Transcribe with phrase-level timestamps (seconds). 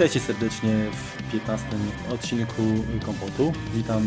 [0.00, 1.66] Witajcie serdecznie w 15
[2.12, 2.62] odcinku
[3.06, 3.52] Kompotu.
[3.74, 4.02] Witam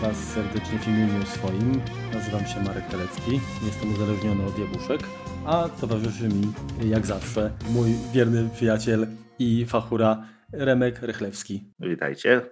[0.00, 1.80] Was serdecznie w imieniu swoim.
[2.12, 5.00] Nazywam się Marek Telecki, jestem uzależniony od jabłuszek,
[5.44, 6.52] a towarzyszy mi
[6.90, 9.06] jak zawsze mój wierny przyjaciel
[9.38, 11.64] i fachura Remek Rychlewski.
[11.80, 12.42] Witajcie.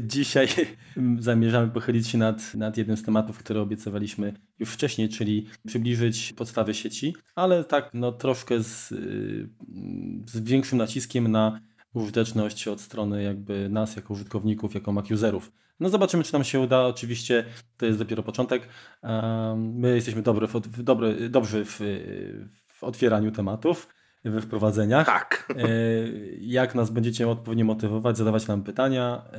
[0.00, 0.48] Dzisiaj
[1.18, 6.74] zamierzamy pochylić się nad, nad jednym z tematów, które obiecywaliśmy już wcześniej, czyli przybliżyć podstawy
[6.74, 8.88] sieci, ale tak no, troszkę z,
[10.26, 11.60] z większym naciskiem na
[11.94, 15.52] użyteczność od strony jakby nas jako użytkowników, jako Mac userów.
[15.80, 16.86] No zobaczymy, czy nam się uda.
[16.86, 17.44] Oczywiście
[17.76, 18.68] to jest dopiero początek.
[19.56, 21.80] My jesteśmy dobry w, dobry, dobrzy w,
[22.68, 23.88] w otwieraniu tematów,
[24.24, 25.06] we wprowadzeniach.
[25.06, 25.52] Tak.
[25.56, 25.68] E,
[26.40, 29.24] jak nas będziecie odpowiednio motywować, zadawać nam pytania.
[29.32, 29.38] E,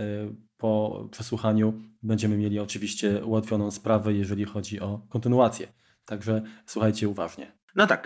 [0.58, 1.74] po przesłuchaniu
[2.04, 5.68] będziemy mieli oczywiście ułatwioną sprawę, jeżeli chodzi o kontynuację.
[6.06, 7.52] Także słuchajcie uważnie.
[7.76, 8.06] No tak,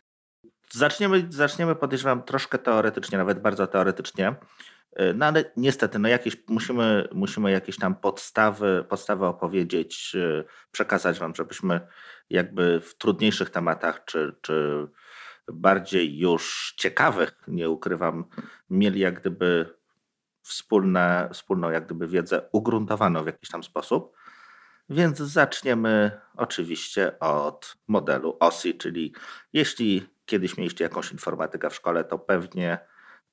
[0.75, 4.35] Zaczniemy, zaczniemy podejrzewam troszkę teoretycznie, nawet bardzo teoretycznie.
[4.99, 11.19] Y, no ale niestety, no jakieś, musimy, musimy jakieś tam podstawy, podstawy opowiedzieć, y, przekazać
[11.19, 11.87] wam, żebyśmy
[12.29, 14.87] jakby w trudniejszych tematach, czy, czy
[15.47, 18.25] bardziej już ciekawych, nie ukrywam,
[18.69, 19.77] mieli jak gdyby
[20.41, 24.15] wspólne, wspólną jak gdyby wiedzę ugruntowaną w jakiś tam sposób.
[24.89, 29.13] Więc zaczniemy oczywiście od modelu OSI, czyli
[29.53, 32.79] jeśli kiedyś mieliście jakąś informatykę w szkole, to pewnie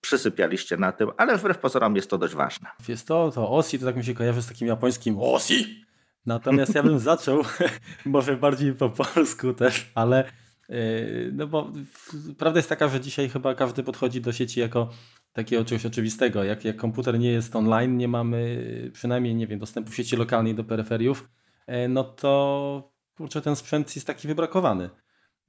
[0.00, 2.68] przysypialiście na tym, ale wbrew pozorom jest to dość ważne.
[2.88, 5.84] Jest to, to OSI to tak mi się kojarzy z takim japońskim OSI.
[6.26, 7.42] Natomiast ja bym zaczął,
[8.04, 10.24] może bardziej po polsku też, ale
[10.68, 11.72] yy, no bo
[12.38, 14.90] prawda jest taka, że dzisiaj chyba każdy podchodzi do sieci jako
[15.32, 16.44] takiego czegoś oczywistego.
[16.44, 20.54] Jak, jak komputer nie jest online, nie mamy przynajmniej, nie wiem, dostępu w sieci lokalnej
[20.54, 21.28] do peryferiów,
[21.68, 24.90] yy, no to kurczę, ten sprzęt jest taki wybrakowany.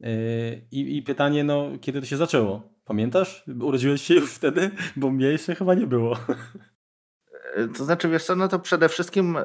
[0.02, 2.62] Yy, I, I, pytanie, no, kiedy to się zaczęło?
[2.86, 3.44] Pamiętasz?
[3.62, 4.72] Urodziłeś się już wtedy?
[4.96, 6.18] Bo mnie jeszcze chyba nie było.
[7.58, 9.38] Yy, to znaczy, wiesz co, no to przede wszystkim,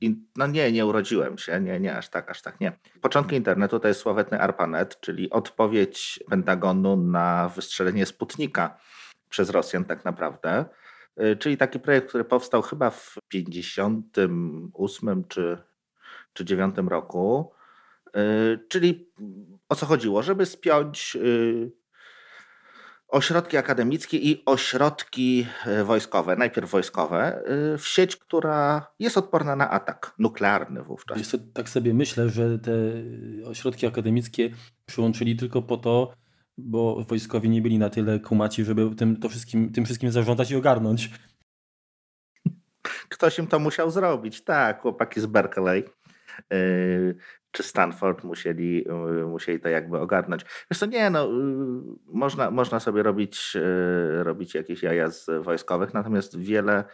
[0.00, 2.72] yy, no nie, nie urodziłem się, nie, nie, aż tak, aż tak, nie.
[3.00, 8.78] Początki internetu to jest sławetny ARPANET, czyli odpowiedź Pentagonu na wystrzelenie Sputnika
[9.28, 10.64] przez Rosjan tak naprawdę.
[11.38, 15.58] Czyli taki projekt, który powstał chyba w 58 czy,
[16.32, 17.55] czy 9 roku.
[18.68, 19.10] Czyli
[19.68, 20.22] o co chodziło?
[20.22, 21.72] Żeby spiąć y,
[23.08, 27.42] ośrodki akademickie i ośrodki y, wojskowe, najpierw wojskowe,
[27.74, 31.18] y, w sieć, która jest odporna na atak nuklearny wówczas.
[31.18, 32.72] Wiesz tak sobie myślę, że te
[33.46, 34.50] ośrodki akademickie
[34.86, 36.12] przyłączyli tylko po to,
[36.58, 40.56] bo wojskowi nie byli na tyle kumaci, żeby tym, to wszystkim, tym wszystkim zarządzać i
[40.56, 41.10] ogarnąć.
[43.08, 45.84] Ktoś im to musiał zrobić, tak, chłopaki z Berkeley
[47.56, 48.84] czy Stanford musieli,
[49.20, 50.44] y, musieli to jakby ogarnąć.
[50.70, 51.30] Wiesz co, nie, no, y,
[52.06, 56.84] można, można sobie robić, y, robić jakieś jaja z wojskowych, natomiast wiele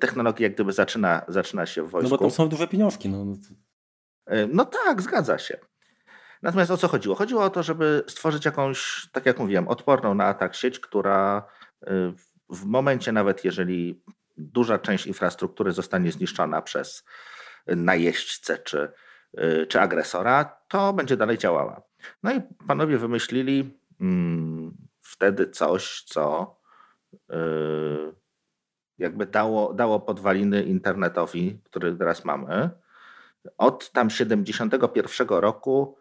[0.00, 2.10] technologii jak gdyby zaczyna, zaczyna się w wojsku.
[2.10, 3.08] No bo tam są duże pieniążki.
[3.08, 3.26] No,
[4.48, 5.58] no tak, zgadza się.
[6.42, 7.14] Natomiast o co chodziło?
[7.14, 11.48] Chodziło o to, żeby stworzyć jakąś, tak jak mówiłem, odporną na atak sieć, która
[12.48, 14.02] w momencie nawet jeżeli
[14.36, 17.04] duża część infrastruktury zostanie zniszczona przez
[17.66, 18.92] najeźdźcę czy,
[19.68, 21.82] czy agresora, to będzie dalej działała.
[22.22, 26.56] No i panowie wymyślili hmm, wtedy coś, co
[27.28, 28.14] yy,
[28.98, 32.70] jakby dało, dało podwaliny internetowi, który teraz mamy.
[33.58, 35.96] Od tam 71 roku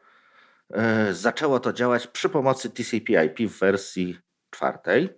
[0.69, 4.19] yy, zaczęło to działać przy pomocy TCP/IP w wersji
[4.50, 5.09] czwartej,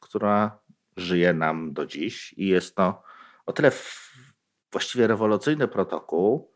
[0.00, 0.58] która
[0.96, 3.02] żyje nam do dziś i jest to
[3.46, 3.72] o tyle
[4.72, 6.52] właściwie rewolucyjny protokół,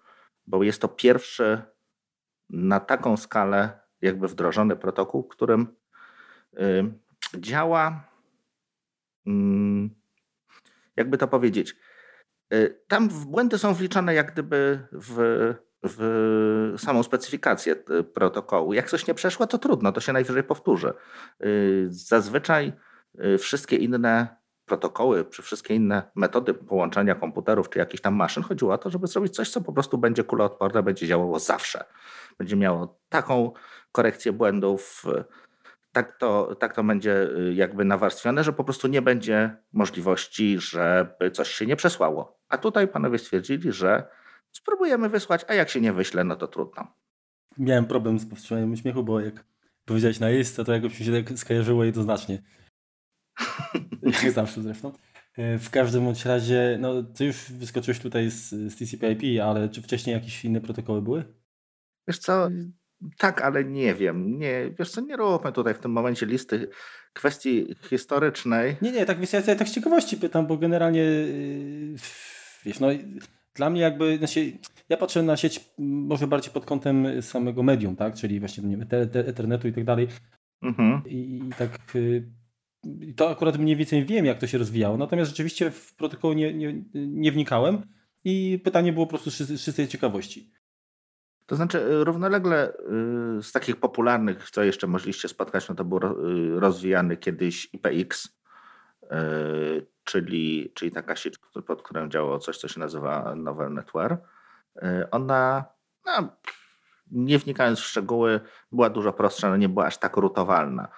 [0.46, 1.62] bo jest to pierwszy
[2.50, 5.76] na taką skalę jakby wdrożony protokół, którym
[6.58, 6.92] y,
[7.38, 8.08] działa,
[9.26, 9.90] mm,
[10.96, 11.76] jakby to powiedzieć,
[12.54, 18.72] y, tam błędy są wliczane jak gdyby w, w samą specyfikację y, protokołu.
[18.72, 20.92] Jak coś nie przeszło, to trudno, to się najwyżej powtórzy.
[21.88, 22.72] Zazwyczaj
[23.38, 24.39] wszystkie inne
[24.70, 29.06] protokoły, czy wszystkie inne metody połączenia komputerów, czy jakichś tam maszyn, chodziło o to, żeby
[29.06, 31.84] zrobić coś, co po prostu będzie kuloodporne, będzie działało zawsze.
[32.38, 33.52] Będzie miało taką
[33.92, 35.04] korekcję błędów,
[35.92, 41.30] tak to, tak to będzie y, jakby nawarstwione, że po prostu nie będzie możliwości, żeby
[41.30, 42.38] coś się nie przesłało.
[42.48, 44.06] A tutaj panowie stwierdzili, że
[44.52, 46.86] spróbujemy wysłać, a jak się nie wyśle, no to trudno.
[47.58, 49.44] Miałem problem z powstrzymaniem śmiechu, bo jak
[49.84, 52.42] powiedziałeś na jest, to jakoś mi się tak skojarzyło jednoznacznie.
[54.02, 54.92] Jak zawsze zresztą.
[55.36, 59.82] E, w każdym bądź razie, no ty już wyskoczyłeś tutaj z, z TCP/IP, ale czy
[59.82, 61.24] wcześniej jakieś inne protokoły były?
[62.08, 62.48] Wiesz co,
[63.18, 64.38] tak, ale nie wiem.
[64.38, 66.68] Nie, wiesz co, nie róbmy tutaj w tym momencie listy
[67.12, 68.76] kwestii historycznej.
[68.82, 71.94] Nie, nie, tak, wiesz, ja, ja tak z ciekawości pytam, bo generalnie yy,
[72.64, 72.88] wiesz, no
[73.54, 74.52] dla mnie jakby, znaczy,
[74.88, 78.88] ja patrzę na sieć może bardziej pod kątem samego medium, tak, czyli właśnie nie wiem,
[79.14, 80.08] Ethernetu i tak dalej.
[80.62, 81.02] Mhm.
[81.06, 81.78] I, I, tak
[83.16, 86.82] to akurat mniej więcej wiem, jak to się rozwijało, natomiast rzeczywiście w protokół nie, nie,
[86.94, 87.82] nie wnikałem
[88.24, 90.52] i pytanie było po prostu z czystej ciekawości.
[91.46, 95.98] To znaczy, y, równolegle y, z takich popularnych, co jeszcze mogliście spotkać, no to był
[95.98, 98.40] y, rozwijany kiedyś IPX,
[100.04, 104.22] czyli, czyli taka sieć, pod którą działało coś, co się nazywa Novel Network.
[105.10, 105.64] Ona,
[106.06, 106.36] no,
[107.10, 108.40] nie wnikając w szczegóły,
[108.72, 110.88] była dużo prostsza, ale nie była aż tak rutowalna.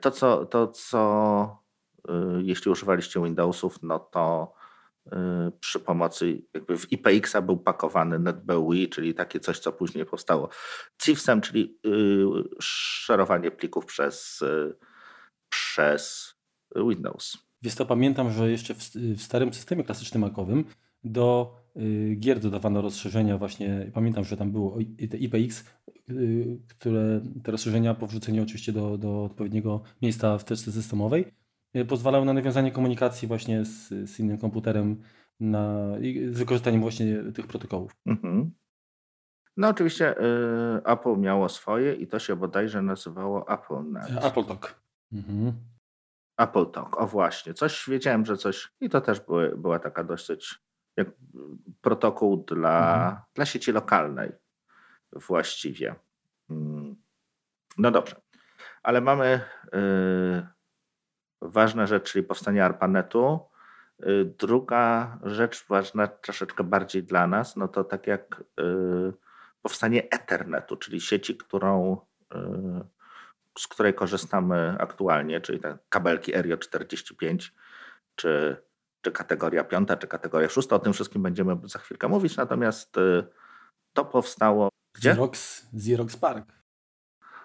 [0.00, 1.62] To, co, to, co
[2.42, 4.54] jeśli używaliście Windowsów, no to
[5.12, 10.48] Y, przy pomocy, jakby w IPX-a był pakowany NetBEUI, czyli takie coś, co później powstało
[11.02, 12.24] CIFS-em, czyli y,
[12.60, 14.76] szerowanie plików przez, y,
[15.48, 16.34] przez
[16.76, 17.38] Windows.
[17.62, 20.64] Wiesz to pamiętam, że jeszcze w, w starym systemie klasycznym makowym
[21.04, 21.54] do
[22.16, 25.64] gier dodawano rozszerzenia właśnie, pamiętam, że tam było IPX,
[26.68, 31.24] które te rozszerzenia po wrzuceniu oczywiście do, do odpowiedniego miejsca w teczce systemowej
[31.76, 35.02] Y, pozwalały na nawiązanie komunikacji właśnie z, z innym komputerem
[35.40, 35.92] na,
[36.30, 37.96] z wykorzystaniem właśnie tych protokołów.
[38.06, 38.50] Mhm.
[39.56, 40.24] No oczywiście y,
[40.84, 44.24] Apple miało swoje i to się bodajże nazywało Apple Net.
[44.24, 44.80] Apple Talk.
[45.12, 45.52] Mhm.
[46.38, 47.54] Apple Talk, o właśnie.
[47.54, 50.60] Coś wiedziałem, że coś i to też były, była taka dosyć
[50.98, 51.08] jak
[51.80, 53.22] protokół dla, mhm.
[53.34, 54.32] dla sieci lokalnej
[55.12, 55.94] właściwie.
[56.50, 56.96] Mm.
[57.78, 58.16] No dobrze.
[58.82, 59.40] Ale mamy
[59.74, 60.46] y,
[61.42, 63.48] ważna rzecz, czyli powstanie ARPANETu.
[64.06, 69.12] Y, druga rzecz ważna troszeczkę bardziej dla nas, no to tak jak y,
[69.62, 72.00] powstanie Ethernetu, czyli sieci, którą,
[73.58, 77.54] z której korzystamy aktualnie, czyli te kabelki Erio 45,
[78.14, 78.56] czy,
[79.08, 80.76] czy kategoria piąta, czy kategoria szósta.
[80.76, 82.96] O tym wszystkim będziemy za chwilkę mówić, natomiast
[83.92, 85.10] to powstało gdzie?
[85.10, 86.52] Xerox, Xerox Park.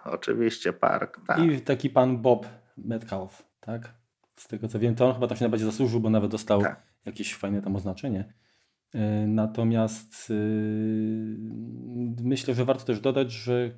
[0.06, 1.20] Oczywiście, Park.
[1.28, 1.40] Tak.
[1.40, 2.46] I taki pan Bob
[2.78, 3.94] Metcalf tak?
[4.36, 6.84] Z tego co wiem, to on chyba tam się najbardziej zasłużył, bo nawet dostał tak.
[7.06, 8.34] jakieś fajne tam oznaczenie.
[8.94, 10.34] E, natomiast e,
[12.24, 13.72] myślę, że warto też dodać, że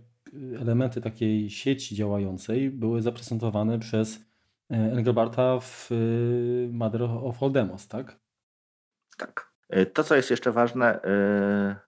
[0.59, 4.25] elementy takiej sieci działającej były zaprezentowane przez
[4.69, 5.89] Engelbarta w
[6.71, 8.19] Mother of All Demos, tak?
[9.17, 9.55] Tak.
[9.93, 10.99] To, co jest jeszcze ważne,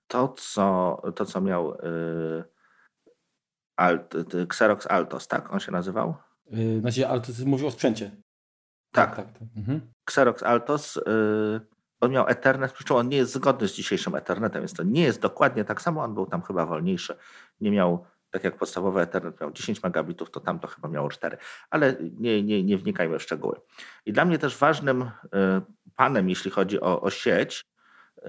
[0.08, 1.78] to, co, to, co miał
[3.78, 6.16] Alt, Xerox Altos, tak on się nazywał?
[6.80, 8.12] Znaczy, ale to mówił o sprzęcie.
[8.92, 9.16] Tak.
[9.16, 9.48] tak, tak, tak.
[9.58, 9.82] Mhm.
[10.08, 11.00] Xerox Altos,
[12.02, 15.02] on miał Ethernet, przy czym on nie jest zgodny z dzisiejszym Ethernetem, więc to nie
[15.02, 17.18] jest dokładnie tak samo, on był tam chyba wolniejszy.
[17.62, 21.38] Nie miał, tak jak podstawowy Ethernet miał 10 megabitów, to tam to chyba miało 4,
[21.70, 23.62] ale nie, nie, nie wnikajmy w szczegóły.
[24.06, 25.62] I dla mnie też ważnym yy,
[25.96, 27.66] panem, jeśli chodzi o, o sieć,
[28.18, 28.24] yy,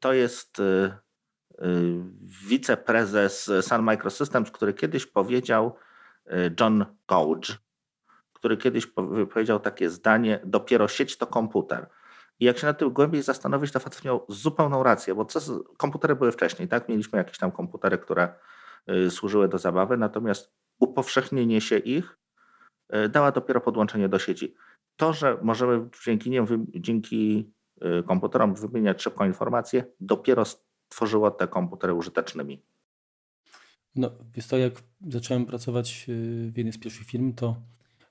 [0.00, 0.92] to jest yy,
[2.48, 5.76] wiceprezes Sun Microsystems, który kiedyś powiedział,
[6.60, 7.52] John Gouge,
[8.32, 8.86] który kiedyś
[9.32, 11.86] powiedział takie zdanie: Dopiero sieć to komputer.
[12.40, 15.40] I jak się nad tym głębiej zastanowić, to facet miał zupełną rację, bo co,
[15.76, 16.88] komputery były wcześniej, tak?
[16.88, 18.34] Mieliśmy jakieś tam komputery, które
[19.10, 22.18] służyły do zabawy, natomiast upowszechnienie się ich
[22.94, 24.54] y, dała dopiero podłączenie do sieci.
[24.96, 27.50] To, że możemy dzięki nim, dzięki
[28.06, 32.62] komputerom wymieniać szybko informacje, dopiero stworzyło te komputery użytecznymi.
[33.94, 34.72] No, wiesz to, jak
[35.08, 37.56] zacząłem pracować y, w jednej z pierwszych firm, to,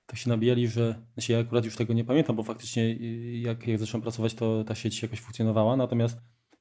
[0.06, 3.68] to się nabijali, że, znaczy ja akurat już tego nie pamiętam, bo faktycznie y, jak,
[3.68, 6.18] jak zacząłem pracować, to ta sieć jakoś funkcjonowała, natomiast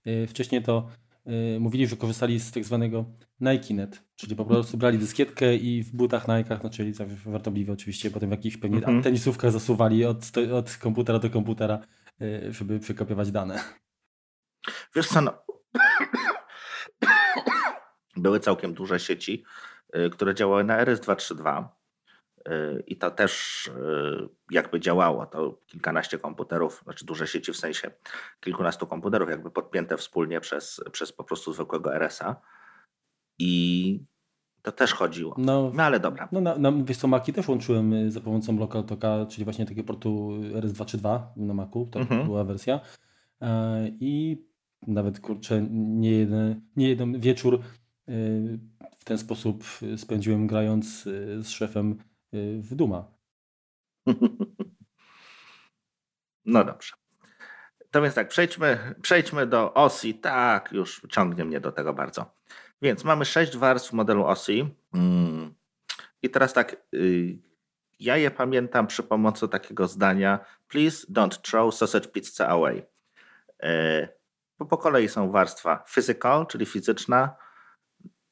[0.07, 0.89] y, wcześniej to
[1.61, 3.05] mówili, że korzystali z tak zwanego
[3.41, 6.93] NikeNet, czyli po prostu brali dyskietkę i w butach Nike'ach, no czyli
[7.27, 9.03] wartobliwe oczywiście, potem w jakichś pewnie mhm.
[9.03, 11.79] tenisówkach zasuwali od, od komputera do komputera,
[12.51, 13.61] żeby przekopiować dane.
[14.95, 15.33] Wiesz co, no,
[18.17, 19.45] były całkiem duże sieci,
[19.97, 21.69] y, które działały na RS-232 y,
[22.87, 25.27] i to też y, jakby działało.
[25.27, 27.91] To kilkanaście komputerów, znaczy duże sieci w sensie
[28.41, 32.37] kilkunastu komputerów, jakby podpięte wspólnie przez, przez po prostu zwykłego RS-a.
[33.39, 34.05] I
[34.63, 35.35] to też chodziło.
[35.39, 36.29] No, no ale dobra.
[36.33, 40.31] No, na, na, wiesz co, Maki też łączyłem za pomocą LocalTalka, czyli właśnie takiego portu
[40.55, 42.25] RS-232 na Macu, to mhm.
[42.25, 42.81] była wersja.
[43.41, 44.43] E, I
[44.87, 47.61] nawet kurczę, nie jeden, nie jeden wieczór
[48.99, 49.65] w ten sposób
[49.97, 51.97] spędziłem grając y, z szefem y,
[52.33, 53.05] w Duma.
[56.49, 56.93] No dobrze.
[57.91, 60.15] to więc tak, przejdźmy, przejdźmy do OSI.
[60.15, 62.35] Tak, już ciągnie mnie do tego bardzo.
[62.83, 64.75] Więc mamy sześć warstw modelu OSI.
[64.95, 65.55] Mm.
[66.23, 67.39] I teraz tak, y,
[68.01, 72.87] ja je pamiętam przy pomocy takiego zdania Please don't throw sausage pizza away.
[73.63, 74.09] E,
[74.59, 77.37] bo po kolei są warstwa physical, czyli fizyczna,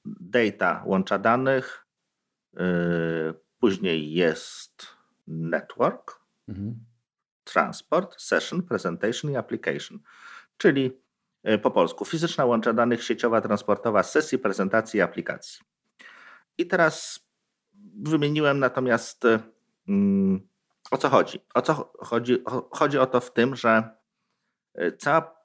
[0.05, 1.87] data, łącza danych,
[3.67, 4.87] później jest
[5.27, 6.75] network, mhm.
[7.45, 9.99] transport, session, presentation i application,
[10.57, 11.01] czyli
[11.43, 15.65] e, po polsku fizyczna łącza danych sieciowa, transportowa, sesji, prezentacji i aplikacji.
[16.59, 17.21] I teraz
[18.03, 19.25] wymieniłem natomiast
[19.89, 20.49] mm,
[20.91, 21.41] o co chodzi.
[21.55, 22.43] O co chodzi?
[22.71, 23.91] Chodzi o to w tym, że
[24.99, 25.37] cała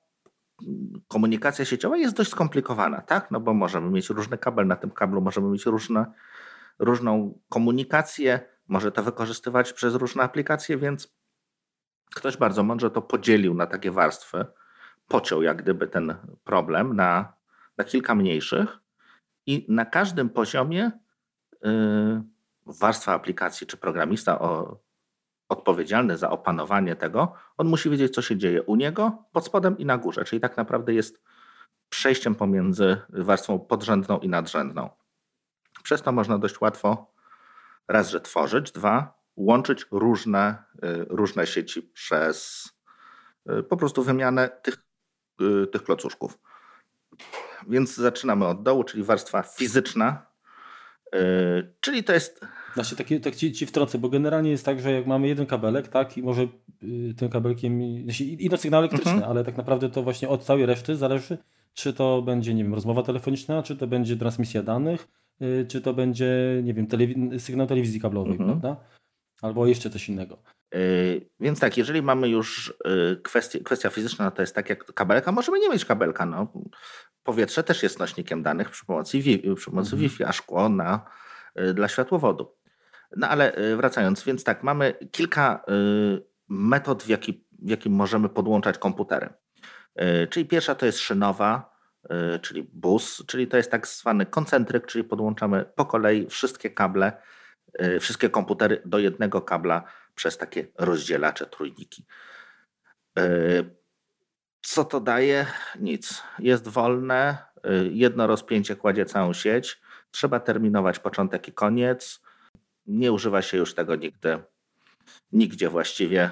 [1.07, 3.31] komunikacja sieciowa jest dość skomplikowana, tak?
[3.31, 6.05] No bo możemy mieć różny kabel, na tym kablu możemy mieć różne,
[6.81, 11.15] różną komunikację, może to wykorzystywać przez różne aplikacje, więc
[12.15, 14.45] ktoś bardzo mądrze to podzielił na takie warstwy,
[15.07, 17.33] pociął jak gdyby ten problem na,
[17.77, 18.79] na kilka mniejszych
[19.45, 20.91] i na każdym poziomie
[21.63, 22.23] yy,
[22.65, 24.79] warstwa aplikacji czy programista o,
[25.49, 29.85] odpowiedzialny za opanowanie tego, on musi wiedzieć, co się dzieje u niego, pod spodem i
[29.85, 30.23] na górze.
[30.23, 31.21] Czyli tak naprawdę jest
[31.89, 34.89] przejściem pomiędzy warstwą podrzędną i nadrzędną.
[35.83, 37.13] Przez to można dość łatwo
[37.87, 42.69] raz, że tworzyć, dwa, łączyć różne, y, różne sieci przez
[43.49, 44.77] y, po prostu wymianę tych,
[45.41, 46.39] y, tych klocuszków.
[47.67, 50.31] Więc zaczynamy od dołu, czyli warstwa fizyczna,
[51.79, 55.07] czyli to jest znaczy, taki, tak ci, ci wtrącę, bo generalnie jest tak, że jak
[55.07, 56.47] mamy jeden kabelek, tak, i może
[57.17, 59.31] tym kabelkiem, znaczy, idą sygnały elektryczne, mhm.
[59.31, 61.37] ale tak naprawdę to właśnie od całej reszty zależy,
[61.73, 65.07] czy to będzie, nie wiem, rozmowa telefoniczna, czy to będzie transmisja danych,
[65.67, 68.49] czy to będzie, nie wiem, telewi sygnał telewizji kablowej, mhm.
[68.49, 68.83] prawda?
[69.41, 70.37] Albo jeszcze coś innego.
[70.73, 75.31] Yy, więc tak, jeżeli mamy już yy, kwestię, kwestia fizyczna, to jest tak jak kabelka,
[75.31, 76.25] możemy nie mieć kabelka.
[76.25, 76.53] No.
[77.23, 80.01] Powietrze też jest nośnikiem danych przy pomocy, wi przy pomocy mhm.
[80.01, 81.05] Wi-Fi, a szkło na,
[81.55, 82.61] yy, dla światłowodu.
[83.17, 88.29] No ale y, wracając, więc tak, mamy kilka y, metod, w, jaki, w jakim możemy
[88.29, 89.29] podłączać komputery.
[90.01, 91.70] Y, czyli pierwsza to jest szynowa,
[92.41, 97.11] czyli bus, czyli to jest tak zwany koncentryk, czyli podłączamy po kolei wszystkie kable,
[97.99, 99.83] wszystkie komputery do jednego kabla
[100.15, 102.05] przez takie rozdzielacze trójniki.
[104.61, 105.45] Co to daje?
[105.79, 106.23] Nic.
[106.39, 107.37] Jest wolne,
[107.91, 109.81] jedno rozpięcie kładzie całą sieć,
[110.11, 112.21] trzeba terminować początek i koniec,
[112.85, 114.39] nie używa się już tego nigdy,
[115.31, 116.29] nigdzie właściwie.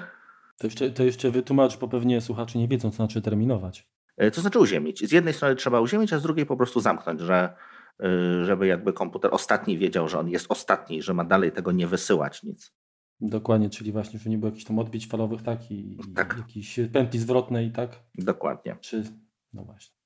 [0.56, 3.88] To jeszcze, to jeszcze wytłumacz, bo pewnie słuchacze nie wiedzą, co znaczy terminować.
[4.20, 5.08] E, to znaczy uziemić.
[5.08, 7.54] Z jednej strony trzeba uziemić, a z drugiej po prostu zamknąć, że,
[8.00, 11.86] e, żeby jakby komputer ostatni wiedział, że on jest ostatni, że ma dalej tego nie
[11.86, 12.72] wysyłać nic.
[13.20, 15.70] Dokładnie, czyli właśnie, że nie było jakichś tam odbić falowych, tak?
[15.70, 16.34] I tak.
[16.38, 17.90] jakiejś pętli zwrotnej, tak?
[18.14, 18.76] Dokładnie.
[18.80, 19.04] Czy,
[19.52, 19.96] no właśnie.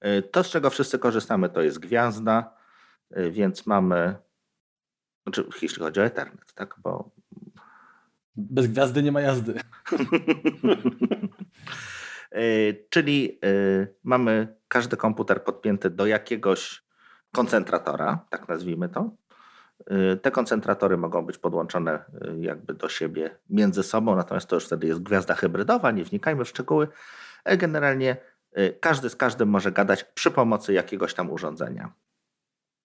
[0.00, 2.56] E, to, z czego wszyscy korzystamy, to jest gwiazda,
[3.30, 4.14] więc mamy
[5.22, 6.76] znaczy, jeśli chodzi o Ethernet, tak?
[6.82, 7.10] Bo...
[8.36, 9.54] Bez gwiazdy nie ma jazdy.
[12.32, 12.42] E,
[12.90, 16.84] czyli e, mamy każdy komputer podpięty do jakiegoś
[17.32, 19.10] koncentratora, tak nazwijmy to.
[19.86, 22.04] E, te koncentratory mogą być podłączone
[22.40, 26.48] jakby do siebie między sobą, natomiast to już wtedy jest gwiazda hybrydowa, nie wnikajmy w
[26.48, 26.88] szczegóły.
[27.44, 28.16] Generalnie
[28.80, 31.92] każdy z każdym może gadać przy pomocy jakiegoś tam urządzenia.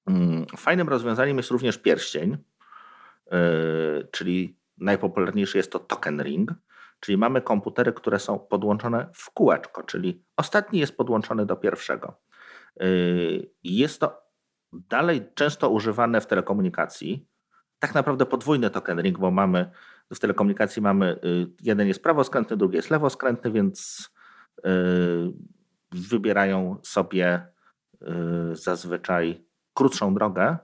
[0.08, 2.38] Mm, fajnym rozwiązaniem jest również pierścień,
[4.12, 6.52] czyli najpopularniejszy jest to token ring,
[7.06, 12.22] czyli mamy komputery, które są podłączone w kółeczko, czyli ostatni jest podłączony do pierwszego.
[12.80, 12.86] E,
[13.64, 14.22] jest to
[14.74, 17.28] dalej często używane w telekomunikacji.
[17.80, 19.72] Tak naprawdę podwójny token ring, bo mamy
[20.14, 21.18] w telekomunikacji mamy e,
[21.62, 24.10] jeden jest prawoskrętny, drugi jest lewoskrętny, więc
[25.92, 27.48] wybierają sobie
[28.54, 30.58] zazwyczaj krótszą drogę.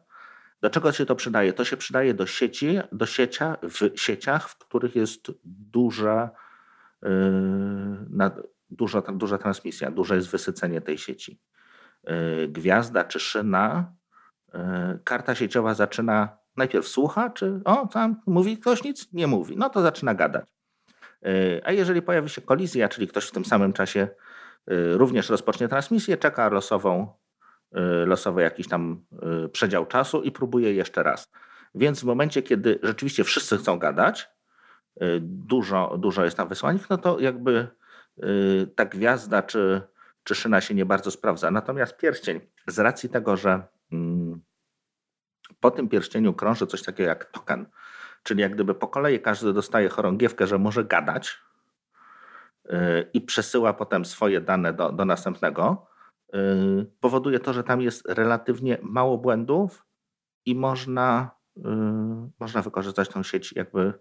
[0.61, 1.53] Do czego się to przydaje?
[1.53, 6.31] To się przydaje do sieci, do siecia, w sieciach, w których jest duża,
[7.01, 7.09] yy,
[8.69, 11.41] duża, duża transmisja, duże jest wysycenie tej sieci.
[12.03, 13.93] Yy, gwiazda czy szyna,
[14.53, 14.59] yy,
[15.03, 19.13] karta sieciowa zaczyna najpierw słucha, czy o, tam mówi ktoś nic?
[19.13, 19.57] Nie mówi.
[19.57, 20.53] No to zaczyna gadać.
[21.21, 24.07] Yy, a jeżeli pojawi się kolizja, czyli ktoś w tym samym czasie
[24.67, 27.20] yy, również rozpocznie transmisję, czeka losową
[27.77, 29.05] Y, losowy jakiś tam
[29.45, 31.31] y, przedział czasu i próbuje jeszcze raz.
[31.75, 34.29] Więc w momencie, kiedy rzeczywiście wszyscy chcą gadać,
[35.01, 37.67] y, dużo, dużo jest tam wysłanych, no to jakby
[38.75, 39.81] ta gwiazda czy,
[40.23, 41.51] czy szyna się nie bardzo sprawdza.
[41.51, 44.41] Natomiast pierścień, z racji tego, że mm,
[45.59, 47.65] po tym pierścieniu krąży coś takiego jak token,
[48.23, 51.39] czyli jak gdyby po kolei każdy dostaje chorągiewkę, że może gadać,
[53.13, 55.90] i przesyła potem swoje dane do, do następnego,
[56.99, 59.85] powoduje to, że tam jest relatywnie mało błędów
[60.45, 61.31] i można,
[62.39, 63.93] można wykorzystać tą sieć jakby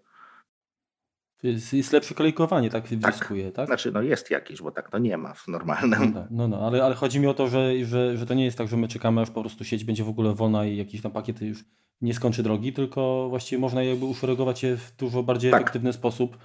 [1.43, 3.55] jest, jest lepsze kolejkowanie, tak, tak wnioskuje, tak?
[3.55, 3.67] tak?
[3.67, 6.13] Znaczy, no jest jakieś, bo tak to nie ma w normalnym.
[6.15, 8.59] No, no, no ale, ale chodzi mi o to, że, że, że to nie jest
[8.59, 11.13] tak, że my czekamy, aż po prostu sieć będzie w ogóle wolna i jakiś tam
[11.13, 11.65] pakiet już
[12.01, 15.61] nie skończy drogi, tylko właściwie można jakby uszeregować je w dużo bardziej tak.
[15.61, 16.39] efektywny sposób.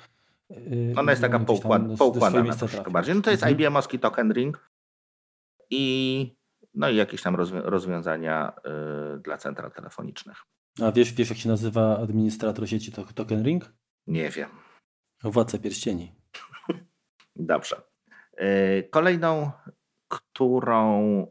[0.52, 3.16] Y, Ona jest taka poukład, poukładana troszkę bardziej.
[3.16, 3.58] No to jest mhm.
[3.58, 4.70] IBM-owski token ring
[5.70, 6.36] i,
[6.74, 8.54] no i jakieś tam rozwiązania
[9.16, 10.38] y, dla central telefonicznych.
[10.82, 13.74] A wiesz, wiesz, jak się nazywa administrator sieci token ring?
[14.08, 14.50] Nie wiem.
[15.24, 16.12] Władca pierścieni.
[17.36, 17.82] Dobrze.
[18.42, 19.52] Y, kolejną,
[20.08, 21.28] którą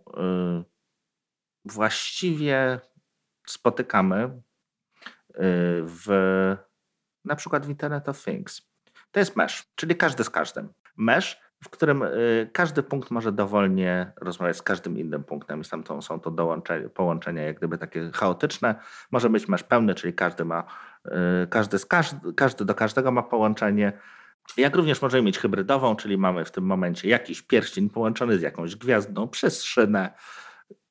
[1.65, 2.81] właściwie
[3.47, 4.43] spotykamy
[5.83, 6.07] w
[7.25, 8.63] na przykład w Internet of Things.
[9.11, 10.73] To jest mesh, czyli każdy z każdym.
[10.97, 15.63] Mesh, w którym y, każdy punkt może dowolnie rozmawiać z każdym innym punktem.
[15.63, 16.33] I tam są to
[16.95, 18.75] połączenia jak gdyby takie chaotyczne.
[19.11, 20.65] Może być mesh pełny, czyli każdy ma,
[21.07, 21.11] y,
[21.51, 23.93] każdy, z każdy, każdy do każdego ma połączenie.
[24.57, 28.77] Jak również możemy mieć hybrydową, czyli mamy w tym momencie jakiś pierścień połączony z jakąś
[28.77, 30.15] gwiazdą przez szynę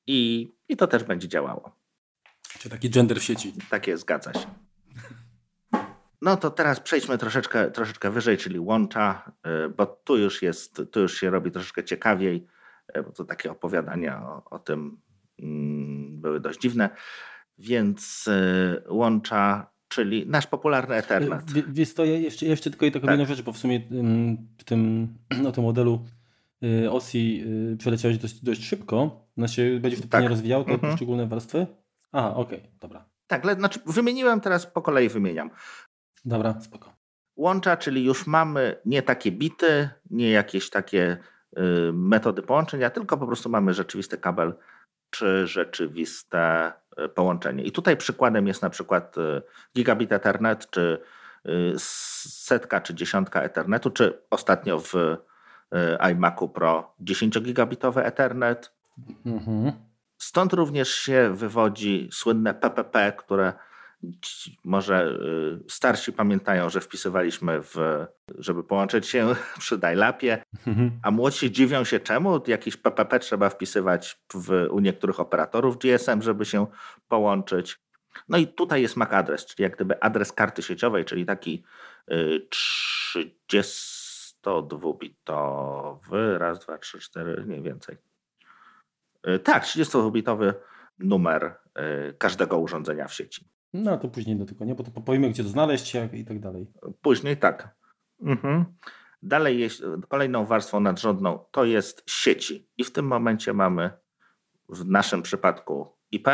[0.07, 1.75] i, i to też będzie działało.
[2.59, 3.53] Czy taki gender w sieci.
[3.69, 4.47] Takie, zgadza się.
[6.23, 9.31] No to teraz przejdźmy troszeczkę, troszeczkę wyżej, czyli łącza,
[9.65, 12.47] y, bo tu już jest, tu już się robi troszeczkę ciekawiej,
[12.97, 14.97] y, bo to takie opowiadania o, o tym
[15.39, 16.89] mm, były dość dziwne.
[17.57, 21.51] Więc y, łącza, czyli nasz popularny Ethernet.
[21.67, 23.19] Wiesz to ja jeszcze, jeszcze tylko i taką tak.
[23.19, 23.79] jedną rzecz, bo w sumie
[24.57, 25.07] w tym,
[25.43, 26.05] no, tym modelu
[26.91, 27.45] OSI
[27.77, 29.27] przeleciałeś dość, dość szybko.
[29.37, 30.29] Znaczy, będziesz to tak.
[30.29, 30.91] rozwijał te mhm.
[30.91, 31.67] poszczególne warstwy?
[32.11, 33.05] A, okej, okay, dobra.
[33.27, 35.49] Tak, znaczy wymieniłem, teraz po kolei wymieniam.
[36.25, 36.93] Dobra, spoko.
[37.35, 41.17] Łącza, czyli już mamy nie takie bity, nie jakieś takie
[41.57, 41.61] y,
[41.93, 44.53] metody połączenia, tylko po prostu mamy rzeczywisty kabel
[45.09, 46.73] czy rzeczywiste
[47.05, 47.63] y, połączenie.
[47.63, 49.41] I tutaj przykładem jest na przykład y,
[49.75, 51.01] gigabit Ethernet, czy
[51.77, 54.93] setka, czy dziesiątka Ethernetu, czy ostatnio w
[56.11, 58.75] iMacu Pro 10-gigabitowy Ethernet.
[59.25, 59.71] Mhm.
[60.17, 63.53] Stąd również się wywodzi słynne PPP, które
[64.63, 68.05] może y, starsi pamiętają, że wpisywaliśmy w,
[68.37, 70.91] żeby połączyć się przy dial-upie, mhm.
[71.03, 76.45] a młodsi dziwią się czemu jakiś PPP trzeba wpisywać w, u niektórych operatorów GSM, żeby
[76.45, 76.67] się
[77.07, 77.79] połączyć.
[78.29, 81.63] No i tutaj jest MAC adres, czyli jak gdyby adres karty sieciowej, czyli taki
[83.45, 87.97] 32-bitowy, raz, dwa, trzy, cztery, nie więcej.
[89.27, 90.53] Y, tak, 32-bitowy
[90.99, 91.55] numer
[92.09, 93.52] y, każdego urządzenia w sieci.
[93.73, 94.75] No to później do tego, nie?
[94.75, 96.67] Bo to powiemy, gdzie to znaleźć jak i tak dalej.
[97.01, 97.75] Później tak.
[98.21, 98.65] Mhm.
[99.23, 102.67] Dalej jest kolejną warstwą nadrzędną to jest sieci.
[102.77, 103.91] I w tym momencie mamy
[104.69, 106.27] w naszym przypadku IP,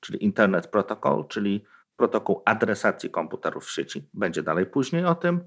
[0.00, 1.64] czyli Internet Protocol, czyli
[1.96, 4.08] protokół adresacji komputerów w sieci.
[4.14, 5.40] Będzie dalej później o tym.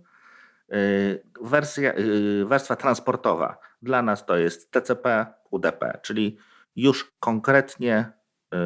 [0.73, 6.37] Y, wersja, y, warstwa transportowa dla nas to jest TCP, UDP, czyli
[6.75, 8.11] już konkretnie
[8.53, 8.57] y,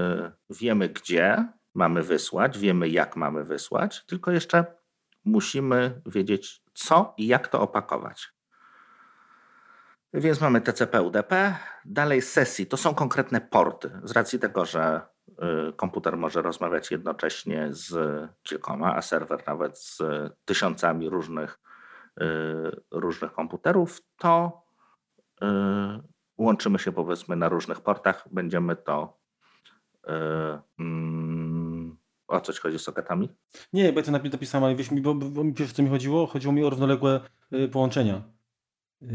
[0.49, 1.45] wiemy gdzie
[1.79, 4.65] mamy wysłać, wiemy jak mamy wysłać, tylko jeszcze
[5.25, 8.33] musimy wiedzieć co i jak to opakować.
[10.13, 13.91] Więc mamy TCP, UDP, dalej sesji, to są konkretne porty.
[14.03, 17.93] Z racji tego, że y, komputer może rozmawiać jednocześnie z
[18.43, 20.01] kilkoma, a serwer nawet z
[20.45, 21.59] tysiącami różnych,
[22.21, 22.25] y,
[22.91, 24.61] różnych komputerów, to
[25.43, 25.45] y,
[26.37, 29.19] łączymy się powiedzmy na różnych portach, będziemy to
[32.29, 33.29] O coś chodzi z soketami?
[33.73, 36.27] Nie, bo ja to napisałem, ale wiesz mi, bo, bo mi wiesz, co mi chodziło?
[36.27, 37.21] Chodziło mi o równoległe
[37.53, 38.23] y, połączenia.
[39.01, 39.09] Yy,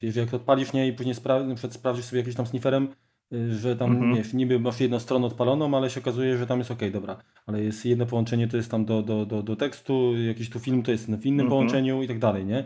[0.00, 2.88] wiesz, jak odpalisz nie i później spra sprawdzisz sobie jakimś tam snifferem,
[3.32, 4.14] y, że tam mhm.
[4.14, 7.16] wiesz, niby masz jedną stronę odpaloną, ale się okazuje, że tam jest ok, dobra.
[7.46, 10.82] Ale jest jedno połączenie, to jest tam do, do, do, do tekstu, jakiś tu film
[10.82, 11.48] to jest w innym mhm.
[11.48, 12.64] połączeniu i tak dalej, nie?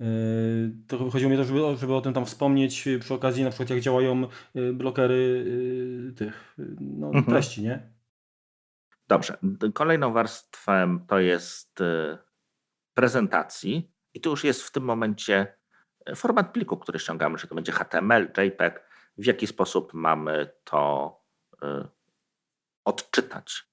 [0.00, 0.06] Yy,
[0.88, 3.80] to chodziło mi to, żeby, żeby o tym tam wspomnieć przy okazji na przykład jak
[3.80, 5.44] działają yy, blokery
[6.06, 7.24] yy, tych no, mhm.
[7.24, 7.92] treści, nie?
[9.08, 9.38] Dobrze.
[9.74, 11.78] Kolejną warstwą to jest
[12.94, 15.54] prezentacji i tu już jest w tym momencie
[16.16, 18.84] format pliku, który ściągamy, czy to będzie HTML, JPEG,
[19.18, 21.16] w jaki sposób mamy to
[22.84, 23.70] odczytać.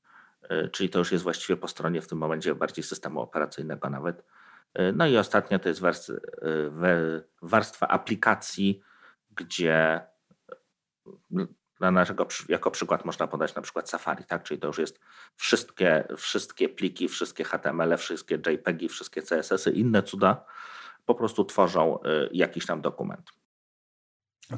[0.71, 4.23] Czyli to już jest właściwie po stronie w tym momencie bardziej systemu operacyjnego nawet
[4.93, 5.81] no i ostatnia to jest
[7.41, 8.81] warstwa aplikacji,
[9.31, 10.01] gdzie
[11.79, 14.43] Dla naszego, jako przykład można podać na przykład Safari, tak?
[14.43, 14.99] czyli to już jest
[15.35, 20.45] wszystkie, wszystkie pliki, wszystkie HTML, wszystkie JPEGi, wszystkie CSS-y, inne cuda
[21.05, 21.99] po prostu tworzą
[22.31, 23.31] jakiś tam dokument.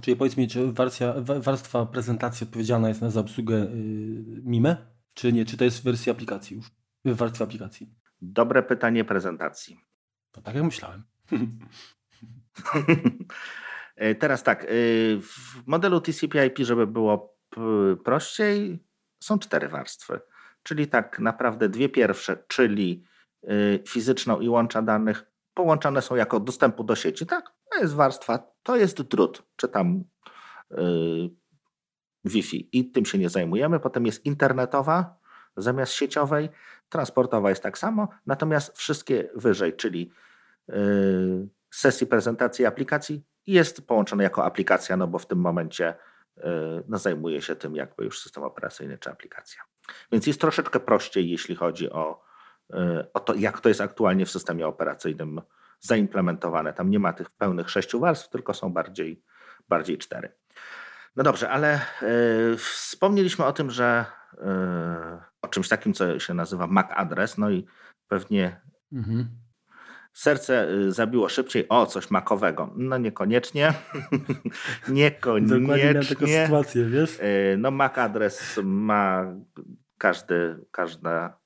[0.02, 3.68] Czyli powiedz mi, czy wersja, warstwa prezentacji odpowiedzialna jest za obsługę y,
[4.44, 4.78] MIME,
[5.14, 5.46] czy nie?
[5.46, 6.66] Czy to jest w wersji aplikacji już?
[7.06, 7.90] W warstwie aplikacji?
[8.22, 9.80] Dobre pytanie prezentacji.
[10.32, 11.04] To tak jak myślałem.
[14.00, 14.68] E, teraz tak, e,
[15.22, 17.38] w modelu TCP/IP, żeby było
[18.04, 18.84] prościej,
[19.24, 20.20] są cztery warstwy.
[20.64, 23.04] Czyli tak naprawdę dwie pierwsze, czyli
[23.44, 23.50] e,
[23.88, 27.26] fizyczną i łącza danych, połączone są jako dostępu do sieci.
[27.26, 30.04] Tak, to jest warstwa, to jest drut, czy tam
[32.26, 33.80] Wi-Fi i tym się nie zajmujemy.
[33.80, 35.20] Potem jest internetowa
[35.58, 36.50] zamiast sieciowej,
[36.90, 40.12] transportowa jest tak samo, natomiast wszystkie wyżej, czyli
[41.72, 45.96] sesji prezentacji aplikacji jest połączone jako aplikacja, no bo w tym momencie
[46.38, 46.42] y,
[46.88, 49.62] no, zajmuje się tym jakby już system operacyjny czy aplikacja.
[50.12, 52.24] Więc jest troszeczkę prościej, jeśli chodzi o,
[52.74, 55.42] y, o to, jak to jest aktualnie w systemie operacyjnym
[55.80, 56.74] zaimplementowane.
[56.74, 59.24] Tam nie ma tych pełnych sześciu warstw, tylko są bardziej,
[59.70, 60.32] bardziej cztery.
[61.16, 61.80] No dobrze, ale
[62.54, 64.38] y, wspomnieliśmy o tym, że y,
[65.42, 67.66] o czymś takim, co się nazywa MAC adres, no i
[68.08, 69.30] pewnie mhm
[70.14, 72.74] serce y, zabiło szybciej, o, coś makowego.
[72.76, 73.74] No niekoniecznie.
[74.88, 75.60] niekoniecznie.
[75.60, 77.20] Dokładnie na taką sytuację, wiesz?
[77.20, 79.26] Y, no MAC adres ma
[79.98, 81.38] każdy, każda,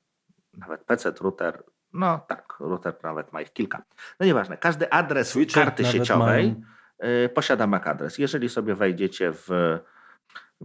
[0.53, 3.83] nawet PC, router, no tak, router nawet ma ich kilka.
[4.19, 6.55] No nieważne, każdy adres Switcher karty sieciowej
[6.99, 7.29] mają.
[7.29, 8.17] posiada MAC adres.
[8.17, 9.49] Jeżeli sobie wejdziecie w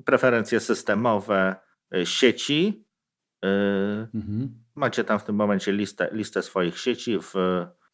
[0.04, 1.56] preferencje systemowe
[1.94, 2.84] y, sieci,
[4.14, 4.64] mhm.
[4.74, 7.34] macie tam w tym momencie listę, listę swoich sieci w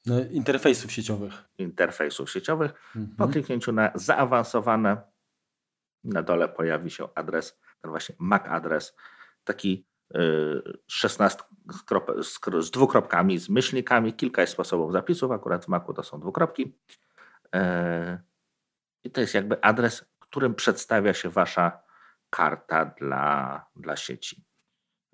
[0.06, 1.44] no, interfejsów sieciowych.
[1.58, 2.72] Interfejsów sieciowych.
[2.96, 3.16] Mhm.
[3.16, 4.96] Po kliknięciu na zaawansowane
[6.04, 8.96] na dole pojawi się adres, ten właśnie MAC adres,
[9.44, 9.86] taki
[10.86, 11.42] 16
[12.58, 14.12] y, z dwukropkami, z myślnikami.
[14.12, 16.78] Kilka jest sposobów zapisów, akurat w Macu to są dwukropki.
[17.54, 18.18] E,
[19.04, 21.82] I to jest jakby adres, którym przedstawia się wasza
[22.30, 24.44] karta dla, dla sieci.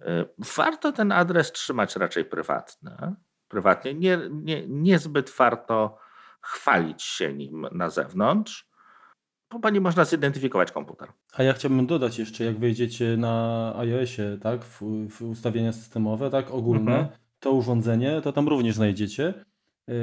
[0.00, 0.24] E,
[0.56, 3.16] warto ten adres trzymać raczej prywatny
[3.50, 5.98] prywatnie, nie, nie, niezbyt warto
[6.40, 8.70] chwalić się nim na zewnątrz,
[9.60, 11.08] bo nie można zidentyfikować komputer.
[11.32, 16.50] A ja chciałbym dodać jeszcze, jak wejdziecie na iOSie, tak, w, w ustawienia systemowe, tak,
[16.50, 17.08] ogólne, mhm.
[17.40, 19.34] to urządzenie, to tam również znajdziecie.
[19.86, 19.94] Yy,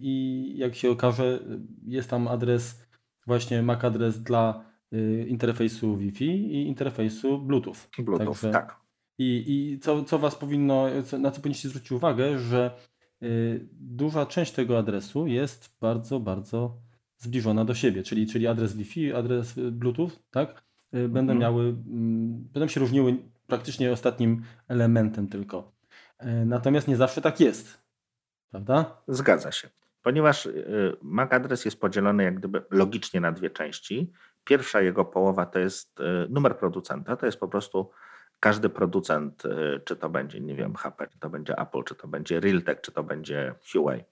[0.00, 1.38] I jak się okaże,
[1.86, 2.86] jest tam adres,
[3.26, 7.76] właśnie MAC adres dla yy, interfejsu Wi-Fi i interfejsu Bluetooth.
[7.98, 8.81] Bluetooth, Także tak.
[9.18, 10.86] I, i co, co Was powinno,
[11.18, 12.70] na co powinniście zwrócić uwagę, że
[13.22, 16.76] y, duża część tego adresu jest bardzo, bardzo
[17.18, 20.62] zbliżona do siebie, czyli, czyli adres Wi-Fi, adres Bluetooth, tak?
[20.94, 21.38] Y, będą mhm.
[21.38, 25.72] miały, mm, będą się różniły praktycznie ostatnim elementem tylko.
[26.22, 27.82] Y, natomiast nie zawsze tak jest,
[28.50, 29.02] prawda?
[29.08, 29.68] Zgadza się.
[30.02, 30.48] Ponieważ
[31.02, 34.12] MAC adres jest podzielony jak gdyby logicznie na dwie części.
[34.44, 35.98] Pierwsza jego połowa to jest
[36.28, 37.90] numer producenta, to jest po prostu
[38.42, 42.08] każdy producent, y, czy to będzie, nie wiem, HP, czy to będzie Apple, czy to
[42.08, 44.04] będzie Realtek, czy to będzie Huawei, y,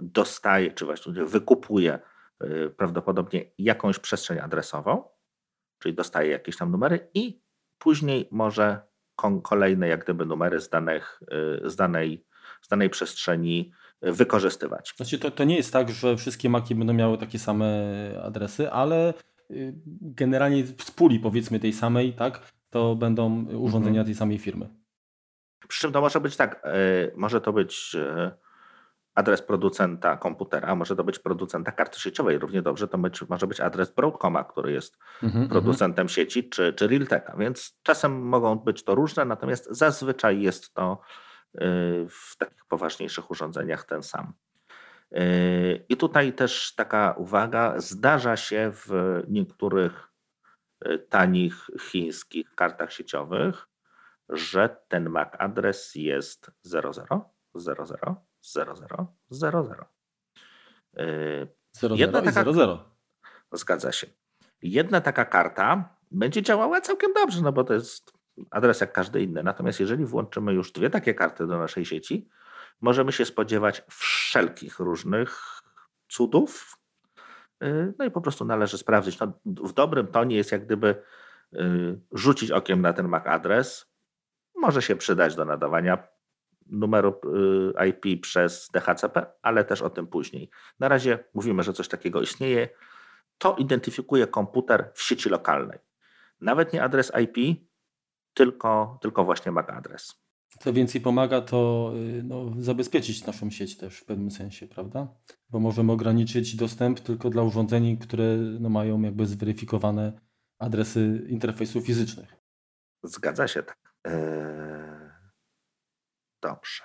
[0.00, 1.98] dostaje, czy właściwie wykupuje
[2.44, 5.04] y, prawdopodobnie jakąś przestrzeń adresową,
[5.78, 7.40] czyli dostaje jakieś tam numery i
[7.78, 8.80] później może
[9.42, 11.20] kolejne jak gdyby numery z, danych,
[11.64, 12.26] z, danej,
[12.62, 14.94] z danej przestrzeni wykorzystywać.
[14.96, 17.66] Znaczy to, to nie jest tak, że wszystkie maki będą miały takie same
[18.22, 19.14] adresy, ale
[20.00, 24.06] generalnie z puli powiedzmy tej samej, tak, to będą urządzenia mhm.
[24.06, 24.68] tej samej firmy.
[25.68, 28.32] Przy czym to może być tak, e, może to być e,
[29.14, 32.38] adres producenta komputera, może to być producenta karty sieciowej.
[32.38, 35.48] Równie dobrze to być, może być adres Broadcoma, który jest mhm, mhm.
[35.48, 37.36] producentem sieci, czy, czy Realteka.
[37.38, 41.00] Więc czasem mogą być to różne, natomiast zazwyczaj jest to
[41.54, 41.66] e,
[42.08, 44.32] w takich poważniejszych urządzeniach ten sam.
[45.88, 48.90] I tutaj też taka uwaga, zdarza się w
[49.28, 50.15] niektórych
[51.08, 53.68] tanich chińskich kartach sieciowych,
[54.28, 56.92] że ten MAC adres jest 00
[57.56, 59.86] 00 00 00.
[61.96, 62.96] Jedna taka, 00.
[63.52, 64.06] Zgadza się.
[64.62, 68.12] Jedna taka karta będzie działała całkiem dobrze, no bo to jest
[68.50, 69.42] adres jak każdy inny.
[69.42, 72.28] Natomiast jeżeli włączymy już dwie takie karty do naszej sieci,
[72.80, 75.60] możemy się spodziewać wszelkich różnych
[76.08, 76.78] cudów,
[77.98, 79.18] no i po prostu należy sprawdzić.
[79.18, 81.02] No, w dobrym tonie jest jak gdyby
[81.54, 83.86] y, rzucić okiem na ten MAC adres.
[84.56, 86.08] Może się przydać do nadawania
[86.66, 87.20] numeru
[87.80, 90.50] y, IP przez DHCP, ale też o tym później.
[90.78, 92.68] Na razie mówimy, że coś takiego istnieje.
[93.38, 95.78] To identyfikuje komputer w sieci lokalnej.
[96.40, 97.60] Nawet nie adres IP,
[98.34, 100.25] tylko, tylko właśnie MAC adres.
[100.60, 105.14] Co więcej pomaga, to y, no, zabezpieczyć naszą sieć też w pewnym sensie, prawda?
[105.50, 110.20] Bo możemy ograniczyć dostęp tylko dla urządzeń, które no, mają jakby zweryfikowane
[110.58, 112.36] adresy interfejsów fizycznych.
[113.02, 113.94] Zgadza się tak.
[114.04, 114.86] Eee...
[116.42, 116.82] Dobrze.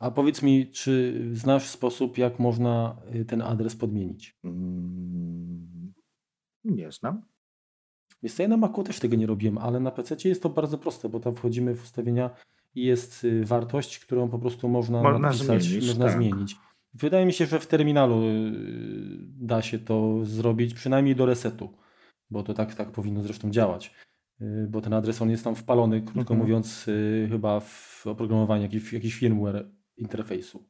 [0.00, 4.38] A powiedz mi, czy znasz sposób, jak można y, ten adres podmienić?
[4.44, 5.92] Mm,
[6.64, 7.22] nie znam.
[8.22, 11.08] Jest ja na Macu też tego nie robiłem, ale na PC jest to bardzo proste,
[11.08, 12.30] bo tam wchodzimy w ustawienia
[12.74, 16.14] i jest y, wartość, którą po prostu można, można napisać, zmienić, można tak.
[16.14, 16.56] zmienić.
[16.94, 18.40] Wydaje mi się, że w terminalu y,
[19.20, 21.78] da się to zrobić, przynajmniej do resetu,
[22.30, 23.94] bo to tak, tak powinno zresztą działać.
[24.68, 26.40] Bo ten adres on jest tam wpalony, krótko mhm.
[26.40, 26.86] mówiąc,
[27.28, 30.68] chyba w oprogramowanie jakiś, jakiś firmware interfejsu.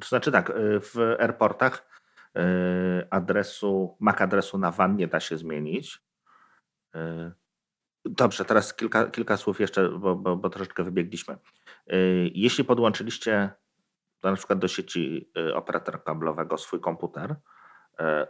[0.00, 1.88] To znaczy tak, w airportach
[3.10, 6.07] adresu, MAC adresu na WAN nie da się zmienić.
[6.94, 7.32] E,
[8.04, 11.34] dobrze, teraz kilka, kilka słów jeszcze, bo, bo, bo troszeczkę wybiegliśmy.
[11.86, 11.96] E,
[12.34, 13.50] jeśli podłączyliście
[14.22, 17.36] na przykład do sieci e, operatora kablowego swój komputer,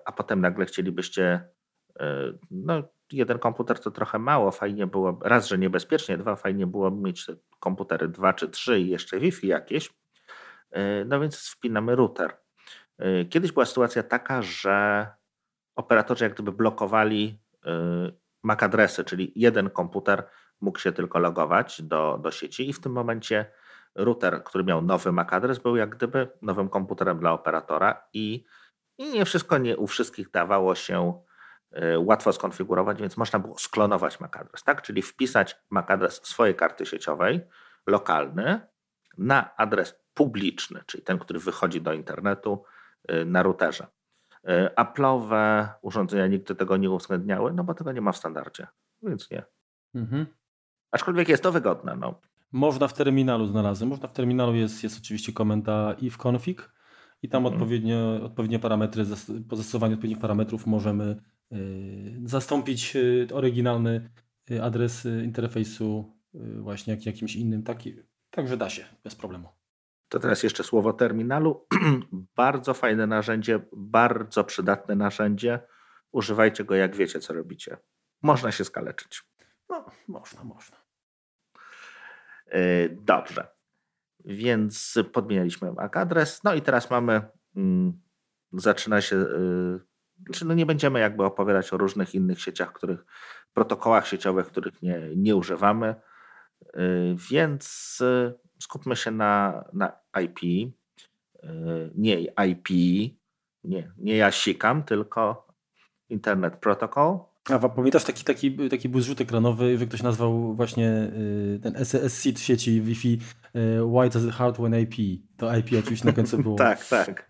[0.04, 1.48] a potem nagle chcielibyście,
[2.50, 7.26] no jeden komputer to trochę mało, fajnie było, raz, że niebezpiecznie, dwa, fajnie było mieć
[7.60, 9.94] komputery dwa czy trzy i jeszcze Wi-Fi jakieś,
[11.06, 12.36] no więc wpinamy router.
[13.30, 15.06] Kiedyś była sytuacja taka, że
[15.76, 17.38] operatorzy jak gdyby blokowali
[18.42, 20.28] MAC adresy, czyli jeden komputer
[20.60, 23.50] mógł się tylko logować do, do sieci i w tym momencie
[23.94, 28.44] router, który miał nowy MAC adres, był jak gdyby nowym komputerem dla operatora i,
[28.98, 31.22] i nie wszystko nie u wszystkich dawało się
[31.76, 34.82] y, łatwo skonfigurować, więc można było sklonować MAC adres, tak?
[34.82, 37.40] czyli wpisać MAC adres swojej karty sieciowej,
[37.86, 38.60] lokalny,
[39.18, 42.64] na adres publiczny, czyli ten, który wychodzi do internetu
[43.10, 43.86] y, na routerze.
[44.44, 48.66] E, Apple'owe urządzenia nigdy tego nie uwzględniały, no bo tego nie ma w standardzie,
[49.02, 49.42] więc nie.
[49.94, 50.26] Mhm.
[50.90, 51.96] Aczkolwiek jest to wygodne.
[51.96, 52.20] No.
[52.52, 53.90] Można w terminalu znalazłem.
[53.90, 56.72] Można w terminalu jest, jest oczywiście komenda ifconfig
[57.22, 57.54] i tam mhm.
[57.54, 59.04] odpowiednio, odpowiednie parametry,
[59.48, 61.22] po zastosowaniu odpowiednich parametrów możemy
[61.52, 64.10] y, zastąpić y, oryginalny
[64.50, 66.18] y, adres interfejsu
[66.58, 67.62] właśnie jak, jakimś innym.
[67.62, 67.96] Taki,
[68.30, 69.57] także da się bez problemu.
[70.08, 71.66] To teraz jeszcze słowo terminalu.
[72.36, 75.60] bardzo fajne narzędzie, bardzo przydatne narzędzie.
[76.12, 77.76] Używajcie go, jak wiecie, co robicie.
[78.22, 79.22] Można się skaleczyć.
[79.68, 80.76] No, można, można.
[82.46, 83.48] E, dobrze.
[84.24, 86.44] Więc podmienialiśmy MAC adres.
[86.44, 87.22] No i teraz mamy,
[87.56, 88.00] mm,
[88.52, 93.04] zaczyna się, yy, no nie będziemy jakby opowiadać o różnych innych sieciach, których,
[93.52, 95.94] protokołach sieciowych, których nie, nie używamy.
[96.74, 97.98] Yy, więc
[98.60, 99.92] skupmy się na, na
[100.22, 100.72] IP.
[101.42, 102.68] E, nie IP,
[103.64, 105.48] nie, nie ja sikam, tylko
[106.08, 107.18] Internet Protocol.
[107.50, 112.82] A pamiętasz taki, taki, taki był zrzut ekranowy, ktoś nazwał właśnie y, ten SSC sieci
[112.82, 113.18] Wi-Fi
[113.56, 115.22] y, Why does it hard when IP?
[115.36, 116.56] To IP oczywiście na końcu było.
[116.68, 117.28] tak, tak.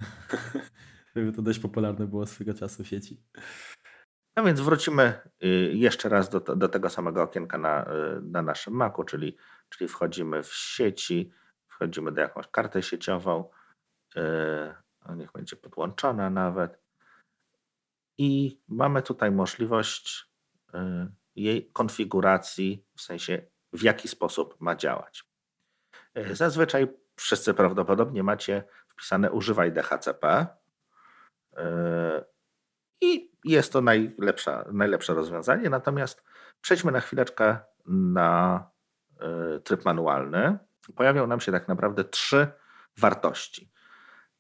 [1.36, 3.22] to dość popularne było swego czasu w sieci.
[4.36, 5.12] No więc wrócimy
[5.44, 7.90] y, jeszcze raz do, do tego samego okienka na,
[8.22, 9.36] na naszym Macu, czyli
[9.68, 11.32] czyli wchodzimy w sieci,
[11.68, 13.50] wchodzimy do jakąś kartę sieciową,
[14.14, 14.74] yy,
[15.16, 16.78] niech będzie podłączona nawet.
[18.18, 20.32] I mamy tutaj możliwość
[20.72, 20.80] yy,
[21.36, 25.24] jej konfiguracji, w sensie w jaki sposób ma działać.
[26.14, 30.46] Yy, zazwyczaj wszyscy prawdopodobnie macie wpisane używaj DHCP
[33.00, 33.80] i jest to
[34.72, 36.22] najlepsze, rozwiązanie, natomiast
[36.60, 38.77] przejdźmy na chwileczkę na E,
[39.64, 40.58] tryb manualny,
[40.94, 42.46] pojawią nam się tak naprawdę trzy
[42.98, 43.70] wartości.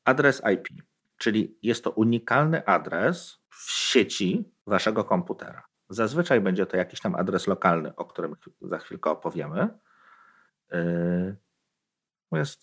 [0.04, 0.68] Adres IP,
[1.16, 5.68] czyli jest to unikalny adres w sieci waszego komputera.
[5.88, 9.68] Zazwyczaj będzie to jakiś tam adres lokalny, o którym za chwilkę opowiemy.
[10.72, 11.36] E,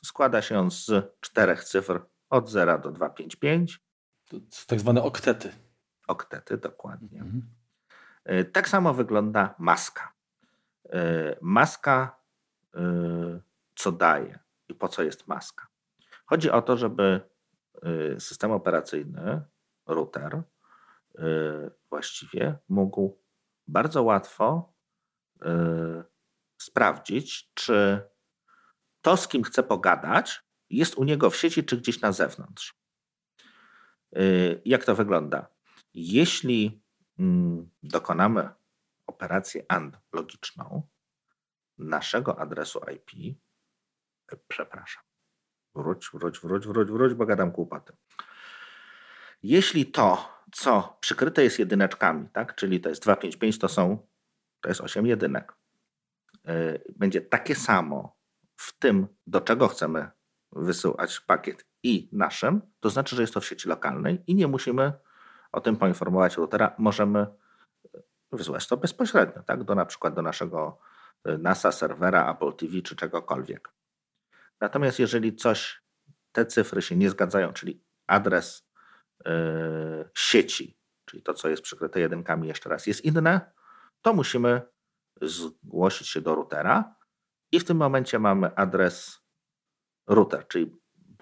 [0.03, 3.79] składa się on z czterech cyfr od 0 do 255.
[4.25, 5.51] To tak zwane oktety.
[6.07, 7.19] Oktety, dokładnie.
[7.19, 7.41] Mhm.
[8.23, 10.14] E, tak samo wygląda maska.
[10.89, 12.19] E, maska
[12.75, 12.81] e,
[13.75, 15.67] co daje i po co jest maska?
[16.25, 17.21] Chodzi o to, żeby
[17.81, 19.41] e, system operacyjny,
[19.87, 20.41] router,
[21.89, 23.21] właściwie mógł
[23.67, 24.73] bardzo łatwo
[26.57, 28.01] sprawdzić, czy
[29.01, 32.75] to, z kim chce pogadać, jest u niego w sieci, czy gdzieś na zewnątrz.
[34.65, 35.47] Jak to wygląda?
[35.93, 36.81] Jeśli
[37.19, 38.49] mm, dokonamy
[39.07, 40.87] operację AND logiczną
[41.77, 43.37] naszego adresu IP,
[44.47, 45.03] przepraszam,
[45.75, 47.93] wróć, wróć, wróć, wróć, wróć, bo gadam kłupaty.
[49.43, 52.55] Jeśli to, co przykryte jest jedyneczkami, tak?
[52.55, 54.07] czyli to jest 255, to są,
[54.61, 55.53] to jest 8 jedynek.
[56.47, 58.17] E, będzie takie samo
[58.55, 60.11] w tym, do czego chcemy
[60.51, 64.93] wysyłać pakiet i naszym, to znaczy, że jest to w sieci lokalnej i nie musimy
[65.51, 66.75] o tym poinformować routera.
[66.77, 67.27] Możemy
[68.35, 69.63] wysyłać to bezpośrednio, tak?
[69.63, 70.77] do na przykład do naszego
[71.23, 73.73] e, NASA, serwera, Apple TV czy czegokolwiek.
[74.61, 75.81] Natomiast jeżeli coś,
[76.31, 78.69] te cyfry się nie zgadzają, czyli adres
[79.25, 83.51] yy, sieci, czyli to, co jest przykryte jedynkami, jeszcze raz jest inne,
[84.01, 84.61] to musimy
[85.21, 86.95] zgłosić się do routera
[87.51, 89.21] i w tym momencie mamy adres
[90.07, 90.75] router, czyli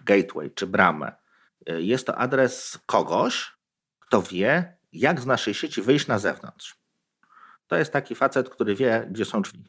[0.05, 1.15] gateway, czy bramę.
[1.65, 3.57] E, jest to adres kogoś,
[3.99, 6.82] kto wie, jak z naszej sieci wyjść na zewnątrz.
[7.67, 9.63] To jest taki facet, który wie, gdzie są drzwi.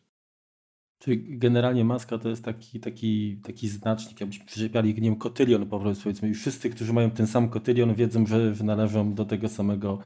[0.98, 5.80] Czyli generalnie maska to jest taki, taki, taki znacznik, jakbyśmy przyczepiali, nie wiem, kotylion po
[5.80, 6.28] prostu, powiedzmy.
[6.28, 9.98] I wszyscy, którzy mają ten sam kotylion, wiedzą, że, że należą do tego samego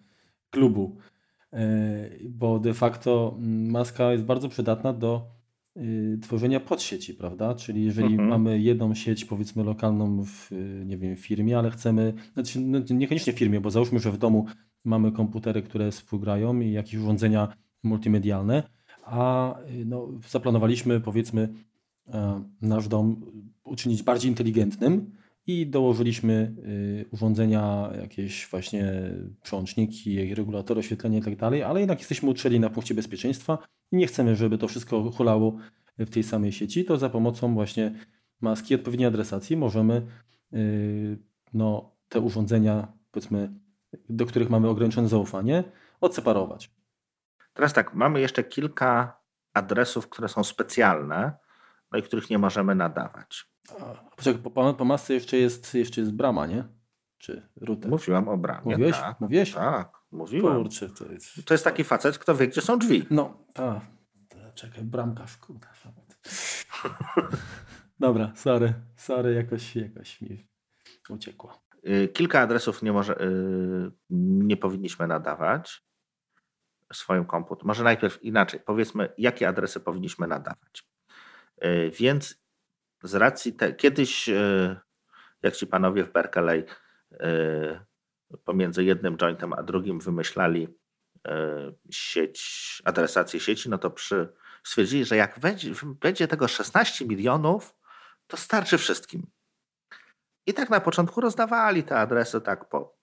[0.50, 0.98] klubu.
[1.52, 5.30] E, bo de facto mm, maska jest bardzo przydatna do
[5.76, 7.54] y, tworzenia podsieci, prawda?
[7.54, 8.28] Czyli jeżeli mhm.
[8.28, 10.50] mamy jedną sieć, powiedzmy lokalną w,
[10.86, 14.46] nie wiem, firmie, ale chcemy, znaczy no, niekoniecznie w firmie, bo załóżmy, że w domu
[14.84, 17.48] mamy komputery, które współgrają i jakieś urządzenia
[17.82, 18.62] multimedialne,
[19.04, 19.54] a
[19.86, 21.48] no, zaplanowaliśmy powiedzmy
[22.08, 23.20] e, nasz dom
[23.64, 25.12] uczynić bardziej inteligentnym
[25.48, 28.92] i dołożyliśmy y, urządzenia, jakieś właśnie
[29.42, 33.58] przełączniki, regulatory oświetlenia i tak ale jednak jesteśmy utrzeli na punkcie bezpieczeństwa
[33.92, 35.56] i nie chcemy, żeby to wszystko hulało
[35.98, 37.94] w tej samej sieci, to za pomocą właśnie
[38.40, 40.02] maski odpowiedniej adresacji możemy
[40.52, 41.18] y,
[41.54, 43.52] no, te urządzenia, powiedzmy,
[44.08, 45.64] do których mamy ograniczone zaufanie,
[46.00, 46.70] odseparować.
[47.58, 49.20] Teraz tak, mamy jeszcze kilka
[49.54, 51.38] adresów, które są specjalne,
[51.92, 53.50] no i których nie możemy nadawać.
[54.16, 56.64] Poczekaj, po, po masce jeszcze jest, jeszcze jest brama, nie?
[57.18, 57.90] Czy router?
[57.90, 58.70] Mówiłam o bramie.
[58.70, 58.96] Mówiłeś?
[58.96, 59.54] Tak, Mówiłeś?
[59.54, 60.56] Tak, mówiłem.
[60.56, 61.44] Kurczę, to jest...
[61.46, 63.06] To jest taki facet, kto wie, gdzie są drzwi.
[63.10, 63.80] No, tak.
[64.54, 65.66] Czekaj, bramkarz, kurde.
[68.00, 70.48] Dobra, sorry, sorry, jakoś, jakoś mi
[71.08, 71.62] uciekło.
[71.88, 73.92] Y, kilka adresów nie, może, yy,
[74.46, 75.87] nie powinniśmy nadawać
[76.92, 77.66] swoim komputer.
[77.66, 80.88] Może najpierw inaczej, powiedzmy, jakie adresy powinniśmy nadawać.
[81.62, 82.42] Yy, więc
[83.02, 84.76] z racji te, kiedyś, yy,
[85.42, 86.64] jak ci panowie w Berkeley
[88.44, 90.68] pomiędzy jednym jointem a drugim wymyślali
[91.90, 94.32] sieć, adresację sieci, no to przy,
[94.64, 97.74] stwierdzili, że jak będzie, będzie tego 16 milionów,
[98.26, 99.26] to starczy wszystkim.
[100.46, 102.98] I tak na początku rozdawali te adresy tak po,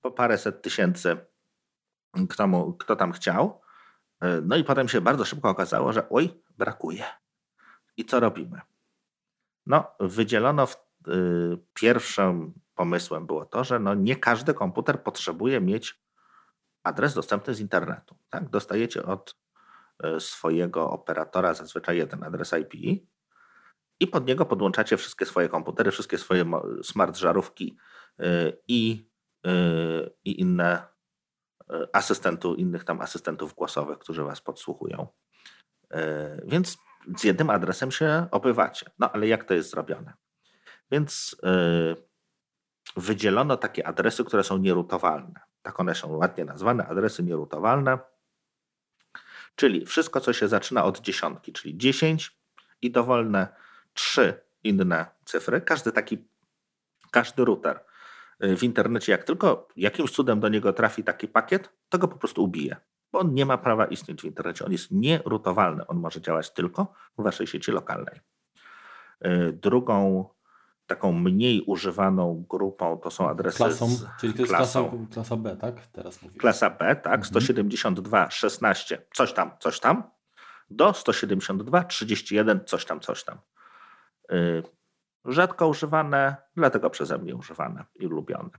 [0.00, 1.16] po paręset tysięcy,
[2.28, 3.60] kto, mu, kto tam chciał.
[4.20, 7.04] E, no i potem się bardzo szybko okazało, że oj, brakuje.
[7.96, 8.60] I co robimy?
[9.66, 10.76] No, wydzielono w,
[11.08, 16.02] y, pierwszym pomysłem było to, że no nie każdy komputer potrzebuje mieć
[16.82, 18.16] adres dostępny z internetu.
[18.30, 18.48] Tak?
[18.48, 19.36] Dostajecie od
[20.04, 23.04] y, swojego operatora zazwyczaj jeden adres IP
[24.00, 26.50] i pod niego podłączacie wszystkie swoje komputery, wszystkie swoje
[26.82, 27.76] smart żarówki
[28.20, 29.08] y, i,
[29.46, 30.91] y, inne
[31.92, 35.06] asystentów, innych tam asystentów głosowych, którzy was podsłuchują.
[36.44, 36.78] Więc
[37.16, 38.90] z jednym adresem się obywacie.
[38.98, 40.12] No ale jak to jest zrobione?
[40.90, 41.36] Więc
[42.96, 45.40] wydzielono takie adresy, które są nierutowalne.
[45.62, 47.98] Tak one są ładnie nazwane, adresy nierutowalne.
[49.56, 52.38] Czyli wszystko, co się zaczyna od dziesiątki, czyli 10
[52.82, 53.48] i dowolne
[53.92, 55.60] trzy inne cyfry.
[55.60, 56.28] Każdy taki,
[57.10, 57.84] każdy router
[58.42, 62.44] w internecie, jak tylko jakimś cudem do niego trafi taki pakiet, to go po prostu
[62.44, 62.76] ubije.
[63.12, 64.64] Bo on nie ma prawa istnieć w internecie.
[64.64, 65.86] On jest nierutowalny.
[65.86, 68.20] On może działać tylko w waszej sieci lokalnej.
[69.26, 70.24] Y, drugą
[70.86, 75.36] taką mniej używaną grupą to są adresy klasą, z czyli to jest klasą, klasa, klasa
[75.36, 75.86] B, tak?
[75.86, 76.38] Teraz mówię.
[76.38, 77.24] Klasa B, tak, mhm.
[77.24, 80.02] 172, 16, coś tam, coś tam,
[80.70, 83.38] do 172, 31, coś tam, coś tam.
[85.24, 88.50] Rzadko używane, dlatego przeze mnie używane i lubione.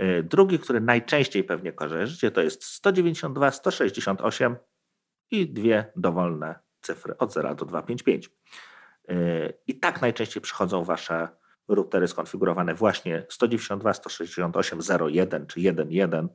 [0.00, 4.56] Y, drugi, który najczęściej pewnie kojarzycie, to jest 192, 168
[5.30, 8.30] i dwie dowolne cyfry od 0 do 255.
[9.10, 11.28] Y, I tak najczęściej przychodzą Wasze
[11.68, 16.28] routery skonfigurowane właśnie 192, 168, 01 czy 11.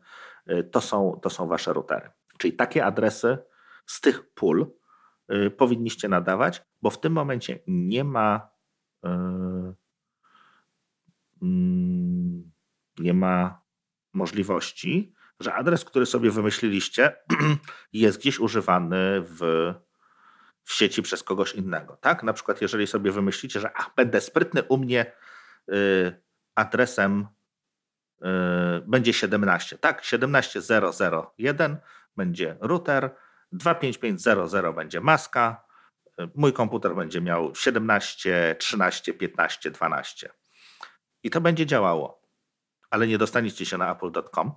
[0.72, 2.10] To są, to są Wasze routery.
[2.38, 3.38] Czyli takie adresy
[3.86, 4.72] z tych pól
[5.58, 8.53] powinniście nadawać, bo w tym momencie nie ma E,
[13.00, 13.62] nie ma
[14.14, 17.16] możliwości, że adres, który sobie wymyśliliście,
[17.94, 19.74] jest gdzieś używany w,
[20.64, 21.98] w sieci przez kogoś innego.
[21.98, 22.24] Tak?
[22.24, 25.14] Na przykład, jeżeli sobie wymyślicie, że ach, będę sprytny u mnie
[25.70, 26.22] y,
[26.56, 27.28] adresem
[28.86, 30.04] będzie 17, tak?
[30.04, 31.78] 17001
[32.18, 33.16] będzie router,
[33.52, 35.64] 25500 będzie maska,
[36.36, 40.30] mój komputer będzie miał 17, 13, 15, 12.
[41.24, 42.24] I to będzie działało.
[42.90, 44.52] Ale nie dostaniecie się na apple.com.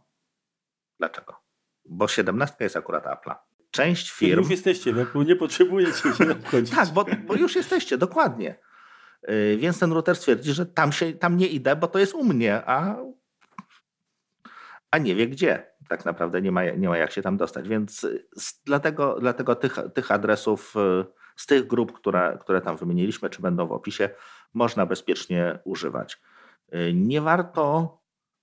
[0.98, 1.36] Dlaczego?
[1.84, 3.34] Bo 17 jest akurat Apple'a.
[3.70, 4.40] Część firm.
[4.40, 6.74] Już jesteście w Apple, nie potrzebujecie się obchodzić.
[6.74, 8.58] tak, bo, bo już jesteście, dokładnie.
[9.28, 12.24] Yy, więc ten router stwierdzi, że tam, się, tam nie idę, bo to jest u
[12.24, 12.96] mnie, a,
[14.90, 15.72] a nie wie gdzie.
[15.88, 17.68] Tak naprawdę nie ma, nie ma jak się tam dostać.
[17.68, 18.00] Więc
[18.36, 23.42] z, dlatego, dlatego tych, tych adresów yy, z tych grup, które, które tam wymieniliśmy, czy
[23.42, 24.10] będą w opisie,
[24.54, 26.20] można bezpiecznie używać.
[26.74, 27.98] Y, nie warto,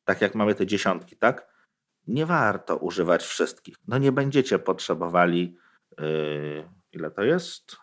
[0.06, 1.54] tak jak mamy te dziesiątki, tak?
[2.08, 3.76] Nie warto używać wszystkich.
[3.88, 5.58] No nie będziecie potrzebowali,
[6.00, 7.78] yy, ile to jest?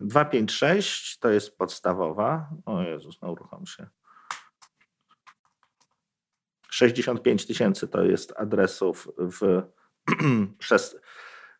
[0.00, 2.50] 256 to jest podstawowa.
[2.66, 3.86] O Jezus, no uruchom się.
[6.70, 9.62] 65 tysięcy to jest adresów w,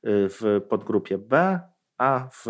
[0.04, 1.60] w podgrupie B,
[1.98, 2.46] a w,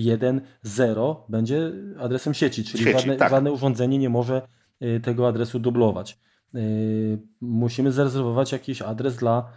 [0.00, 3.30] 192.168.1.0 będzie adresem sieci, czyli sieci, żadne, tak.
[3.30, 4.48] żadne urządzenie nie może
[4.82, 6.18] y, tego adresu dublować.
[6.54, 9.52] Y, musimy zarezerwować jakiś adres dla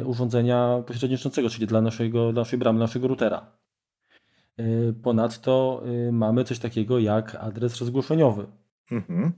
[0.00, 3.60] y, urządzenia pośredniczącego, czyli dla naszego, naszej bramy, naszego routera.
[5.02, 8.46] Ponadto mamy coś takiego jak adres rozgłoszeniowy.
[8.90, 9.32] Mhm.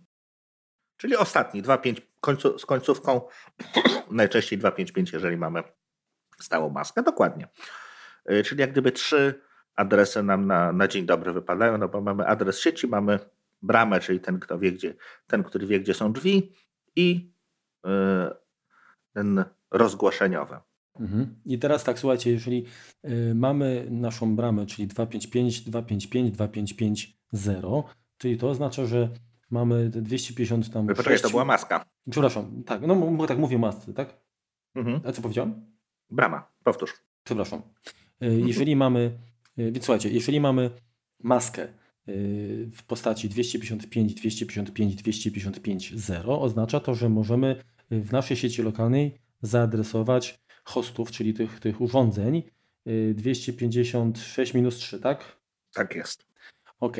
[0.96, 3.20] Czyli ostatni, 2.5 końcu, z końcówką,
[4.10, 5.62] najczęściej 255, jeżeli mamy
[6.40, 7.02] stałą maskę.
[7.02, 7.48] Dokładnie.
[8.44, 9.42] Czyli jak gdyby trzy
[9.76, 13.18] adresy nam na, na dzień dobry wypadają, no bo mamy adres sieci, mamy
[13.62, 14.94] bramę, czyli ten, kto wie, gdzie,
[15.26, 16.52] ten, który wie, gdzie są drzwi,
[16.96, 17.32] i
[17.86, 18.34] e,
[19.12, 20.56] ten rozgłoszeniowy.
[21.00, 21.40] Mhm.
[21.44, 22.66] I teraz tak, słuchajcie, jeżeli
[23.02, 27.84] e, mamy naszą bramę, czyli 255, 255, 255, 0,
[28.18, 29.08] czyli to oznacza, że
[29.50, 30.86] mamy 250 tam.
[30.86, 31.84] Poczekaj, to była maska.
[32.10, 34.14] Przepraszam, tak, no bo tak mówię masce, tak?
[34.74, 35.00] Mhm.
[35.04, 35.66] A co powiedziałem?
[36.10, 36.94] Brama, powtórz.
[37.24, 37.62] Przepraszam.
[38.20, 39.18] E, jeżeli mamy,
[39.56, 40.70] więc słuchajcie, jeżeli mamy
[41.22, 41.68] maskę
[42.72, 47.56] w postaci 255, 255, 255, 0 oznacza to, że możemy
[47.90, 52.42] w naszej sieci lokalnej zaadresować hostów, czyli tych, tych urządzeń
[53.14, 55.36] 256 minus 3, tak?
[55.74, 56.26] Tak jest.
[56.80, 56.96] Ok.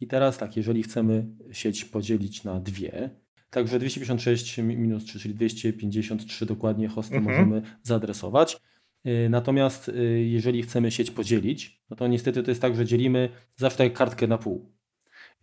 [0.00, 3.10] I teraz tak, jeżeli chcemy sieć podzielić na dwie,
[3.50, 7.36] także 256 minus 3, czyli 253 dokładnie hosty mhm.
[7.36, 8.60] możemy zaadresować.
[9.06, 13.28] Y, natomiast y, jeżeli chcemy sieć podzielić, no to niestety to jest tak, że dzielimy
[13.56, 14.72] zawsze kartkę na pół.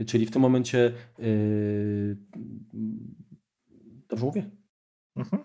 [0.07, 0.93] Czyli w tym momencie.
[1.19, 2.17] Yy...
[4.09, 4.49] Dobrze mówię?
[5.15, 5.43] Mhm.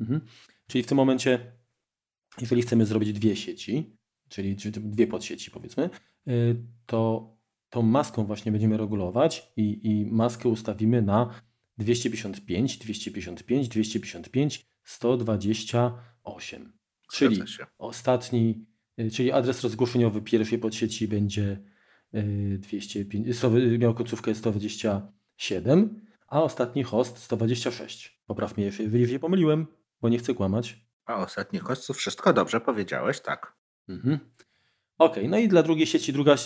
[0.00, 0.20] Mhm.
[0.66, 1.52] Czyli w tym momencie,
[2.40, 3.96] jeżeli chcemy zrobić dwie sieci,
[4.28, 5.90] czyli, czyli dwie podsieci, powiedzmy,
[6.26, 6.56] yy,
[6.86, 7.30] to
[7.70, 11.40] tą maską właśnie będziemy regulować i, i maskę ustawimy na
[11.78, 16.75] 255, 255, 255, 128.
[17.12, 17.42] Czyli
[17.78, 18.66] ostatni,
[19.00, 21.62] y, czyli adres rozgłoszeniowy pierwszej podsieci będzie
[22.58, 28.22] 205, y, miał końcówkę 127, a ostatni host 126.
[28.26, 29.66] Popraw mnie, jeżeli się pomyliłem,
[30.00, 30.86] bo nie chcę kłamać.
[31.04, 33.56] A ostatni host to wszystko dobrze powiedziałeś, tak.
[33.88, 34.18] Mhm.
[34.98, 36.36] Ok, no i dla drugiej sieci druga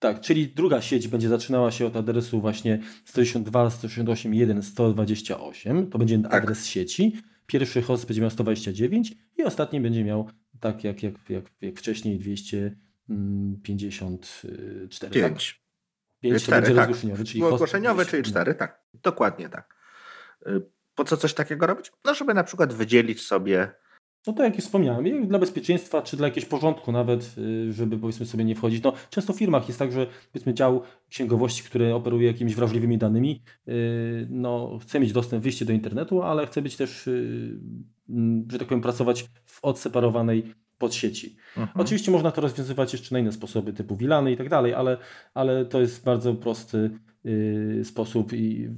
[0.00, 5.90] tak, czyli druga sieć będzie zaczynała się od adresu właśnie 162, 168, 1, 128.
[5.90, 6.34] To będzie tak.
[6.34, 7.16] adres sieci.
[7.50, 10.30] Pierwszy host będzie miał 129 i ostatni będzie miał
[10.60, 15.12] tak jak, jak, jak, jak wcześniej 254.
[15.12, 15.60] 5.
[16.20, 16.90] 5 4, będzie tak.
[17.26, 18.82] czyli ogłoszeniowe, czyli 4, tak.
[18.94, 19.74] Dokładnie tak.
[20.46, 20.62] Y,
[20.94, 21.92] Po co coś takiego robić?
[22.04, 23.70] No, żeby na przykład wydzielić sobie
[24.26, 28.26] No tak jak już wspomniałem, dla bezpieczeństwa, czy dla jakiegoś porządku nawet, y, żeby powiedzmy
[28.26, 28.82] sobie nie wchodzić.
[28.82, 33.42] No, często w firmach jest tak, że powiedzmy dział księgowości, który operuje jakimiś wrażliwymi danymi,
[33.68, 37.58] y, no, chce mieć dostęp, wyjście do internetu, ale chce być też, y,
[38.48, 41.36] że tak powiem, pracować w odseparowanej podsieci.
[41.56, 41.80] Mhm.
[41.80, 44.96] Oczywiście można to rozwiązywać jeszcze na inne sposoby, typu wilany i tak dalej, ale,
[45.34, 46.90] ale to jest bardzo prosty
[47.84, 48.68] sposób i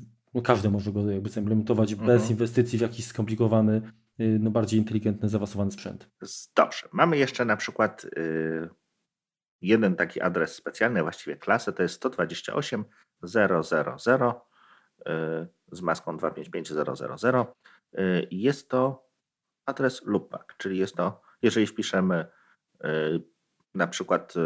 [0.45, 2.31] każdy może go jakby zaimplementować bez Mhm.
[2.31, 3.83] inwestycji w jakiś skomplikowany,
[4.41, 6.11] no, bardziej inteligentny, zaawansowany sprzęt.
[6.57, 6.89] Dobrze.
[6.93, 8.69] Mamy jeszcze na przykład y,
[9.61, 14.35] jeden taki adres specjalny, właściwie klasę, to jest 128.000 y,
[15.73, 17.47] z maską 255000.
[17.99, 19.09] Y, Jest to
[19.67, 22.27] adres loopback, czyli jest to, jeżeli wpiszemy
[22.85, 23.23] y,
[23.75, 24.39] na przykład y,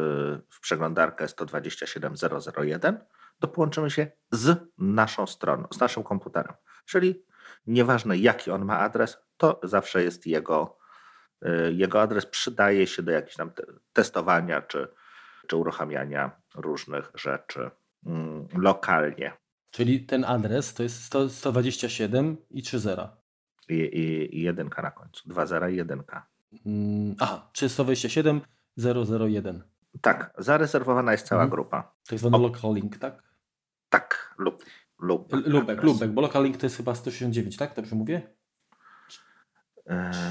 [0.51, 2.97] w przeglądarkę 127.001,
[3.41, 6.55] to połączymy się z naszą stroną, z naszym komputerem.
[6.87, 7.24] Czyli
[7.66, 10.78] nieważne jaki on ma adres, to zawsze jest jego,
[11.47, 14.89] y, jego adres, przydaje się do jakichś tam te- testowania czy,
[15.47, 17.70] czy uruchamiania różnych rzeczy
[18.07, 19.32] mm, lokalnie.
[19.70, 22.91] Czyli ten adres to jest 100, 127 i 30.
[23.68, 25.28] I, i, I jedynka na końcu.
[25.28, 26.26] Dwa zera i jedynka.
[26.66, 28.41] Mm, Aha, czy 127
[28.76, 29.62] 001.
[30.01, 31.51] Tak, zarezerwowana jest cała Mhm.
[31.51, 31.93] grupa.
[32.09, 33.22] Tak zwany local link, tak?
[33.89, 34.64] Tak, lub.
[34.99, 37.74] lub Lubek, lubek, bo local link to jest chyba 169, tak?
[37.76, 38.36] Dobrze mówię?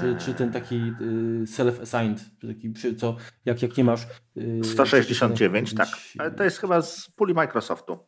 [0.00, 4.06] Czy, czy ten taki y, self-assigned, czy taki, przy- co, jak, jak nie masz...
[4.36, 5.88] y, 169, tak.
[5.88, 7.98] jakiś- Ale to jest chyba z puli Microsoftu.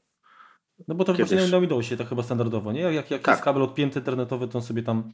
[0.88, 2.80] No bo to właśnie na Windowsie to chyba standardowo, nie?
[2.80, 3.32] Jak, jak Tak.
[3.32, 5.12] jest kabel odpięty internetowy, to on sobie tam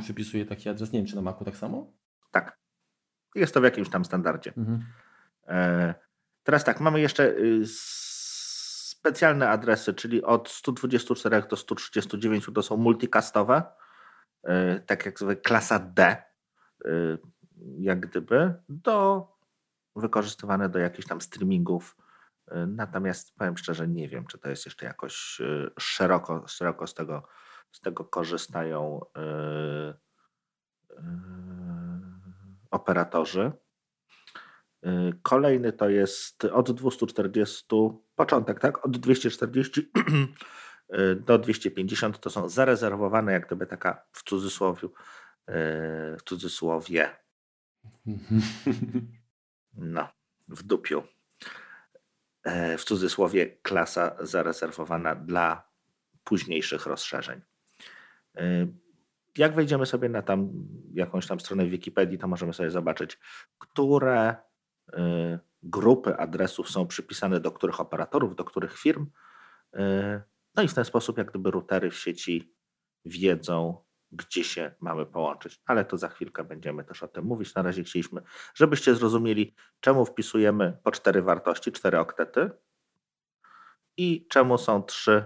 [0.00, 0.92] przypisuje taki adres.
[0.92, 1.92] Nie wiem, czy na Macu tak samo?
[2.30, 2.58] Tak.
[3.34, 4.52] Jest to w jakimś tam standardzie.
[4.56, 4.82] Mhm.
[5.48, 5.94] E,
[6.42, 13.62] Teraz tak, mamy jeszcze y, specjalne adresy, czyli od 124 do 139 to są multicastowe,
[14.86, 16.16] tak jak zwykle klasa D,
[16.86, 17.18] y,
[17.78, 19.28] jak gdyby, do
[19.96, 21.96] wykorzystywane do jakichś tam streamingów.
[22.48, 26.94] E, Natomiast powiem szczerze, nie wiem, czy to jest jeszcze jakoś e, szeroko, szeroko z
[26.94, 27.28] tego,
[27.72, 29.20] z tego korzystają e,
[30.90, 31.04] e,
[32.70, 33.52] operatorzy.
[35.22, 37.66] Kolejny to jest od 240,
[38.16, 38.86] początek, tak?
[38.86, 39.90] Od 240 y,
[41.16, 44.88] do 250 to są zarezerwowane, jak gdyby taka w cudzysłowie,
[46.18, 47.10] w cudzysłowie,
[48.06, 48.40] Mhm.
[49.74, 50.08] no,
[50.48, 51.02] w dupiu,
[52.44, 55.68] e, w cudzysłowie klasa zarezerwowana dla
[56.24, 57.40] późniejszych rozszerzeń.
[59.38, 60.50] Jak wejdziemy sobie na tam
[60.92, 63.18] jakąś tam stronę Wikipedii, to możemy sobie zobaczyć,
[63.58, 64.36] które
[65.62, 69.06] grupy adresów są przypisane do których operatorów, do których firm.
[70.56, 72.54] No i w ten sposób, jak gdyby routery w sieci
[73.04, 75.60] wiedzą, gdzie się mamy połączyć.
[75.66, 77.54] Ale to za chwilkę będziemy też o tym mówić.
[77.54, 78.22] Na razie chcieliśmy,
[78.54, 82.50] żebyście zrozumieli, czemu wpisujemy po cztery wartości, cztery oktety
[83.96, 85.24] i czemu są trzy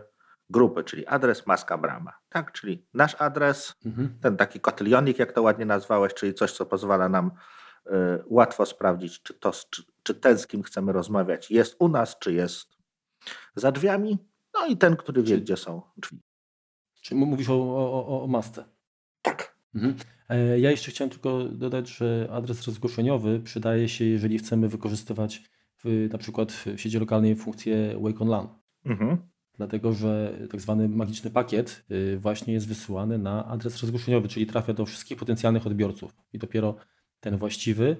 [0.51, 2.13] grupy, czyli adres, maska, brama.
[2.29, 4.19] Tak, czyli nasz adres, Mhm.
[4.23, 7.31] ten taki kotylionik, jak to ładnie nazwałeś, czyli coś, co pozwala nam
[7.87, 7.91] y,
[8.27, 12.33] łatwo sprawdzić, czy, to, czy, czy ten, z kim chcemy rozmawiać, jest u nas, czy
[12.33, 12.77] jest
[13.55, 14.19] za drzwiami.
[14.61, 16.19] No i ten, który wie, Czyli- gdzie są drzwi.
[17.01, 18.65] Czy mówisz o, o, o- o masce?
[19.23, 19.57] Tak.
[19.75, 19.97] Mhm.
[20.29, 25.43] E, Ja jeszcze chciałem tylko dodać, że adres rozgłoszeniowy przydaje się, jeżeli chcemy wykorzystywać
[25.85, 28.49] w, na przykład w sieci lokalnej funkcję Wake on LAN.
[28.85, 29.17] Mhm.
[29.55, 34.73] Dlatego, że tak zwany magiczny pakiet y, właśnie jest wysyłany na adres rozgłoszeniowy, czyli trafia
[34.75, 36.77] do wszystkich potencjalnych odbiorców i dopiero
[37.21, 37.97] ten właściwy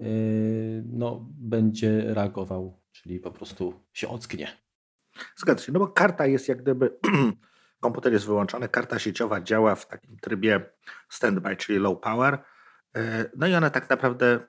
[0.00, 4.48] y, no, będzie reagował, czyli po prostu się ocknie.
[5.36, 6.98] Zgadza się, no bo karta jest jak gdyby,
[7.80, 10.70] komputer jest wyłączony, karta sieciowa działa w takim trybie
[11.08, 12.38] standby, czyli low power.
[12.96, 14.40] E, No i ona tak naprawdę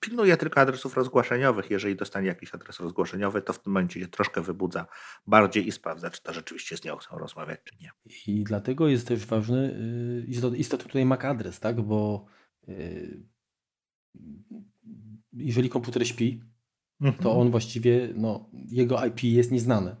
[0.00, 1.70] pilnuje tylko adresów rozgłoszeniowych.
[1.70, 4.86] Jeżeli dostanie jakiś adres rozgłoszeniowy, to w tym momencie się troszkę wybudza
[5.26, 7.90] bardziej i sprawdza, czy to rzeczywiście z nią chcą rozmawiać, czy nie.
[8.26, 9.58] I dlatego jest też ważny
[10.26, 11.80] y, istot- istotny tutaj MAC adres, tak?
[11.80, 12.26] Bo
[12.68, 13.22] y,
[15.32, 16.42] jeżeli komputer śpi,
[17.22, 19.96] to on właściwie, no, jego IP jest nieznane.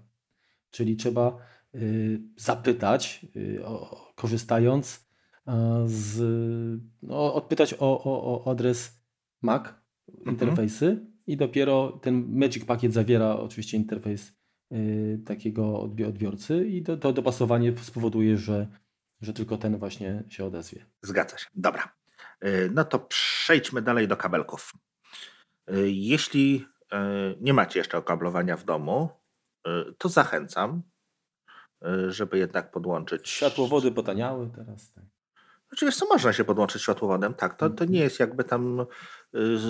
[0.70, 1.36] Czyli trzeba
[1.74, 5.10] y, zapytać, y, o, korzystając
[5.46, 6.20] a, z,
[7.02, 9.00] no, odpytać o, o, o adres
[9.42, 9.62] MAC,
[10.26, 14.32] interfejsy i dopiero ten Magic Pakiet zawiera oczywiście interfejs
[14.72, 18.66] y, takiego odbi- odbiorcy i to, to dopasowanie spowoduje, że,
[19.20, 20.86] że tylko ten właśnie się odezwie.
[21.02, 21.46] Zgadza się.
[21.54, 22.00] Dobra.
[22.74, 24.72] No to przejdźmy dalej do kabelków.
[25.84, 26.66] Jeśli
[27.40, 29.08] nie macie jeszcze okablowania w domu,
[29.98, 30.82] to zachęcam,
[32.08, 33.28] żeby jednak podłączyć.
[33.28, 34.92] Światłowody potaniały teraz.
[34.92, 35.04] Tak.
[35.72, 37.56] Oczywiście można się podłączyć światłowodem, tak.
[37.56, 38.86] To, to nie jest jakby tam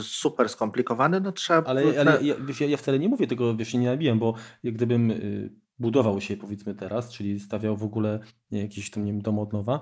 [0.03, 1.71] super skomplikowane, no trzeba...
[1.71, 5.51] Ale, ale ja, ja, ja wcale nie mówię tego, wiesz, nie nabiłem, bo gdybym y,
[5.79, 9.81] budował się powiedzmy teraz, czyli stawiał w ogóle jakiś tam, nie wiem, dom od nowa,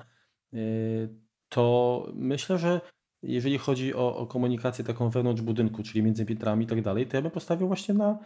[0.54, 1.14] y,
[1.48, 2.80] to myślę, że
[3.22, 7.16] jeżeli chodzi o, o komunikację taką wewnątrz budynku, czyli między piętrami i tak dalej, to
[7.16, 8.18] ja bym postawił właśnie na,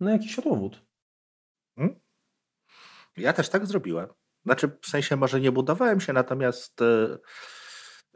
[0.00, 0.86] na jakiś światłowód.
[1.78, 2.00] Hmm?
[3.16, 4.08] Ja też tak zrobiłem.
[4.44, 7.18] Znaczy, w sensie może nie budowałem się, natomiast yy,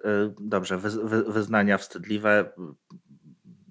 [0.05, 2.53] yy, dobrze, wy, wy, wyznania wstydliwe.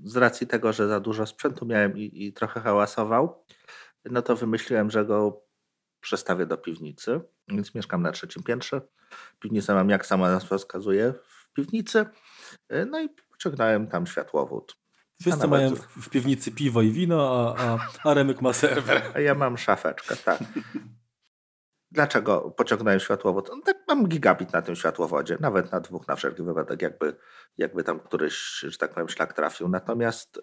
[0.03, 3.45] Z racji tego, że za dużo sprzętu miałem i, i trochę hałasował,
[4.05, 5.45] no to wymyśliłem, że go
[6.01, 8.81] przestawię do piwnicy, więc mieszkam na trzecim piętrze.
[9.39, 12.05] Piwnicę mam, jak sama nazwa wskazuje, w piwnicy.
[12.69, 14.77] E, no i pociągnąłem tam światłowód.
[15.21, 15.49] Wszyscy nawet...
[15.49, 17.79] mają w piwnicy piwo i wino, a, a,
[18.09, 19.01] a Remek ma serwer.
[19.13, 20.39] A ja mam szafeczkę, tak.
[21.91, 23.49] Dlaczego pociągnąłem światłowód?
[23.49, 27.15] No, tak mam gigabit na tym światłowodzie, nawet na dwóch na wszelki wypadek, jakby,
[27.57, 29.69] jakby tam któryś, że tak powiem, szlak trafił.
[29.69, 30.41] Natomiast y,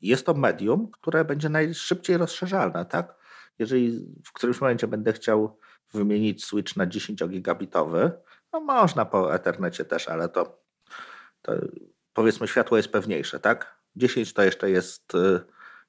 [0.00, 3.14] jest to medium, które będzie najszybciej rozszerzalne, tak?
[3.58, 5.58] Jeżeli w którymś momencie będę chciał
[5.92, 8.12] wymienić switch na 10 gigabitowy,
[8.52, 10.62] no można po Ethernecie też, ale to,
[11.42, 11.52] to
[12.12, 13.80] powiedzmy światło jest pewniejsze, tak?
[13.96, 15.12] 10 to jeszcze jest,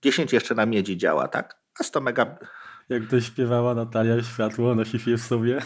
[0.02, 1.62] 10 y, jeszcze na miedzi działa, tak?
[1.80, 2.48] A 100 megabitów
[2.90, 5.62] jak to śpiewała Natalia, światło nosi się w sobie.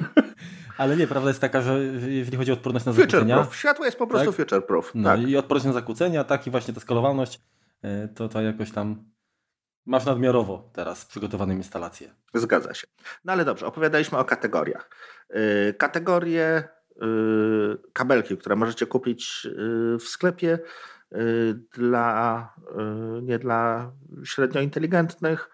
[0.78, 3.36] Ale nie, prawda jest taka, że jeżeli chodzi o odporność na future zakłócenia...
[3.36, 3.56] Proof.
[3.56, 4.36] Światło jest po prostu tak?
[4.36, 4.92] future proof.
[4.94, 5.28] No tak.
[5.28, 7.40] i odporność na zakłócenia, tak i właśnie ta skalowalność,
[7.82, 9.04] e, to, to jakoś tam
[9.86, 12.10] masz nadmiarowo teraz przygotowane instalacje.
[12.34, 12.86] Zgadza się.
[13.24, 14.90] No ale dobrze, opowiadaliśmy o kategoriach.
[15.30, 16.68] E, kategorie e,
[17.92, 19.48] kabelki, które możecie kupić
[20.00, 20.58] w sklepie
[21.72, 22.54] dla,
[23.22, 23.92] nie dla
[24.24, 25.50] średnio inteligentnych,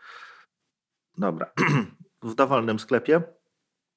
[1.18, 1.52] Dobra.
[2.22, 3.22] w dowolnym sklepie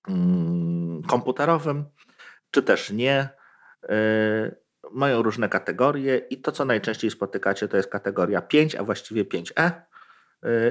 [0.07, 1.85] mm, komputerowym,
[2.51, 3.29] czy też nie,
[3.83, 4.55] y,
[4.91, 9.71] mają różne kategorie i to, co najczęściej spotykacie, to jest kategoria 5, a właściwie 5E
[9.71, 9.71] y,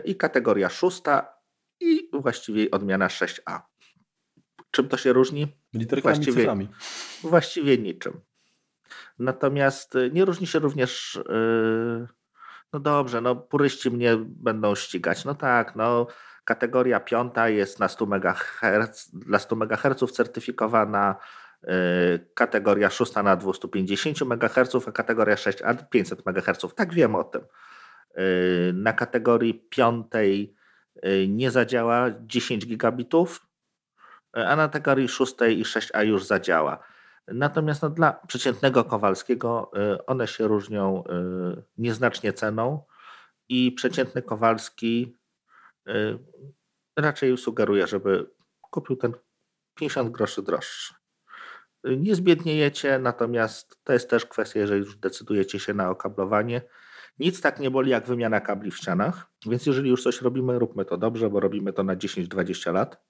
[0.05, 1.03] i kategoria 6
[1.81, 3.61] i właściwie odmiana 6A.
[4.71, 5.57] Czym to się różni?
[5.75, 6.69] Literkami właściwie, cyframi.
[7.23, 8.21] Właściwie niczym.
[9.19, 11.21] Natomiast y, nie różni się również
[12.73, 15.25] no dobrze, no puryści mnie będą ścigać.
[15.25, 16.07] No tak, no
[16.45, 21.17] Kategoria piąta jest na 100 MHz, dla 100 MHz certyfikowana,
[21.65, 21.69] y,
[22.35, 26.75] kategoria szósta na 250 MHz, a kategoria 6A 500 MHz.
[26.75, 27.43] Tak wiem o tym.
[28.19, 30.55] Y, na kategorii piątej
[31.07, 33.47] y, nie zadziała 10 gigabitów,
[34.33, 36.79] a na kategorii szóstej i 6A już zadziała.
[37.29, 39.71] Natomiast no, dla przeciętnego Kowalskiego
[40.07, 41.05] one się różnią
[41.79, 42.83] nieznacznie ceną
[43.49, 45.17] i przeciętny Kowalski
[45.89, 46.19] Y,
[46.97, 49.12] raczej sugeruję, żeby kupił ten
[49.75, 50.95] 50 groszy droższy.
[51.87, 56.62] Y, nie zbiedniejecie, natomiast to jest też kwestia, jeżeli już decydujecie się na okablowanie.
[57.19, 60.85] Nic tak nie boli jak wymiana kabli w ścianach, więc jeżeli już coś robimy, róbmy
[60.85, 63.05] to dobrze, bo robimy to na 10-20 lat.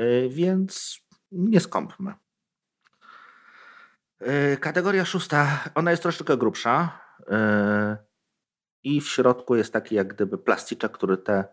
[0.00, 1.00] Y, więc
[1.32, 2.12] nie skąpmy.
[4.60, 7.00] Kategoria szósta, ona jest troszeczkę grubsza
[8.84, 11.44] i w środku jest taki jak gdyby plasticzek, który te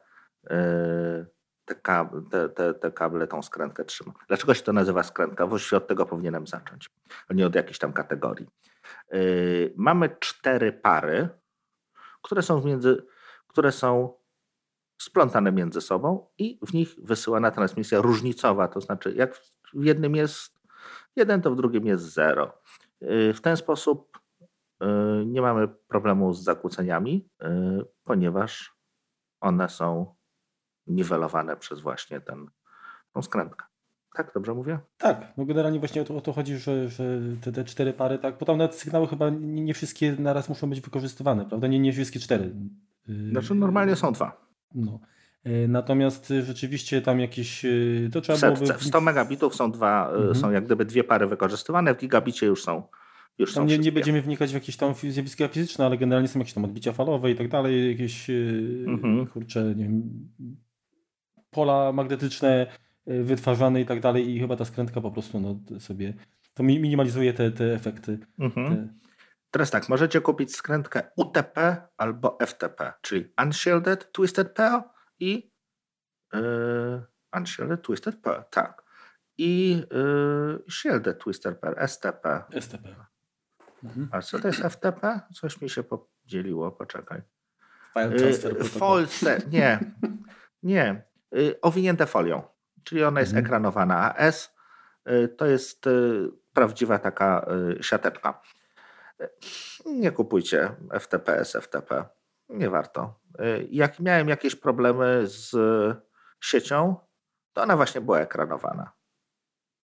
[1.65, 4.13] te, kable, te, te, te kable, tą skrętkę trzyma.
[4.27, 5.47] Dlaczego się to nazywa skrętka?
[5.47, 6.89] Właściwie od tego powinienem zacząć,
[7.29, 8.47] a nie od jakiejś tam kategorii.
[9.11, 11.29] Yy, mamy cztery pary,
[12.21, 13.05] które są, między,
[13.47, 14.13] które są
[15.01, 19.35] splątane między sobą i w nich wysyłana transmisja różnicowa, to znaczy jak
[19.73, 20.59] w jednym jest
[21.15, 22.61] jeden, to w drugim jest zero.
[23.01, 24.19] Yy, w ten sposób
[24.81, 27.29] yy, nie mamy problemu z zakłóceniami,
[28.03, 28.75] ponieważ
[29.41, 30.15] one są
[30.87, 32.49] niwelowane przez właśnie ten,
[33.21, 33.65] skrętkę.
[34.15, 34.79] Tak, dobrze mówię?
[34.97, 38.17] Tak, no generalnie właśnie o to, o to chodzi, że, że te, te, cztery pary,
[38.17, 41.67] tak, bo tam nawet sygnały chyba nie, nie wszystkie naraz muszą być wykorzystywane, prawda?
[41.67, 42.51] Nie, nie wszystkie cztery.
[43.31, 44.47] Znaczy normalnie są dwa.
[44.75, 44.99] No.
[45.43, 47.65] E, natomiast rzeczywiście tam jakieś.
[47.65, 47.69] E,
[48.13, 48.73] to trzeba w, byłoby...
[48.73, 50.35] w 100 megabitów są dwa, mhm.
[50.35, 52.83] są jak gdyby dwie pary wykorzystywane, w gigabicie już są.
[53.37, 56.53] Już tam nie, nie, będziemy wnikać w jakieś tam zjawiska fizyczne, ale generalnie są jakieś
[56.53, 58.29] tam odbicia falowe i tak dalej, jakieś
[58.87, 59.27] mhm.
[59.27, 60.29] kurcze, nie wiem,
[61.51, 66.13] pola magnetyczne y, wytwarzane i tak dalej i chyba ta skrętka po prostu no, sobie
[66.53, 68.19] to minimalizuje te, te efekty.
[68.39, 68.75] Mhm.
[68.75, 68.87] Te...
[69.51, 74.81] Teraz tak, możecie kupić skrętkę UTP albo FTP, czyli Unshielded Twisted Pair
[75.19, 75.51] i
[76.33, 77.05] yy,
[77.37, 78.83] Unshielded Twisted Pair, tak.
[79.37, 82.43] i yy, Shielded Twister Pair, STP.
[82.59, 82.95] STP.
[83.83, 84.09] Mhm.
[84.11, 85.19] A co to jest FTP?
[85.33, 87.21] Coś mi się podzieliło, poczekaj.
[87.93, 89.79] File transfer Folce, nie,
[90.63, 91.03] nie.
[91.61, 92.43] Owinięte folią,
[92.85, 93.45] czyli ona jest mhm.
[93.45, 94.55] ekranowana, a S
[95.37, 95.85] to jest
[96.53, 97.45] prawdziwa taka
[97.81, 98.41] siateczka.
[99.85, 102.05] Nie kupujcie FTPS, FTP.
[102.49, 103.19] Nie warto.
[103.69, 105.55] Jak miałem jakieś problemy z
[106.39, 106.95] siecią,
[107.53, 108.91] to ona właśnie była ekranowana.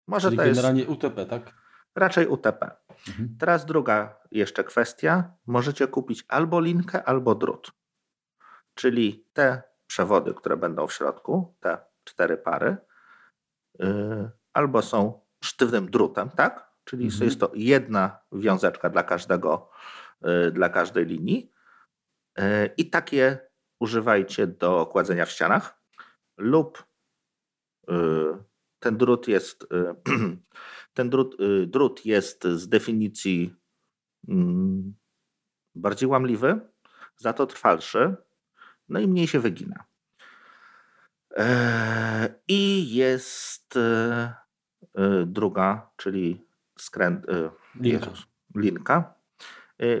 [0.06, 0.92] Może Czyli to generalnie jest...
[0.92, 1.54] UTP, tak?
[1.94, 2.70] Raczej UTP.
[3.08, 3.36] Mhm.
[3.40, 5.32] Teraz druga jeszcze kwestia.
[5.46, 7.72] Możecie kupić albo linkę, albo drut.
[8.74, 12.76] Czyli te przewody, które będą w środku, te cztery pary,
[14.52, 16.72] albo są sztywnym drutem, tak?
[16.84, 17.24] Czyli mhm.
[17.24, 19.70] jest to jedna wiązeczka dla każdego,
[20.22, 21.50] yy, dla każdej linii.
[22.38, 22.44] Yy,
[22.76, 23.38] I takie
[23.80, 25.82] używajcie do kładzenia w ścianach
[26.36, 26.84] lub
[28.82, 29.66] ten drut jest, y,
[30.94, 33.54] ten drut, y, drut jest z definicji
[34.28, 34.94] mm,
[35.74, 36.60] bardziej łamliwy,
[37.16, 38.16] za to trwalszy,
[38.88, 39.84] no i mniej się wygina.
[41.36, 44.34] E, I jest e,
[44.94, 46.46] e, druga, czyli
[46.78, 47.26] skręt,
[47.80, 48.10] linka.
[48.56, 49.14] linka.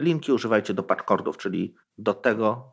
[0.00, 2.72] Linki używajcie do patchcordów, czyli do tego,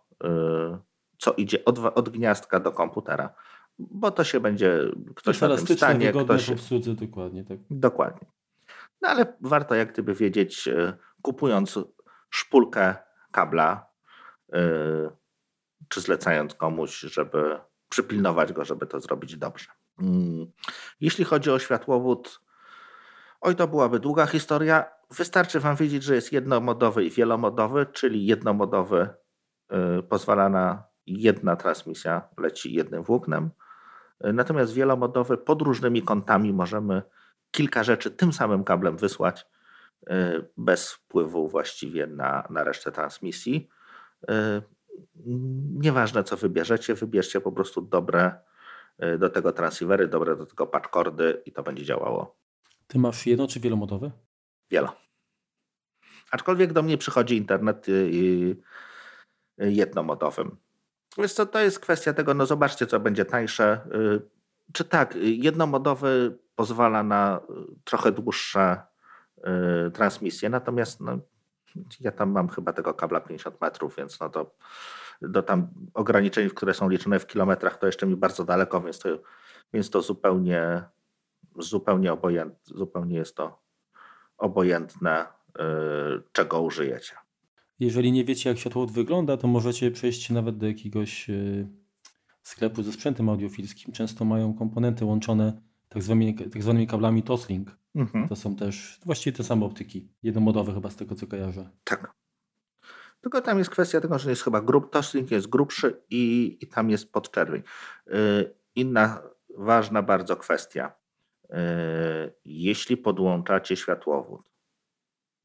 [1.18, 3.34] co idzie od, od gniazdka do komputera
[3.80, 4.80] bo to się będzie
[5.16, 6.14] ktoś na tym stanie.
[6.14, 6.46] Ktoś...
[6.46, 7.44] w obsłudze, dokładnie.
[7.44, 7.58] Tak.
[7.70, 8.28] Dokładnie.
[9.02, 10.70] No ale warto jak gdyby wiedzieć,
[11.22, 11.80] kupując
[12.30, 12.96] szpulkę
[13.32, 13.90] kabla,
[15.90, 17.60] czy zlecając komuś, żeby
[17.90, 19.68] przypilnować go, żeby to zrobić dobrze.
[20.00, 20.52] Mm.
[21.02, 22.42] Jeśli chodzi o światłowód,
[23.42, 24.86] oj, to byłaby długa historia.
[25.12, 29.10] Wystarczy Wam wiedzieć, że jest jednomodowy i wielomodowy, czyli jednomodowy
[29.70, 33.52] e, pozwala na jedna transmisja, leci jednym włóknem,
[34.22, 37.02] Natomiast wielomodowy pod różnymi kątami możemy
[37.52, 39.48] kilka rzeczy tym samym kablem wysłać
[40.08, 43.70] e, bez wpływu właściwie na, na resztę transmisji.
[45.76, 48.32] Nieważne co wybierzecie, wybierzcie po prostu dobre
[48.98, 52.36] e, do tego transceivery, dobre do tego patchcordy i to będzie działało.
[52.88, 54.12] Ty masz jedno czy wielomodowe?
[54.72, 54.96] Wielo.
[56.32, 57.88] Aczkolwiek do mnie przychodzi internet
[59.58, 60.58] jednomodowym.
[61.18, 63.82] Wiesz co, to jest kwestia tego, no zobaczcie, co będzie tańsze.
[63.96, 64.22] Y,
[64.74, 68.82] czy tak, jednomodowy pozwala na y, trochę dłuższe
[69.88, 71.20] y, transmisje, natomiast no,
[72.00, 74.56] ja tam mam chyba tego kabla 50 metrów, więc no to
[75.22, 79.10] do tam ograniczeń, które są liczone w kilometrach, to jeszcze mi bardzo daleko, więc to,
[79.74, 80.84] więc to zupełnie,
[81.60, 83.60] zupełnie obojętne, zupełnie jest to
[84.38, 85.26] obojętne,
[86.32, 87.16] czego użyjecie.
[87.80, 91.34] Jeżeli nie wiecie, jak światłowód wygląda, to możecie przejść nawet do jakiegoś e,
[92.44, 93.94] sklepu ze sprzętem audiofilskim.
[93.94, 97.78] Często mają komponenty łączone tak zwanymi, tak zwanymi kablami Toslink.
[97.96, 98.28] Mhm.
[98.28, 100.10] To są też właściwie te same optyki.
[100.24, 101.70] Jednomodowe chyba z tego, co kojarzę.
[101.84, 102.14] Tak.
[103.22, 106.90] Tylko tam jest kwestia tego, że jest chyba grup, Toslink jest grubszy i, i tam
[106.90, 107.64] jest podczerwień.
[108.08, 109.22] Yy, inna
[109.58, 110.92] ważna bardzo kwestia.
[111.50, 111.58] Yy,
[112.46, 114.52] jeśli podłączacie światłowód,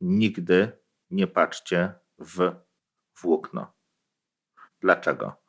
[0.01, 0.73] nigdy
[1.11, 2.53] nie patrzcie w
[3.23, 3.73] włókno.
[4.81, 5.43] Dlaczego?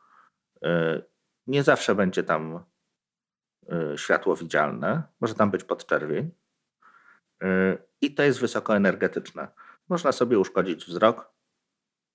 [0.64, 1.02] E,
[1.48, 2.64] nie zawsze będzie tam
[3.96, 6.32] światło widzialne, może tam być podczerwień
[7.44, 9.48] e, i to jest wysokoenergetyczne.
[9.90, 11.32] Można sobie uszkodzić wzrok.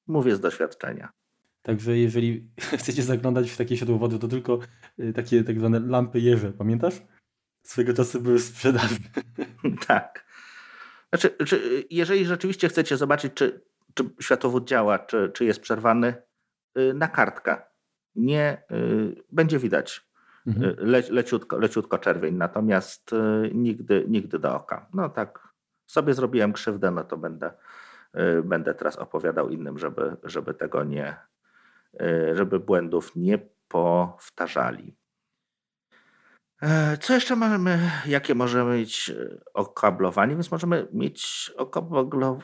[0.06, 1.12] Mówię z doświadczenia.
[1.62, 4.58] Także jeżeli chcecie zaglądać w takie światłowody, to tylko
[5.14, 7.02] takie tak zwane lampy jeże, pamiętasz?
[7.62, 8.96] Swego czasu były sprzedawane.
[9.88, 10.26] tak.
[11.08, 16.14] Znaczy, czy, jeżeli rzeczywiście chcecie zobaczyć, czy czy światłowód działa, czy, czy jest przerwany,
[16.78, 17.62] y, na kartkę.
[18.14, 20.09] Nie y, będzie widać
[20.46, 20.64] mhm.
[20.64, 23.10] Y, le, leciutko, leciutko czerwień, natomiast
[23.54, 24.86] nigdy, nigdy do oka.
[24.94, 25.48] No tak,
[25.86, 27.52] sobie zrobiłem krzywdę, no to będę,
[28.44, 31.16] będę teraz opowiadał innym, żeby, żeby tego nie,
[32.34, 33.38] żeby błędów nie
[33.68, 34.96] powtarzali.
[36.62, 37.90] E, co jeszcze mamy?
[38.06, 40.34] Jakie możemy mieć e, okablowanie?
[40.34, 42.40] Więc możemy mieć okablowanie.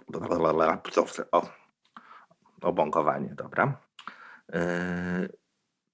[2.63, 3.81] Obąkowanie, dobra.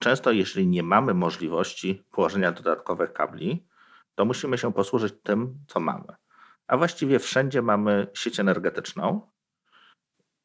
[0.02, 3.66] Często, jeżeli nie mamy możliwości położenia dodatkowych kabli,
[4.14, 6.14] to musimy się posłużyć tym, co mamy.
[6.66, 9.30] A właściwie wszędzie mamy sieć energetyczną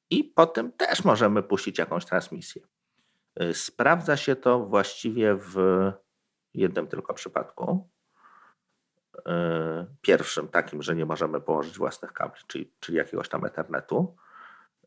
[0.10, 2.62] i potem też możemy puścić jakąś transmisję.
[3.54, 5.58] Sprawdza się to właściwie w
[6.54, 7.90] jednym tylko przypadku.
[9.26, 14.16] E, pierwszym takim, że nie możemy położyć własnych kabli, czyli, czyli jakiegoś tam Ethernetu.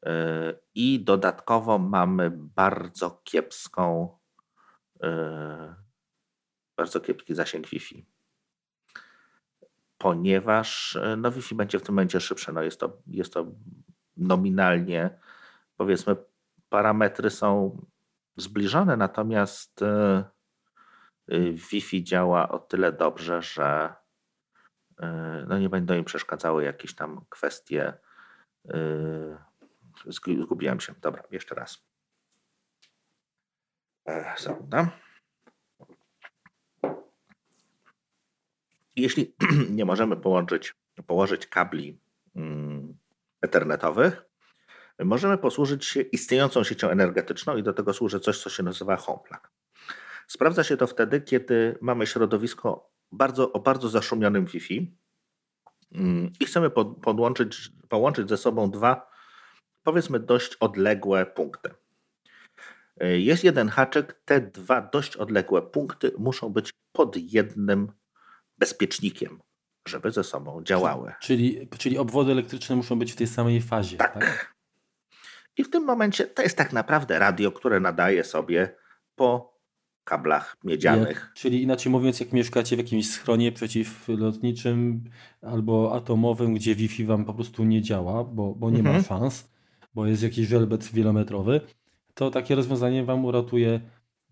[0.07, 4.20] E, I dodatkowo mamy bardzo kiepską,
[6.77, 8.07] bardzo kiepski zasięg Wi-Fi.
[10.01, 12.53] ponieważ no, Wi-Fi będzie w tym momencie szybsze.
[12.53, 13.47] No, jest, to, jest to
[14.17, 15.19] nominalnie,
[15.77, 16.17] powiedzmy,
[16.69, 17.81] parametry są
[18.37, 19.81] zbliżone, natomiast
[21.53, 23.95] Wi-Fi działa o tyle dobrze, że
[25.49, 27.93] no nie będą im przeszkadzały jakieś tam kwestie.
[30.07, 30.95] Zgubiłem się.
[31.01, 31.90] Dobra, jeszcze raz.
[34.37, 34.91] Sekunda.
[38.97, 39.35] Jeśli
[39.79, 40.75] nie możemy połączyć,
[41.07, 42.01] położyć kabli
[42.37, 42.99] mm,
[43.41, 44.25] ethernetowych,
[45.05, 49.53] możemy posłużyć się istniejącą siecią energetyczną i do tego służy coś, co się nazywa HomePlug.
[50.27, 54.97] Sprawdza się to wtedy, kiedy mamy środowisko bardzo, o bardzo zaszumionym Wi-Fi
[55.93, 56.71] mm, i chcemy
[57.03, 59.11] podłączyć, połączyć ze sobą dwa,
[59.83, 61.71] powiedzmy, dość odległe punkty.
[63.01, 67.93] Jest jeden haczyk, te dwa dość odległe punkty muszą być pod jednym
[68.59, 69.41] bezpiecznikiem,
[69.89, 71.13] żeby ze sobą działały.
[71.21, 73.97] Czyli, czyli obwody elektryczne muszą być w tej samej fazie.
[73.97, 74.15] Tak.
[74.15, 74.55] tak.
[75.57, 78.75] I w tym momencie to jest tak naprawdę radio, które nadaje sobie
[79.15, 79.61] po
[80.05, 81.17] kablach miedzianych.
[81.17, 85.05] Jak, czyli inaczej mówiąc, jak mieszkacie w jakimś schronie przeciwlotniczym
[85.43, 88.97] albo atomowym, gdzie Wi-Fi wam po prostu nie działa, bo, bo nie mhm.
[88.97, 89.51] ma szans,
[89.95, 91.61] bo jest jakiś żelbet wielometrowy,
[92.15, 93.81] to takie rozwiązanie wam uratuje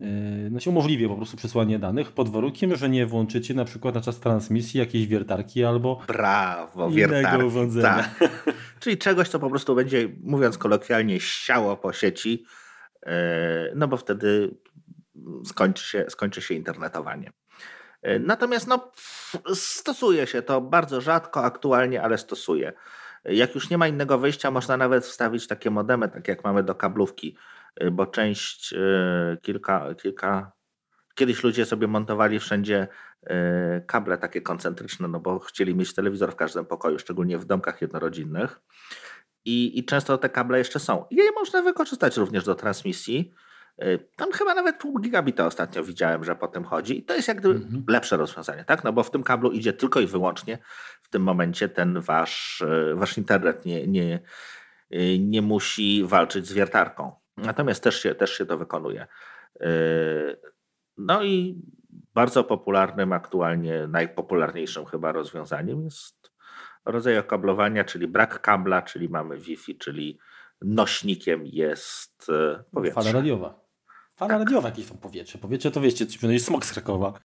[0.01, 3.95] Yy, no się umożliwi po prostu przesłanie danych pod warunkiem, że nie włączycie na przykład
[3.95, 8.09] na czas transmisji jakiejś wiertarki albo Brawo, innego urządzenia.
[8.19, 8.31] Tak.
[8.81, 12.45] Czyli czegoś, co po prostu będzie, mówiąc kolokwialnie, siało po sieci,
[13.07, 13.13] yy,
[13.75, 14.55] no bo wtedy
[15.45, 17.33] skończy się, skończy się internetowanie.
[18.03, 18.93] Yy, natomiast no,
[19.55, 22.73] stosuje się to bardzo rzadko aktualnie, ale stosuje.
[23.25, 26.75] Jak już nie ma innego wyjścia, można nawet wstawić takie modemy, tak jak mamy do
[26.75, 27.37] kablówki
[27.93, 30.53] bo część, y, kilka, kilka,
[31.15, 32.89] kiedyś ludzie sobie montowali wszędzie
[33.23, 33.29] y,
[33.87, 38.61] kable takie koncentryczne, no bo chcieli mieć telewizor w każdym pokoju, szczególnie w domkach jednorodzinnych.
[39.45, 41.05] I, I często te kable jeszcze są.
[41.11, 43.33] I je można wykorzystać również do transmisji.
[44.17, 46.99] Tam chyba nawet pół gigabita ostatnio widziałem, że po tym chodzi.
[46.99, 47.85] I to jest jak gdyby mhm.
[47.89, 48.85] lepsze rozwiązanie, tak?
[48.85, 50.59] No bo w tym kablu idzie tylko i wyłącznie
[51.03, 52.65] w tym momencie ten wasz,
[52.95, 54.21] wasz internet nie, nie,
[55.19, 57.13] nie musi walczyć z wiertarką.
[57.39, 59.07] Natomiast też się, też się to wykonuje.
[59.61, 60.41] Yy,
[60.97, 61.63] no i
[62.15, 66.33] bardzo popularnym, aktualnie najpopularniejszym chyba rozwiązaniem jest
[66.85, 70.19] rodzaj okablowania, czyli brak kabla, czyli mamy Wi-Fi, czyli
[70.63, 73.03] nośnikiem jest e, powietrze.
[73.03, 73.61] Fala radiowa.
[74.17, 74.39] Fala tak.
[74.39, 75.39] radiowa jakieś tam powietrze.
[75.39, 77.13] Powietrze to wiecie, to jest smog z Krakowa.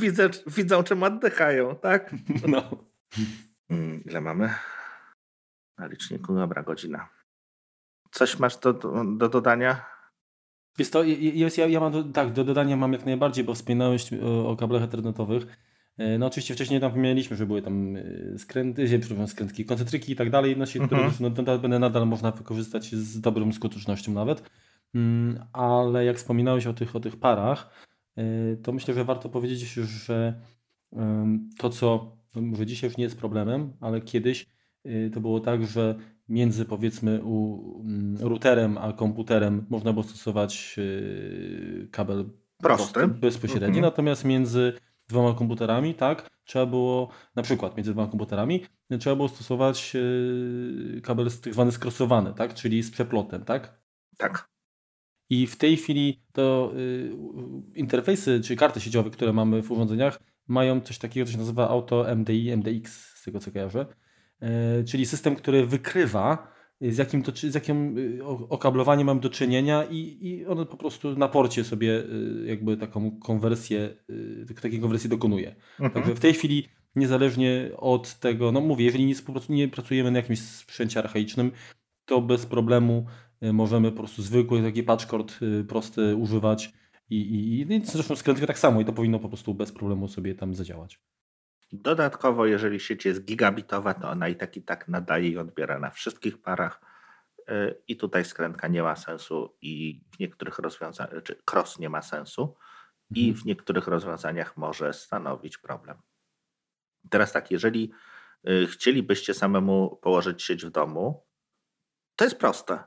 [0.00, 2.14] Widzę, widzą czym oddychają, tak?
[2.48, 2.62] No.
[3.68, 4.54] Hmm, ile mamy?
[5.78, 7.08] Na liczniku, dobra, godzina.
[8.12, 8.72] Coś masz do,
[9.16, 9.84] do dodania?
[10.78, 14.10] Jest to, jest, ja, ja mam do, tak, do dodania mam jak najbardziej, bo wspominałeś
[14.12, 15.46] o, o kablach internetowych.
[15.98, 20.16] E, no oczywiście wcześniej tam wymieniliśmy, że były tam e, skręty, przepraszam, skrętki, koncentryki i
[20.16, 21.10] tak dalej, no, się, mhm.
[21.10, 24.50] które no, będę nadal można wykorzystać z dobrą skutecznością nawet.
[24.94, 27.70] Mm, ale jak wspominałeś o tych, o tych parach,
[28.16, 30.40] e, to myślę, że warto powiedzieć, że
[31.58, 34.46] to, co może dzisiaj już nie jest problemem, ale kiedyś
[35.14, 35.94] to było tak, że
[36.28, 42.24] między powiedzmy u, mm, routerem a komputerem można było stosować y, kabel
[42.58, 43.82] prosty, bezpośredni, mhm.
[43.82, 44.72] natomiast między
[45.08, 48.64] dwoma komputerami, tak, trzeba było, na przykład między dwoma komputerami,
[49.00, 53.80] trzeba było stosować y, kabel tak zwany skrosowany, tak, czyli z przeplotem, tak?
[54.16, 54.48] Tak.
[55.30, 57.12] I w tej chwili to y,
[57.74, 60.18] interfejsy, czy karty sieciowe, które mamy w urządzeniach,
[60.48, 63.86] mają coś takiego, co się nazywa Auto MDI, MDX, z tego co kojarzę.
[64.40, 69.84] E, czyli system, który wykrywa, z jakim, to, z jakim y, okablowaniem mam do czynienia
[69.84, 73.96] i, i on po prostu na porcie sobie y, jakby taką konwersję,
[74.62, 75.56] takiej konwersji dokonuje.
[75.80, 75.90] Mhm.
[75.90, 79.14] Także w tej chwili niezależnie od tego, no mówię, jeżeli nie,
[79.48, 81.52] nie pracujemy na jakimś sprzęcie archaicznym,
[82.04, 83.06] to bez problemu
[83.42, 86.72] możemy po prostu zwykły taki patchcord prosty używać
[87.10, 90.34] i, i, i zresztą skrętkę tak samo i to powinno po prostu bez problemu sobie
[90.34, 91.00] tam zadziałać.
[91.72, 95.90] Dodatkowo, jeżeli sieć jest gigabitowa, to ona i tak i tak nadaje i odbiera na
[95.90, 96.80] wszystkich parach.
[97.50, 102.02] Y, I tutaj skrętka nie ma sensu, i w niektórych rozwiązaniach, czy cross nie ma
[102.02, 102.56] sensu,
[103.10, 103.42] i mhm.
[103.42, 105.98] w niektórych rozwiązaniach może stanowić problem.
[107.10, 107.92] Teraz tak, jeżeli
[108.48, 111.26] y, chcielibyście samemu położyć sieć w domu,
[112.16, 112.84] to jest proste.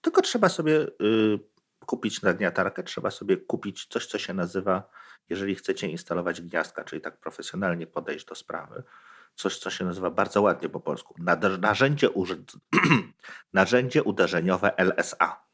[0.00, 1.38] Tylko trzeba sobie y,
[1.86, 4.90] kupić nagniatarkę, trzeba sobie kupić coś, co się nazywa
[5.28, 8.82] jeżeli chcecie instalować gniazdka, czyli tak profesjonalnie podejść do sprawy,
[9.34, 11.14] coś, co się nazywa bardzo ładnie po polsku,
[11.60, 12.08] narzędzie,
[13.52, 15.44] narzędzie uderzeniowe LSA,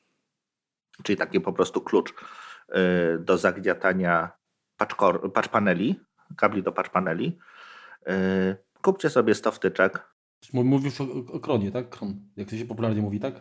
[1.02, 4.30] czyli taki po prostu klucz y, do zagniatania
[5.32, 6.00] patch paneli
[6.36, 7.38] kabli do patch paneli.
[8.82, 10.10] Kupcie sobie 100 wtyczek.
[10.52, 11.90] Mówisz o, o kronie, tak?
[11.90, 13.34] Kron, jak to się popularnie mówi, tak?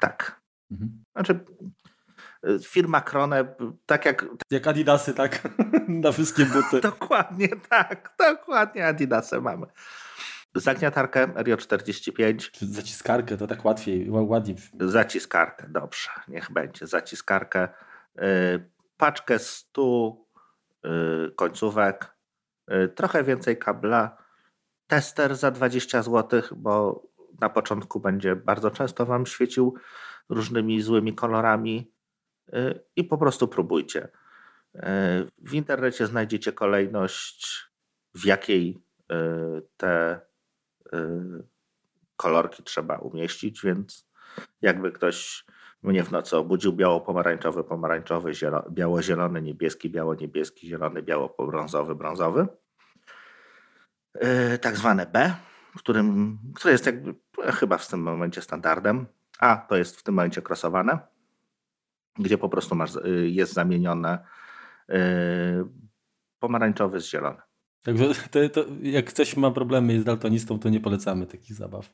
[0.00, 0.40] Tak.
[0.70, 1.04] Mhm.
[1.12, 1.44] Znaczy,
[2.66, 3.54] firma Krone,
[3.86, 4.26] tak jak...
[4.50, 5.48] Jak Adidasy, tak?
[5.88, 6.80] Na wszystkie buty.
[6.90, 9.66] dokładnie tak, dokładnie Adidasy mamy.
[10.54, 12.50] Zagniatarkę Rio 45.
[12.60, 14.56] Zaciskarkę, to tak łatwiej, ładniej.
[14.80, 16.86] Zaciskarkę, dobrze, niech będzie.
[16.86, 17.68] Zaciskarkę.
[18.18, 20.16] Y, paczkę 100
[20.84, 22.14] y, końcówek,
[22.72, 24.16] y, trochę więcej kabla,
[24.86, 27.02] tester za 20 zł, bo
[27.40, 29.74] na początku będzie bardzo często Wam świecił
[30.28, 31.92] różnymi złymi kolorami
[32.96, 34.08] i po prostu próbujcie.
[35.38, 37.70] W internecie znajdziecie kolejność,
[38.14, 38.82] w jakiej
[39.76, 40.20] te
[42.16, 44.10] kolorki trzeba umieścić, więc
[44.62, 45.44] jakby ktoś
[45.82, 48.32] mnie w nocy obudził biało-pomarańczowy, pomarańczowy,
[48.70, 52.46] biało-zielony, niebieski, biało-niebieski, zielony, biało-brązowy, brązowy.
[54.60, 55.34] Tak zwane B,
[55.76, 59.06] którym, które jest jakby chyba w tym momencie standardem.
[59.38, 60.98] A to jest w tym momencie krosowane,
[62.20, 64.18] gdzie po prostu masz, yy, jest zamienione
[64.88, 64.96] yy,
[66.38, 67.42] pomarańczowy z zielonym.
[67.82, 71.90] Także to, to, jak ktoś ma problemy jest daltonistą, to nie polecamy takich zabaw.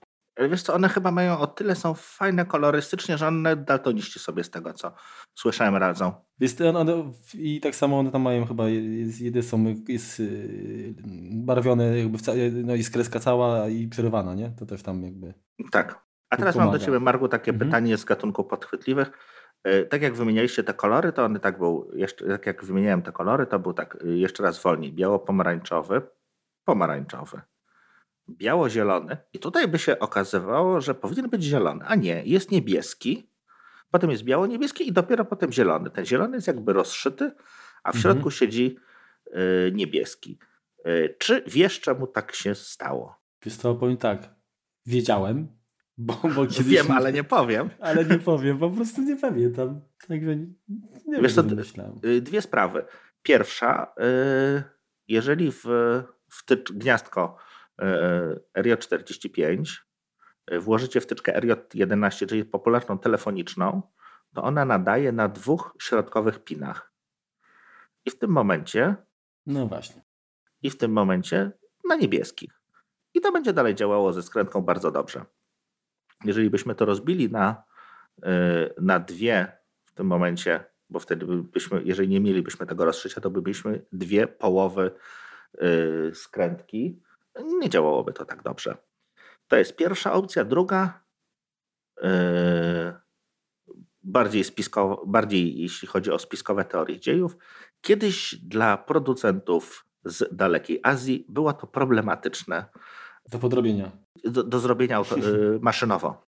[0.51, 4.51] Wiesz co, one chyba mają o tyle są fajne kolorystycznie, że one daltoniści sobie z
[4.51, 4.93] tego, co
[5.35, 6.13] słyszałem, radzą.
[6.41, 10.95] Jest, one, I tak samo one tam mają chyba, jest, są, jest y,
[11.33, 12.19] barwione jakby,
[12.65, 14.51] no jest kreska cała i przerywana, nie?
[14.51, 15.35] To też tam jakby...
[15.73, 16.07] Tak.
[16.31, 16.71] A teraz pomaga.
[16.71, 17.71] mam do Ciebie, Margu, takie mhm.
[17.71, 19.11] pytanie z gatunków podchwytliwych.
[19.67, 23.13] E, tak jak wymienialiście te kolory, to one tak był, jeszcze, tak jak wymieniałem te
[23.13, 24.93] kolory, to był tak y, jeszcze raz wolniej.
[24.93, 26.03] Biało-pomarańczowy,
[26.65, 27.41] pomarańczowy,
[28.29, 29.17] biało-zielony.
[29.33, 33.31] I tutaj by się okazywało, że powinien być zielony, a nie, jest niebieski,
[33.91, 35.91] potem jest biało-niebieski i dopiero potem zielony.
[35.91, 37.25] Ten zielony jest jakby rozszyty,
[37.83, 38.03] a w mhm.
[38.03, 38.77] środku siedzi
[39.27, 40.39] y, niebieski.
[40.87, 43.17] Y, czy wiesz, czemu tak się stało?
[43.43, 44.35] Wiesz co, powiem tak,
[44.87, 45.49] wiedziałem,
[45.99, 46.67] bo, bo kiedyś...
[46.67, 47.71] Wiem, ale nie powiem.
[47.81, 49.81] Ale nie powiem, po prostu nie pamiętam.
[50.09, 50.47] Także nie,
[51.07, 52.85] nie Wiesz, wiem, y, Dwie sprawy.
[53.23, 54.63] Pierwsza, y,
[55.09, 55.65] jeżeli w,
[56.29, 57.37] w tycz, gniazdko
[57.83, 57.85] y,
[58.63, 59.87] RJ45
[60.61, 63.83] włożycie wtyczkę RJ11, czyli popularną telefoniczną,
[64.35, 66.93] to ona nadaje na dwóch środkowych pinach.
[68.05, 68.97] I w tym momencie.
[69.47, 70.03] No właśnie.
[70.63, 71.53] I w tym momencie
[71.89, 72.61] na niebieskich.
[73.15, 75.25] I to będzie dalej działało ze skrętką bardzo dobrze.
[76.25, 77.63] Jeżeli byśmy to rozbili na,
[78.23, 79.53] e, na dwie
[79.85, 84.91] w tym momencie, bo wtedy byśmy, jeżeli nie mielibyśmy tego rozszycia, to byśmy dwie połowy
[85.59, 87.03] e, skrętki.
[87.61, 88.77] Nie działałoby to tak dobrze.
[89.49, 90.45] To jest pierwsza opcja.
[90.45, 91.05] Druga,
[92.03, 93.01] e,
[94.03, 97.37] bardziej, spiskowo, bardziej jeśli chodzi o spiskowe teorie dziejów,
[97.81, 102.67] kiedyś dla producentów z dalekiej Azji było to problematyczne
[103.29, 103.93] do podrobienia.
[104.25, 105.05] Do, do zrobienia y,
[105.69, 106.27] maszynowo,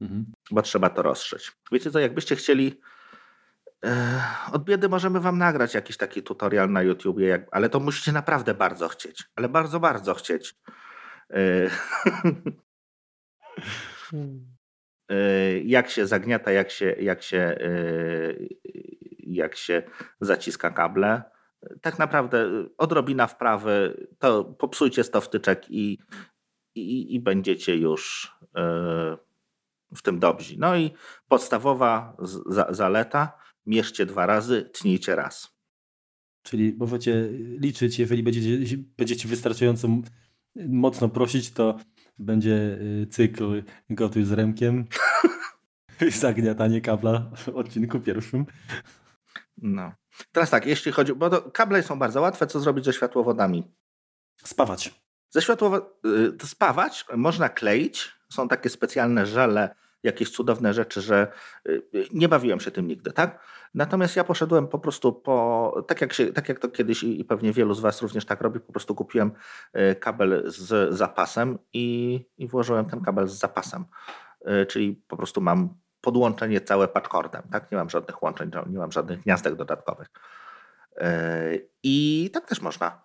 [0.00, 0.32] mhm.
[0.50, 1.52] bo trzeba to rozszyć.
[1.72, 2.80] Wiecie co, jakbyście chcieli
[3.84, 4.22] e,
[4.52, 8.88] od biedy możemy wam nagrać jakiś taki tutorial na YouTubie, ale to musicie naprawdę bardzo
[8.88, 9.24] chcieć.
[9.36, 10.54] Ale bardzo, bardzo chcieć.
[11.30, 11.70] E,
[15.10, 17.56] e, jak się zagniata, jak się, jak się,
[19.18, 19.82] jak się
[20.20, 21.22] zaciska kable
[21.80, 25.98] tak naprawdę odrobina wprawy, to popsujcie 100 wtyczek i,
[26.74, 29.16] i, i będziecie już e,
[29.94, 30.54] w tym dobrzy.
[30.58, 30.90] No i
[31.28, 32.16] podstawowa
[32.70, 35.60] zaleta, mierzcie dwa razy, tnijcie raz.
[36.42, 39.88] Czyli możecie liczyć, jeżeli będziecie, będziecie wystarczająco
[40.56, 41.78] mocno prosić, to
[42.18, 44.84] będzie y, cykl gotuj z remkiem,
[46.20, 48.46] zagniatanie kabla w odcinku pierwszym.
[49.58, 49.99] No.
[50.32, 53.74] Teraz tak, jeśli chodzi, bo to, kable są bardzo łatwe, co zrobić ze światłowodami?
[54.44, 54.94] Spawać.
[55.30, 55.90] Ze światłowodami,
[56.42, 61.32] y, spawać można kleić, są takie specjalne żele, jakieś cudowne rzeczy, że
[61.68, 63.44] y, y, nie bawiłem się tym nigdy, tak?
[63.74, 67.52] Natomiast ja poszedłem po prostu po, tak jak, się, tak jak to kiedyś i pewnie
[67.52, 69.32] wielu z Was również tak robi, po prostu kupiłem
[70.00, 73.84] kabel z zapasem i, i włożyłem ten kabel z zapasem.
[74.68, 77.72] Czyli po prostu mam podłączenie całe patchcordem, tak?
[77.72, 80.08] Nie mam żadnych łączeń, nie mam żadnych gniazdek dodatkowych.
[80.96, 81.50] E,
[81.82, 83.02] I tak też można.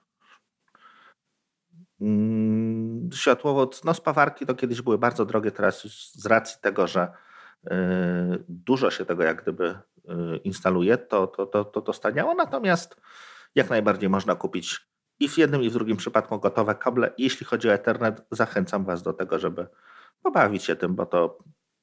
[2.01, 5.83] Mm, światłowód, no spawarki to kiedyś były bardzo drogie, teraz
[6.13, 7.11] z racji tego, że
[7.71, 13.01] e, dużo się tego jak gdyby e, instaluje, to, to, to, to, to staniało, natomiast
[13.55, 14.87] jak najbardziej można kupić
[15.19, 17.13] i w jednym i w drugim przypadku gotowe kable.
[17.17, 19.67] Jeśli chodzi o Ethernet, zachęcam Was do tego, żeby
[20.23, 21.37] pobawić się tym, bo to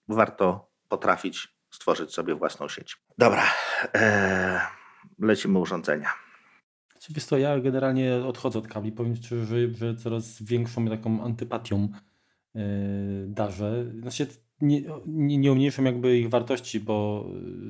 [0.09, 2.97] warto potrafić stworzyć sobie własną sieć.
[3.19, 3.45] Dobra,
[3.95, 4.61] eee,
[5.19, 6.09] lecimy urządzenia.
[7.11, 8.93] Wiesz co, ja generalnie odchodzę od kabli.
[8.93, 11.89] Powiem szczerze, że, że coraz większą taką antypatią
[12.55, 12.63] yy,
[13.29, 13.85] darzę.
[14.01, 14.27] Znaczy,
[14.61, 17.27] nie, nie, nie umniejszam jakby ich wartości, bo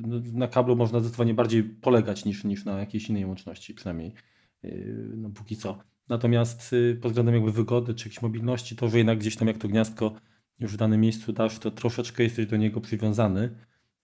[0.07, 4.15] no, na kablu można zdecydowanie bardziej polegać niż, niż na jakiejś innej łączności, przynajmniej
[4.63, 5.79] yy, no, póki co.
[6.09, 9.59] Natomiast yy, pod względem jakby wygody czy jakiejś mobilności, to że jednak gdzieś tam jak
[9.59, 10.13] to gniazdko
[10.59, 13.59] już w danym miejscu dasz, to troszeczkę jesteś do niego przywiązany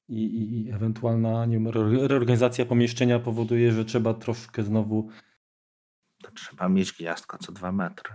[0.08, 1.68] i, i, i ewentualna nie wiem,
[2.06, 5.10] reorganizacja pomieszczenia powoduje, że trzeba troszkę znowu.
[6.22, 8.14] To trzeba mieć gniazdko co dwa metry.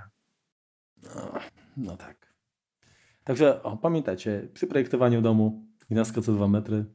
[1.03, 1.33] No,
[1.77, 2.33] no tak.
[3.23, 6.85] Także o, pamiętajcie, przy projektowaniu domu gniazdko co dwa metry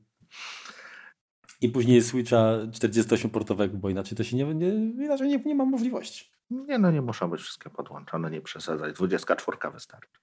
[1.61, 4.69] i później switcha 48-portowego, bo inaczej to się nie, nie,
[5.05, 6.31] inaczej nie, nie ma możliwości.
[6.51, 8.97] Nie, no nie muszą być wszystkie podłączone, nie przesadzać.
[8.97, 10.21] 24 wystarczy.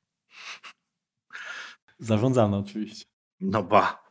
[1.99, 3.05] Zarządzane oczywiście.
[3.41, 4.03] No ba.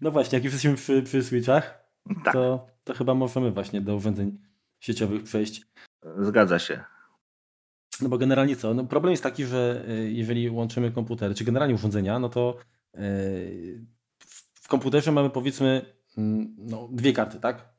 [0.00, 1.84] No właśnie, jak już jesteśmy przy, przy switchach,
[2.24, 4.38] Tak, to, to chyba możemy właśnie do urządzeń
[4.80, 5.66] sieciowych przejść.
[6.18, 6.84] zgadza się.
[8.02, 8.74] No bo generalnie co?
[8.74, 12.56] No problem jest taki, że y, jeżeli łączymy komputery, czy generalnie urządzenia, no to
[12.94, 13.86] y,
[14.60, 17.74] w- komputerze mamy powiedzmy mm, no, dwie karty, tak?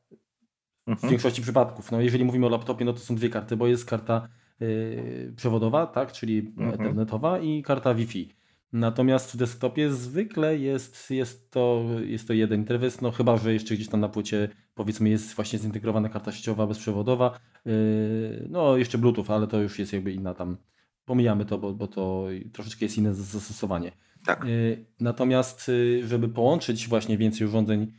[0.86, 1.10] W Mhm.
[1.10, 1.90] większości przypadków.
[1.92, 4.28] No, jeżeli mówimy o laptopie, no to są dwie karty, bo jest karta
[4.62, 6.12] y, przewodowa, tak?
[6.12, 6.68] czyli Mhm.
[6.74, 8.34] ethernetowa i karta Wi-Fi.
[8.76, 13.74] Natomiast w desktopie zwykle jest, jest, to, jest to jeden interfejs, no chyba, że jeszcze
[13.74, 19.24] gdzieś tam na płycie powiedzmy jest właśnie zintegrowana karta sieciowa bezprzewodowa, yy, no jeszcze Bluetooth,
[19.28, 20.56] ale to już jest jakby inna tam,
[21.04, 23.92] pomijamy to, bo, bo to troszeczkę jest inne zastosowanie.
[24.26, 24.44] Tak.
[24.44, 27.92] Yy, Natomiast, yy, żeby połączyć właśnie więcej urządzeń,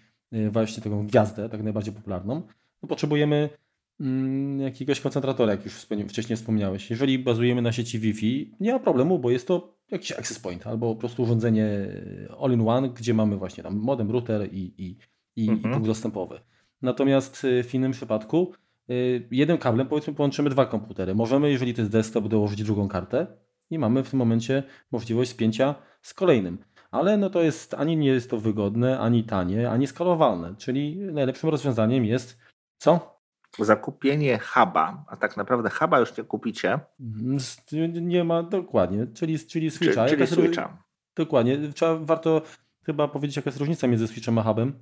[0.52, 2.42] właśnie taką gwiazdę, tak najbardziej popularną,
[2.84, 3.50] no potrzebujemy
[4.00, 5.74] mm, jakiegoś koncentratora, jak już
[6.10, 6.90] wcześniej wspomniałeś.
[6.90, 10.96] Jeżeli bazujemy na sieci Wi-Fi, nie ma problemu, bo jest to jakiś access point albo
[10.96, 14.98] po prostu urządzenie e, all-in-one, gdzie mamy właśnie tam modem, router i, i,
[15.36, 15.74] i, i Mhm.
[15.74, 16.40] punkt dostępowy.
[16.82, 18.54] Natomiast y, w innym przypadku
[18.90, 21.16] y, jednym kablem powiedzmy połączymy dwa komputery.
[21.16, 23.28] Możemy, jeżeli to jest desktop, dołożyć drugą kartę
[23.70, 26.58] i mamy w tym momencie możliwość spięcia z kolejnym.
[26.92, 30.56] Ale no to jest ani nie jest to wygodne, ani tanie, ani skalowalne.
[30.58, 32.38] Czyli najlepszym rozwiązaniem jest
[32.78, 33.17] co?
[33.60, 36.80] Zakupienie huba, a tak naprawdę huba już nie kupicie,
[37.36, 37.66] s-
[38.02, 40.06] Nie ma dokładnie, czyli, czyli czyli, switcha.
[40.06, 40.84] czyli ró- switcha.
[41.16, 41.58] Dokładnie.
[41.74, 42.42] Trzeba, warto
[42.86, 44.74] chyba powiedzieć, jaka jest różnica między switchem a hubem.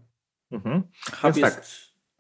[0.51, 0.83] Mhm.
[1.21, 1.55] Hub jest...
[1.55, 1.65] tak.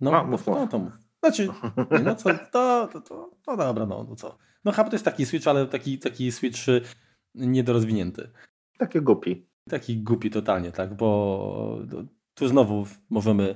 [0.01, 0.57] No, No, mów, mów.
[0.57, 0.93] no to mów.
[1.23, 1.47] Znaczy,
[1.91, 4.37] nie, no co, to, to, to, no dobra, no, no co.
[4.65, 6.81] No hub to jest taki switch, ale taki, taki switch y,
[7.35, 8.29] niedorozwinięty.
[8.77, 9.47] Takie głupi.
[9.69, 12.03] Taki głupi totalnie, tak, bo no,
[12.33, 13.55] tu znowu możemy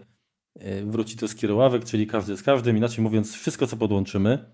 [0.58, 2.78] y, wrócić do skierowałek, czyli każdy z każdym.
[2.78, 4.46] Inaczej mówiąc, wszystko co podłączymy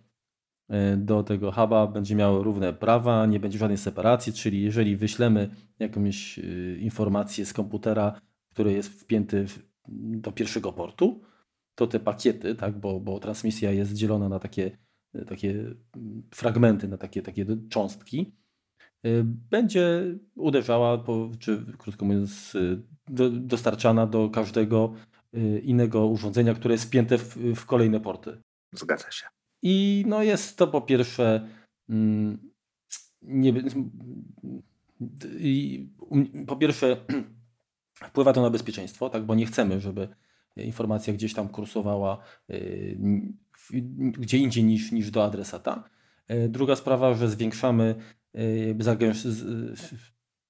[0.72, 5.50] y, do tego huba będzie miało równe prawa, nie będzie żadnej separacji, czyli jeżeli wyślemy
[5.80, 9.46] jakąś y, informację z komputera, który jest wpięty
[9.88, 11.22] do pierwszego portu,
[11.76, 14.78] to te pakiety, tak, bo, bo transmisja jest dzielona na takie,
[15.28, 18.36] takie mm, fragmenty, na takie, takie cząstki,
[19.24, 22.58] będzie uderzała, po, czy krótko mówiąc,
[23.08, 24.94] do, dostarczana do każdego
[25.64, 28.42] innego urządzenia, które jest wpięte w, w kolejne porty.
[28.74, 29.26] Zgadza się.
[29.62, 31.48] I no jest to po pierwsze
[31.90, 32.52] mm,
[33.22, 33.54] nie,
[36.10, 36.98] um, po pierwsze
[38.10, 40.08] wpływa to na bezpieczeństwo, tak, bo nie chcemy, żeby
[40.56, 42.98] informacja gdzieś tam kursowała y,
[44.12, 45.90] gdzie indziej niż, niż do adresata.
[46.32, 47.96] Y, Druga sprawa, że zwiększamy
[48.36, 48.76] y,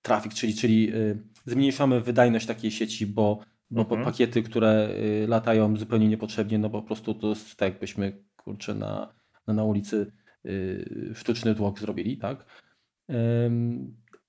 [0.01, 3.39] trafik, czyli, czyli y, zmniejszamy wydajność takiej sieci, bo,
[3.72, 4.03] bo Mhm.
[4.05, 4.89] pakiety, które
[5.24, 9.13] y, latają zupełnie niepotrzebnie, no po prostu to jest tak jakbyśmy kurczę na,
[9.47, 10.12] na, na ulicy
[10.46, 12.46] y, sztuczny tłok zrobili, tak?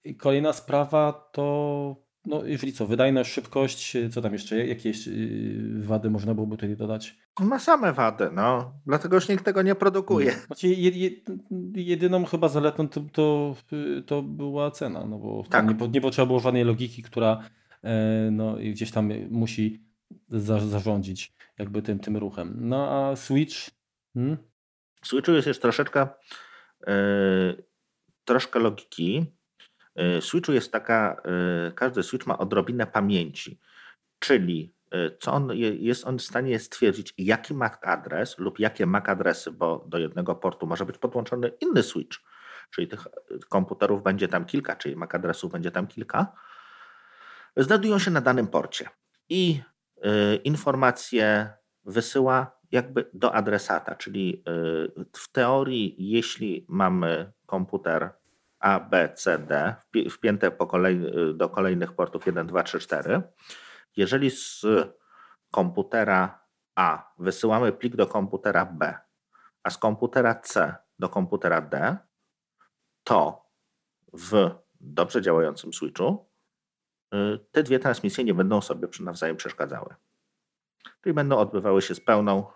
[0.05, 1.97] I Kolejna sprawa to,
[2.27, 6.77] no jeżeli co, wydajność, szybkość, y, co tam jeszcze, jakieś y, wady można byłoby tutaj
[6.77, 7.17] dodać?
[7.41, 8.73] Ma same wady, no.
[8.87, 10.33] Dlatego już nikt tego nie produkuje.
[10.47, 11.11] Znaczy, je, je,
[11.75, 13.57] jedyną chyba zaletą to, to,
[14.07, 15.53] to była cena, no bo Tak.
[15.53, 17.43] tam nie, nie potrzeba było żadnej logiki, która
[18.31, 19.85] no, i gdzieś tam musi
[20.29, 22.57] za, zarządzić jakby tym, tym ruchem.
[22.61, 23.57] No a Switch,
[24.15, 24.37] hmm?
[25.03, 26.09] W Switchu jest jeszcze troszeczkę,
[26.87, 27.65] yy,
[28.25, 29.33] troszkę logiki.
[29.97, 31.23] Yy, Switchu jest taka,
[31.75, 33.61] każdy Switch ma odrobinę pamięci,
[34.19, 34.77] czyli
[35.21, 39.53] co on je- jest on w stanie stwierdzić, jaki MAC adres lub jakie MAC adresy,
[39.53, 42.19] bo do jednego portu może być podłączony inny Switch,
[42.71, 43.07] czyli tych
[43.49, 46.33] komputerów będzie tam kilka, czyli MAC adresów będzie tam kilka,
[47.57, 48.89] znajdują się na danym porcie
[49.29, 49.61] i
[50.03, 51.51] yy, informacje
[51.85, 54.43] wysyła jakby do adresata, czyli
[54.99, 58.11] y, w teorii, jeśli mamy komputer
[58.59, 63.23] A, B, C, D wpi- wpięte y, do kolejnych portów 1, 2, 3, 4,
[63.97, 64.67] jeżeli z
[65.51, 68.95] komputera A wysyłamy plik do komputera B,
[69.63, 71.97] a z komputera C do komputera D,
[73.05, 73.47] to
[74.13, 74.51] w
[74.81, 76.36] dobrze działającym switchu y,
[77.53, 79.95] te dwie transmisje nie będą sobie nawzajem przeszkadzały.
[81.01, 82.47] Czyli będą odbywały się z pełną.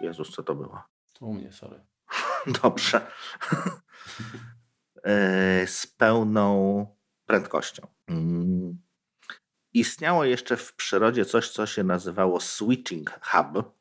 [0.00, 0.82] Jezus, co to było?
[1.12, 1.80] To u mnie, sorry.
[2.62, 3.06] Dobrze.
[5.06, 6.86] Y, z pełną
[7.26, 7.86] prędkością.
[8.06, 8.78] Mm.
[9.72, 13.74] Istniało jeszcze w przyrodzie coś, co się nazywało switching hub,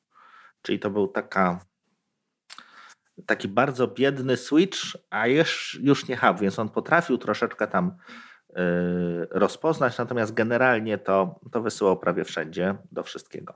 [0.61, 1.65] czyli to był taka
[3.26, 4.80] taki bardzo biedny switch,
[5.10, 7.98] a już, już nie hub, więc on potrafił troszeczkę tam
[9.30, 13.54] rozpoznać, natomiast generalnie to, to wysyłał prawie wszędzie do wszystkiego.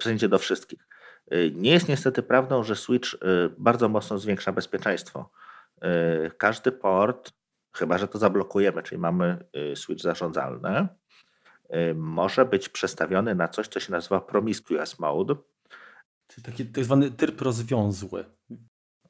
[0.00, 0.88] Wszędzie do wszystkich.
[1.30, 3.10] Yy, nie jest niestety prawdą, że switch
[3.58, 5.30] bardzo mocno zwiększa bezpieczeństwo.
[6.38, 7.32] Każdy port,
[7.76, 10.88] chyba że to zablokujemy, czyli mamy switch zarządzalny,
[11.94, 15.34] może być przestawiony na coś, co się nazywa promiscuous mode.
[16.26, 18.24] Czyli taki tak zwany tryb rozwiązły.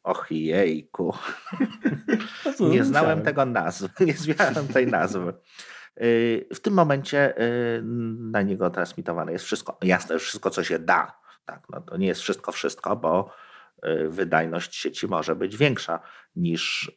[0.04, 1.14] Och jejku.
[2.72, 5.34] nie znałem tego nazwy, nie znałem tej nazwy.
[6.02, 7.82] Y, w tym momencie y,
[8.18, 9.78] na niego transmitowane jest wszystko.
[9.82, 11.18] Jasne, wszystko, co się da.
[11.44, 13.30] Tak, no to nie jest wszystko, wszystko, bo
[13.86, 16.00] y, wydajność sieci może być większa
[16.36, 16.92] niż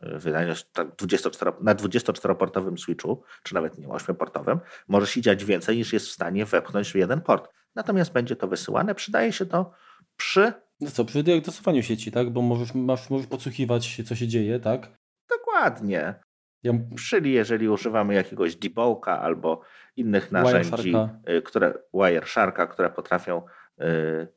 [0.00, 0.66] wydajność
[0.98, 4.58] 24, na 24-portowym switchu, czy nawet nie 8-portowym,
[4.88, 7.50] może się dziać więcej niż jest w stanie wepchnąć w jeden port.
[7.74, 8.94] Natomiast będzie to wysyłane.
[8.94, 9.72] Przydaje się to
[10.16, 12.30] przy no co, przy diagnozowaniu sieci, tak?
[12.30, 14.88] Bo możesz, masz, możesz podsłuchiwać, co się dzieje, tak?
[15.30, 16.14] Dokładnie.
[16.62, 16.72] Ja...
[17.08, 19.60] Czyli jeżeli używamy jakiegoś debug'a albo
[19.96, 20.94] innych narzędzi,
[21.28, 23.42] y, które Wiresharka, które potrafią
[23.80, 24.28] y,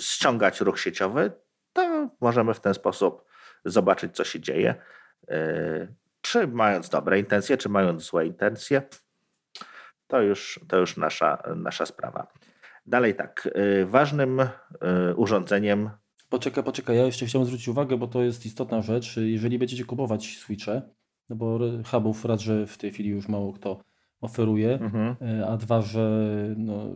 [0.00, 1.32] ściągać ruch sieciowy,
[1.72, 3.24] to możemy w ten sposób
[3.64, 4.74] zobaczyć, co się dzieje.
[5.30, 8.82] Y, czy mając dobre intencje, czy mając złe intencje,
[10.06, 12.26] to już, to już nasza, nasza sprawa.
[12.90, 13.48] Dalej tak,
[13.80, 14.46] y, ważnym y,
[15.16, 15.90] urządzeniem.
[16.28, 19.16] Poczekaj, poczekaj, ja jeszcze chciałem zwrócić uwagę, bo to jest istotna rzecz.
[19.16, 20.82] Jeżeli będziecie kupować switche,
[21.28, 21.58] no bo
[21.90, 23.80] hubów raz, że w tej chwili już mało kto
[24.20, 25.16] oferuje, mhm.
[25.40, 26.86] Y, a dwa, że no,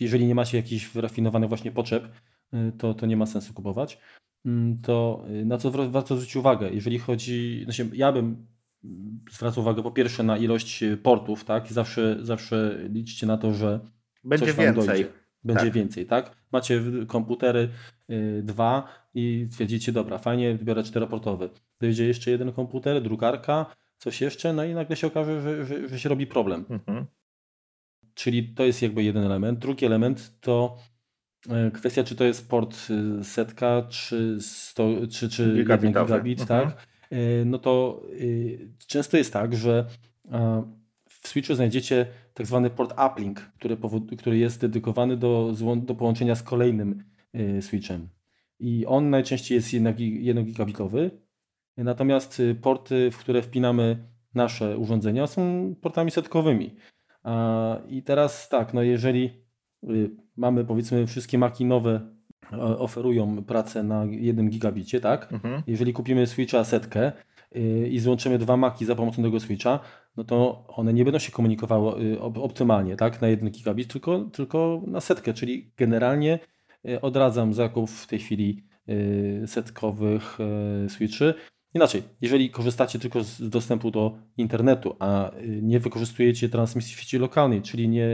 [0.00, 2.08] jeżeli nie macie jakichś wyrafinowanych właśnie potrzeb,
[2.78, 3.98] to, to nie ma sensu kupować.
[4.46, 6.70] Mm, to na co warto zwrócić uwagę?
[6.70, 8.46] Jeżeli chodzi, znaczy ja bym
[9.30, 11.72] zwracał uwagę po pierwsze na ilość portów, tak?
[11.72, 13.80] Zawsze, zawsze liczcie na to, że
[14.24, 14.86] będzie więcej.
[14.86, 15.23] Dojdzie.
[15.44, 15.72] Będzie tak.
[15.72, 16.36] więcej, tak?
[16.52, 17.68] Macie komputery
[18.10, 21.50] y, dwa i twierdzicie, dobra, fajnie, biorę czteroportowy.
[21.80, 23.66] Dojdzie jeszcze jeden komputer, drukarka,
[23.98, 26.64] coś jeszcze, no i nagle się okaże, że, że, że się robi problem.
[26.70, 27.06] Mhm.
[28.14, 29.58] Czyli to jest jakby jeden element.
[29.58, 30.78] Drugi element to
[31.46, 32.76] y, kwestia, czy to jest port
[33.20, 36.70] y, setka, czy, 100, czy, czy jeden gigabit, mhm.
[36.70, 36.86] tak?
[37.46, 38.02] No to
[38.86, 39.86] często jest tak, że
[41.08, 43.76] w switchu znajdziecie tak zwany port uplink, który,
[44.18, 47.04] który jest dedykowany do, do połączenia z kolejnym
[47.34, 48.08] y, switchem.
[48.60, 51.10] I on najczęściej jest 1 gigabitowy,
[51.76, 56.74] natomiast y, porty, w które wpinamy nasze urządzenia są portami setkowymi.
[57.88, 59.30] I teraz tak, no jeżeli
[59.84, 62.14] y, mamy powiedzmy wszystkie maki nowe
[62.78, 65.32] oferują pracę na 1 gigabicie, tak?
[65.32, 65.62] Mhm.
[65.66, 67.12] Jeżeli kupimy switcha setkę
[67.90, 69.80] i złączymy dwa maki za pomocą tego switcha,
[70.16, 74.82] no to one nie będą się komunikowały y, optymalnie, tak, na jeden gigabit, tylko, tylko
[74.86, 76.38] na setkę, czyli generalnie
[76.88, 80.38] y, odradzam zakup w tej chwili y, setkowych
[80.88, 81.34] switchy.
[81.74, 85.30] Inaczej, jeżeli korzystacie tylko z dostępu do internetu, a
[85.62, 88.08] nie wykorzystujecie transmisji w sieci lokalnej, czyli nie,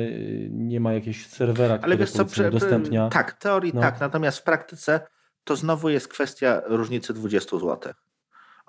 [0.51, 3.09] nie ma jakiegoś serwera, Ale wiesz co, prze, udostępnia...
[3.09, 3.81] Tak, teorii no.
[3.81, 5.01] tak, natomiast w praktyce
[5.45, 7.93] to znowu jest kwestia różnicy 20 zł.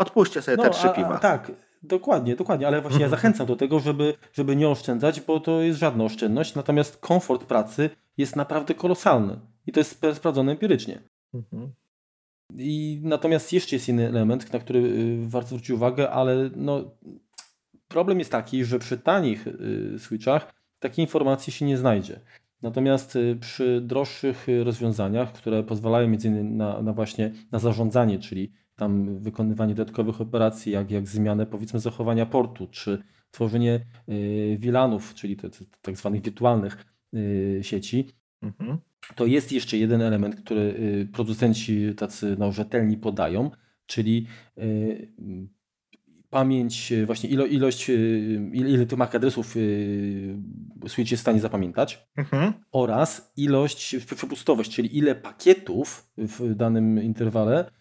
[0.02, 1.15] Odpuśćcie sobie no, te trzy piwa.
[1.15, 1.52] A, tak,
[1.84, 3.19] Dokładnie, dokładnie, ale właśnie ja mhm.
[3.22, 7.90] zachęcam do tego, żeby, żeby nie oszczędzać, bo to jest żadna oszczędność, natomiast komfort pracy
[8.18, 11.02] jest naprawdę kolosalny i to jest sprawdzone empirycznie.
[11.34, 11.72] Mhm.
[12.57, 16.91] I natomiast jeszcze jest inny element, na który y, warto zwrócić uwagę, ale no,
[17.88, 22.19] problem jest taki, że przy tanich y, switchach takiej informacji się nie znajdzie.
[22.61, 28.52] Natomiast y, przy droższych rozwiązaniach, które pozwalają między innymi na, na właśnie na zarządzanie, czyli
[28.81, 35.37] tam wykonywanie dodatkowych operacji, jak, jak zmianę powiedzmy zachowania portu, czy tworzenie y, VLANów, czyli
[35.37, 38.07] te, te, tak zwanych wirtualnych y, sieci,
[38.41, 38.77] mhm.
[39.15, 43.51] to jest jeszcze jeden element, który y, producenci tacy no, rzetelni podają,
[43.85, 44.27] czyli
[46.29, 47.89] pamięć, właśnie ilo, ilość,
[48.53, 49.55] ile, ile tych adresów
[50.87, 52.53] Switch jest w stanie zapamiętać mhm.
[52.71, 57.80] oraz ilość, przepustowość, czyli ile pakietów w danym interwale Y,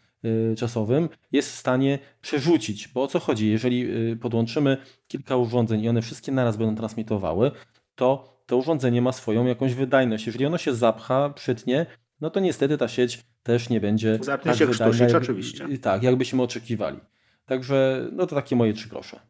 [0.57, 2.89] czasowym jest w stanie przerzucić.
[2.89, 3.51] Bo o co chodzi?
[3.51, 4.77] Jeżeli y, podłączymy
[5.09, 7.51] kilka urządzeń i one wszystkie naraz będą transmitowały,
[7.95, 10.27] to to urządzenie ma swoją jakąś wydajność.
[10.27, 11.87] Jeżeli ono się zapcha, przytnie,
[12.21, 15.79] no to niestety ta sieć też nie będzie Zapnie tak się krztusić, jak, oczywiście.
[15.79, 17.01] Tak, jakbyśmy oczekiwali.
[17.47, 19.21] Także no to takie moje trzy grosze.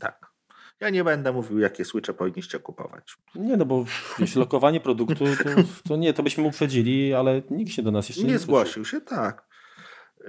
[0.00, 0.34] Tak.
[0.80, 3.16] Ja nie będę mówił, jakie switche powinniście kupować.
[3.34, 3.84] Nie, no bo
[4.18, 5.50] jeśli lokowanie produktu, to,
[5.88, 9.00] to, nie, to byśmy uprzedzili, ale nikt się do nas jeszcze nie Nie zgłosił się,
[9.00, 9.48] tak.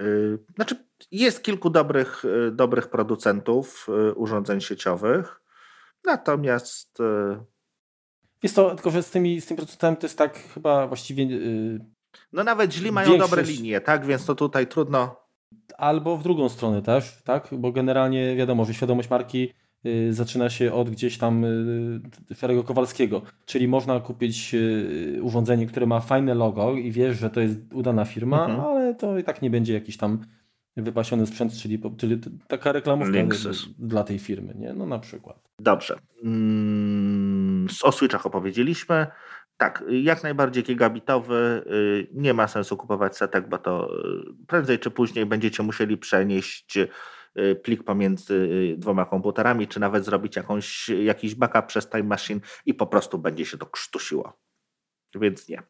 [0.00, 0.76] Y, znaczy,
[1.10, 5.40] jest kilku dobrych, y, dobrych producentów y, urządzeń sieciowych,
[6.04, 6.98] natomiast.
[8.42, 11.26] Jest to, tylko że z tymi, z tymi producentami to jest tak chyba właściwie.
[12.32, 13.30] No nawet źli mają większość...
[13.30, 14.06] dobre linie, tak?
[14.06, 15.26] Więc to tutaj trudno.
[15.78, 17.48] Albo w drugą stronę też, tak?
[17.52, 19.52] Bo generalnie wiadomo, że świadomość marki
[20.10, 23.22] zaczyna się od gdzieś tam y, Ferego Kowalskiego.
[23.44, 24.54] Czyli można kupić
[25.22, 28.75] urządzenie, które ma fajne logo i wiesz, że to jest udana firma, mhm.
[28.86, 30.20] Ale to i tak nie będzie jakiś tam
[30.76, 33.18] wypasiony sprzęt, czyli, czyli taka reklamówka
[33.78, 34.72] dla tej firmy, nie?
[34.72, 35.40] No na przykład.
[35.58, 35.98] Dobrze.
[36.24, 39.06] Mm, o Switchach opowiedzieliśmy.
[39.56, 41.64] Tak, jak najbardziej gigabitowy.
[42.12, 43.90] Nie ma sensu kupować setek, bo to
[44.46, 46.78] prędzej czy później będziecie musieli przenieść
[47.38, 52.40] Y, plik pomiędzy y, dwoma komputerami, czy nawet zrobić jakąś, jakiś backup przez Time Machine
[52.66, 54.32] i po prostu będzie się to krztusiło.
[55.14, 55.62] Więc nie.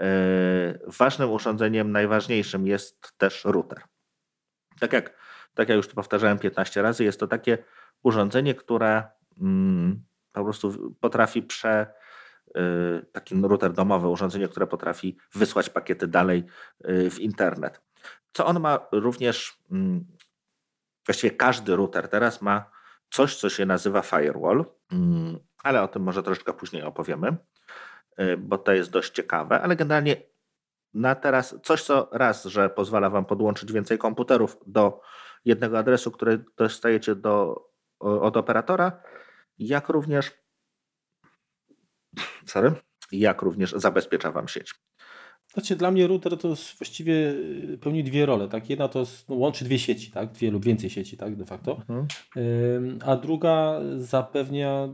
[0.00, 3.82] Y, ważnym urządzeniem, najważniejszym jest też router.
[4.80, 5.16] Tak jak,
[5.54, 7.58] tak jak już to powtarzałem 15 razy, jest to takie
[8.02, 9.02] urządzenie, które
[9.40, 11.86] mm, po prostu potrafi prze,
[13.12, 16.44] taki router domowy, urządzenie, które potrafi wysłać pakiety dalej
[16.84, 17.80] w internet.
[18.32, 20.04] Co on ma również mm,
[21.06, 22.70] Właściwie każdy router teraz ma
[23.10, 27.36] coś, co się nazywa firewall, mm, ale o tym może troszeczkę później opowiemy, y,
[28.38, 30.16] bo to jest dość ciekawe, ale generalnie
[30.94, 35.00] na teraz coś, co raz, że pozwala Wam podłączyć więcej komputerów do
[35.44, 37.64] jednego adresu, który dostajecie do,
[38.00, 39.02] od operatora,
[39.58, 40.32] jak również
[42.46, 42.72] sorry,
[43.12, 44.74] jak również zabezpiecza Wam sieć.
[45.52, 46.48] Znaczy dla mnie router to
[46.78, 47.14] właściwie
[47.72, 48.48] y, pełni dwie role.
[48.48, 48.70] Tak?
[48.70, 50.32] Jedna to jest, no, łączy dwie sieci, tak?
[50.32, 51.36] dwie lub więcej sieci tak?
[51.36, 52.98] de facto, mhm.
[53.04, 54.88] a druga zapewnia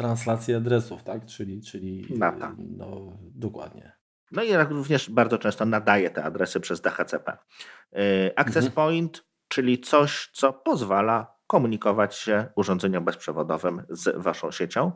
[0.00, 1.26] translację adresów, tak?
[1.26, 2.56] czyli, czyli Data.
[2.58, 3.92] no dokładnie.
[4.32, 7.32] No i również bardzo często nadaje te adresy przez DHCP.
[7.32, 8.72] Y, access mhm.
[8.72, 14.92] Point, czyli coś, co pozwala komunikować się urządzeniom bezprzewodowym z waszą siecią.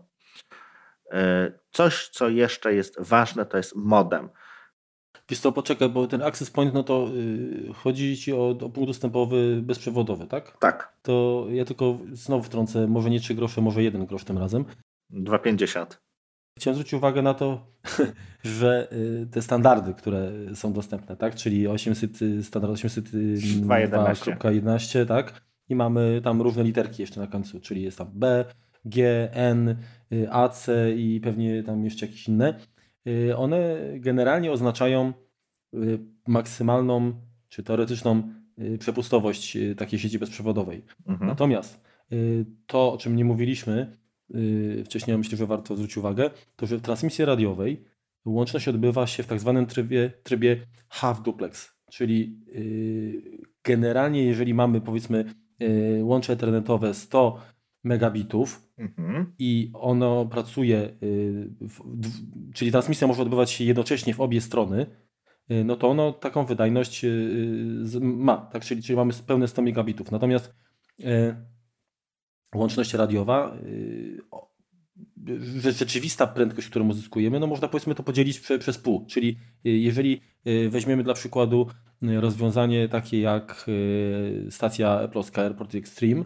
[1.15, 1.17] Y,
[1.71, 4.29] coś, co jeszcze jest ważne, to jest modem.
[5.29, 8.87] Wiesz co, poczekaj, bo ten access point, no to yy, chodzi ci o, o punkt
[8.87, 10.57] dostępowy bezprzewodowy, tak?
[10.61, 10.97] Tak.
[11.03, 14.65] To ja tylko znowu wtrącę, może nie 3 grosze, może 1 grosz tym razem.
[15.11, 15.87] 2,50.
[16.59, 17.67] Chciałem zwrócić uwagę na to,
[18.59, 21.35] że y, te standardy, które są dostępne, tak?
[21.35, 25.45] Czyli 800, y, standard 802.11, y, tak?
[25.69, 28.45] I mamy tam różne literki jeszcze na końcu, czyli jest tam B,
[28.85, 29.77] G, N,
[30.31, 30.67] AC
[30.97, 32.55] i pewnie tam jeszcze jakieś inne
[33.37, 35.13] one generalnie oznaczają
[36.29, 37.13] maksymalną
[37.49, 38.23] czy teoretyczną
[38.79, 40.85] przepustowość takiej sieci bezprzewodowej.
[41.07, 41.29] Mhm.
[41.29, 41.81] Natomiast
[42.67, 43.97] to, o czym nie mówiliśmy
[44.85, 47.85] wcześniej, myślę, że warto zwrócić uwagę, to że w transmisji radiowej
[48.25, 52.41] łączność odbywa się w tak zwanym trybie, trybie half duplex, czyli
[53.65, 55.25] generalnie jeżeli mamy powiedzmy
[56.03, 57.39] łącze internetowe 100
[57.85, 59.33] megabitów mhm.
[59.39, 61.51] i ono pracuje, y,
[62.55, 64.87] czyli transmisja może odbywać się jednocześnie w obie strony,
[65.51, 68.65] y, no to ono taką wydajność y, ma, tak?
[68.65, 70.11] czyli, czyli mamy pełne 100 megabitów.
[70.11, 70.55] Natomiast
[72.55, 73.57] łączność radiowa,
[75.71, 79.07] rzeczywista prędkość, którą uzyskujemy, no można powiedzmy to podzielić prze, przez pół.
[79.07, 80.21] Czyli jeżeli
[80.69, 81.67] weźmiemy dla przykładu
[82.03, 83.67] rozwiązanie takie jak
[84.51, 86.25] stacja Apple'owska AirPort Extreme,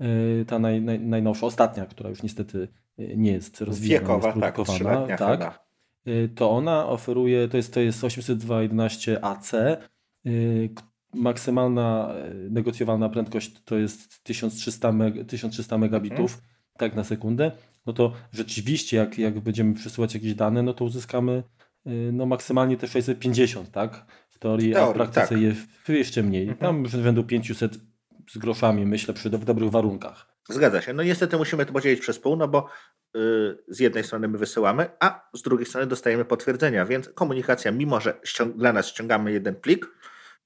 [0.00, 2.68] Y, ta naj, naj, najnowsza, ostatnia, która już niestety
[2.98, 5.66] y, nie jest rozwijana, Wiekowa, jest produkowana, tak, tak
[6.08, 9.52] y, to ona oferuje, to jest, to jest 802.11 AC,
[11.14, 12.14] maksymalna
[12.50, 16.42] negocjowana prędkość to jest 1300, meg, 1300 megabitów
[16.78, 17.52] tak na sekundę,
[17.86, 21.42] no to rzeczywiście jak, jak będziemy przesyłać jakieś dane, no to uzyskamy
[22.12, 24.06] no maksymalnie te 650, tak?
[24.30, 25.40] W teorii, w teorii a w praktyce tak.
[25.40, 26.48] jest jeszcze mniej.
[26.48, 26.58] Mhm.
[26.58, 27.78] Tam rzędu 500
[28.30, 30.36] z groszami, myślę, przy w dobrych warunkach.
[30.48, 30.92] Zgadza się.
[30.92, 32.68] No niestety musimy to podzielić przez pół, no bo
[33.14, 38.00] yy, z jednej strony my wysyłamy, a z drugiej strony dostajemy potwierdzenia, więc komunikacja, mimo
[38.00, 38.20] że
[38.56, 39.86] dla nas ściągamy jeden plik,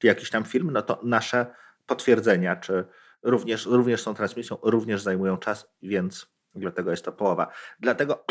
[0.01, 1.47] czy jakiś tam film, no to nasze
[1.87, 2.85] potwierdzenia, czy
[3.23, 7.53] również, również są transmisją, również zajmują czas, więc dlatego jest to połowa.
[7.81, 8.25] Dlatego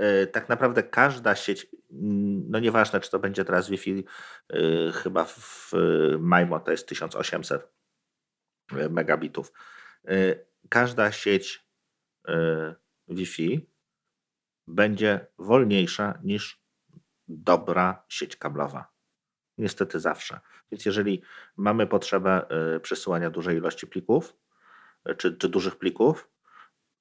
[0.00, 4.04] y, tak naprawdę każda sieć, mm, no nieważne czy to będzie teraz Wi-Fi,
[4.52, 5.72] yy, chyba w
[6.18, 7.68] MIMO to jest 1800
[8.90, 9.52] megabitów.
[10.10, 11.64] Y, każda sieć
[13.08, 13.70] Wi-Fi
[14.66, 16.64] będzie wolniejsza niż
[17.28, 18.93] dobra sieć kablowa.
[19.58, 20.40] Niestety zawsze.
[20.72, 21.22] Więc jeżeli
[21.56, 24.36] mamy potrzebę y, przesyłania dużej ilości plików,
[25.08, 26.28] y, czy, czy dużych plików,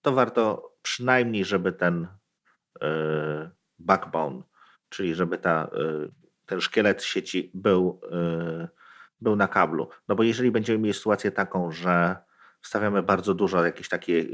[0.02, 2.08] to warto przynajmniej, żeby ten
[2.76, 2.88] y,
[3.80, 4.42] backbone,
[4.90, 5.70] czyli żeby ta,
[6.46, 8.02] ten szkielet sieci był,
[9.22, 9.90] był na kablu.
[10.08, 12.16] No bo jeżeli będziemy mieli sytuację taką, że
[12.62, 14.28] wstawiamy bardzo dużo jakichś takich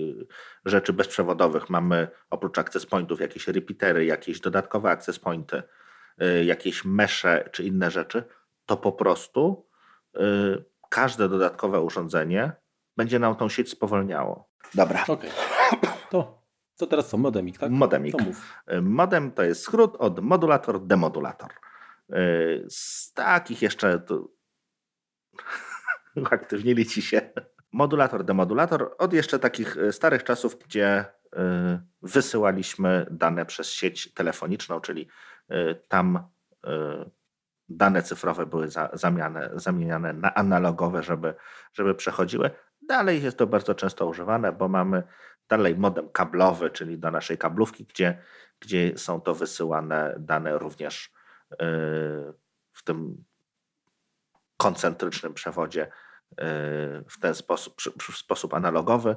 [0.66, 5.64] rzeczy bezprzewodowych, mamy oprócz access pointów jakieś repeatery, jakieś dodatkowe access pointy,
[6.46, 8.24] jakieś mesze czy inne rzeczy,
[8.70, 9.68] to po prostu
[10.18, 10.20] y,
[10.90, 12.52] każde dodatkowe urządzenie
[12.98, 14.50] będzie nam tą sieć spowolniało.
[14.76, 15.06] Dobra.
[15.08, 15.30] Okay.
[16.10, 16.44] To,
[16.78, 17.18] to teraz co?
[17.18, 17.72] Modemik, tak?
[17.72, 18.16] Modemik.
[18.18, 21.50] To y, Modem to jest skrót od modulator, demodulator.
[22.14, 24.28] Y, z takich jeszcze to...
[26.32, 27.22] uaktywnili ci się.
[27.72, 31.06] Modulator, demodulator od jeszcze takich starych czasów, gdzie
[32.02, 35.08] wysyłaliśmy dane przez sieć telefoniczną, czyli
[35.88, 36.28] tam
[37.70, 41.34] dane cyfrowe były za, zamiane, zamieniane na analogowe, żeby,
[41.74, 42.52] żeby przechodziły.
[42.82, 45.04] Dalej jest to bardzo często używane, bo mamy
[45.50, 48.22] dalej modem kablowy, czyli do naszej kablówki, gdzie,
[48.60, 51.12] gdzie są to wysyłane dane również
[51.52, 51.58] yy,
[52.72, 53.24] w tym
[54.58, 55.92] koncentrycznym przewodzie
[57.10, 59.16] w ten sposób, w sposób analogowy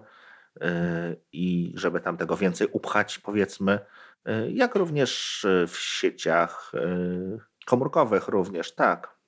[1.32, 3.78] i żeby tam tego więcej upchać, powiedzmy,
[4.48, 6.72] jak również w sieciach
[7.66, 9.18] Komórkowych również, tak.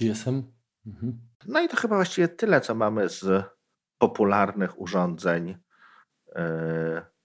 [0.00, 0.42] GSM?
[0.86, 1.18] Mhm.
[1.46, 3.44] No i to chyba właściwie tyle, co mamy z
[3.98, 5.56] popularnych urządzeń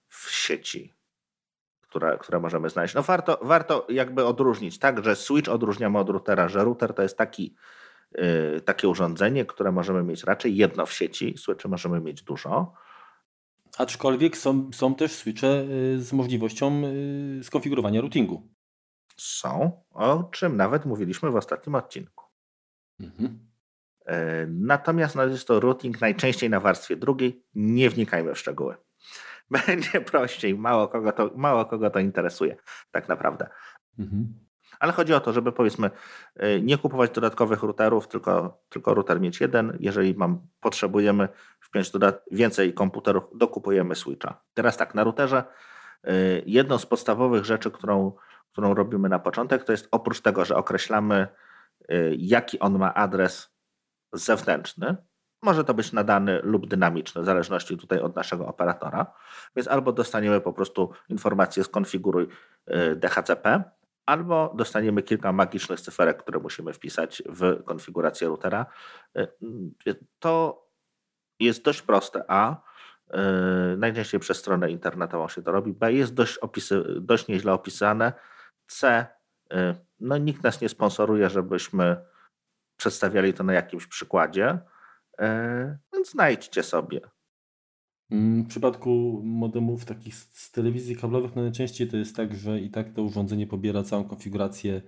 [0.08, 0.94] w sieci,
[1.80, 2.94] które, które możemy znaleźć.
[2.94, 7.18] No warto, warto jakby odróżnić, tak, że switch odróżniamy od routera, że router to jest
[7.18, 7.56] taki,
[8.64, 12.72] takie urządzenie, które możemy mieć raczej jedno w sieci, switchy możemy mieć dużo.
[13.80, 15.64] Aczkolwiek są, są też switche e,
[15.98, 16.82] z możliwością
[17.42, 18.48] skonfigurowania routingu
[19.16, 22.24] są, o czym nawet mówiliśmy w ostatnim odcinku.
[23.00, 23.38] Mhm.
[24.06, 27.44] E, natomiast no, jest to routing najczęściej na warstwie drugiej.
[27.54, 28.76] Nie wnikajmy w szczegóły.
[29.66, 32.56] Będzie prościej, mało kogo to, mało kogo to interesuje,
[32.90, 33.48] tak naprawdę.
[33.98, 34.34] Mhm.
[34.80, 35.90] Ale chodzi o to, żeby powiedzmy
[36.36, 39.76] e, nie kupować dodatkowych routerów, tylko, tylko router mieć jeden.
[39.80, 41.28] Jeżeli mam, potrzebujemy
[41.70, 41.92] wpiąć
[42.30, 44.42] więcej komputerów, dokupujemy switcha.
[44.54, 45.44] Teraz tak, na routerze
[46.04, 46.12] e,
[46.46, 48.12] jedną z podstawowych rzeczy, którą
[48.52, 51.28] którą robimy na początek, to jest oprócz tego, że określamy,
[51.90, 53.50] y, jaki on ma adres
[54.12, 54.96] zewnętrzny,
[55.42, 59.06] może to być nadany lub dynamiczny, w zależności tutaj od naszego operatora.
[59.56, 62.28] Więc albo dostaniemy po prostu informację skonfiguruj
[62.68, 63.62] y, DHCP,
[64.06, 68.66] albo dostaniemy kilka magicznych cyferek, które musimy wpisać w konfigurację routera.
[69.86, 70.66] Y, to
[71.40, 72.24] jest dość proste.
[72.28, 72.70] A
[73.76, 75.72] najczęściej przez stronę internetową się to robi.
[75.72, 78.12] B jest dość, opisy, dość nieźle opisane
[78.66, 79.06] C,
[79.52, 79.56] y,
[80.00, 81.96] no nikt nas nie sponsoruje, żebyśmy
[82.76, 84.58] przedstawiali to na jakimś przykładzie,
[85.20, 87.00] y, więc znajdźcie sobie.
[88.10, 92.70] Mm, w przypadku modemów takich z telewizji kablowych no najczęściej to jest tak, że i
[92.70, 94.82] tak to urządzenie pobiera całą konfigurację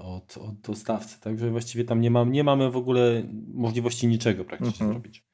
[0.00, 3.22] od, od dostawcy, także właściwie tam nie, mam, nie mamy w ogóle
[3.54, 4.92] możliwości niczego praktycznie mhm.
[4.92, 5.24] zrobić.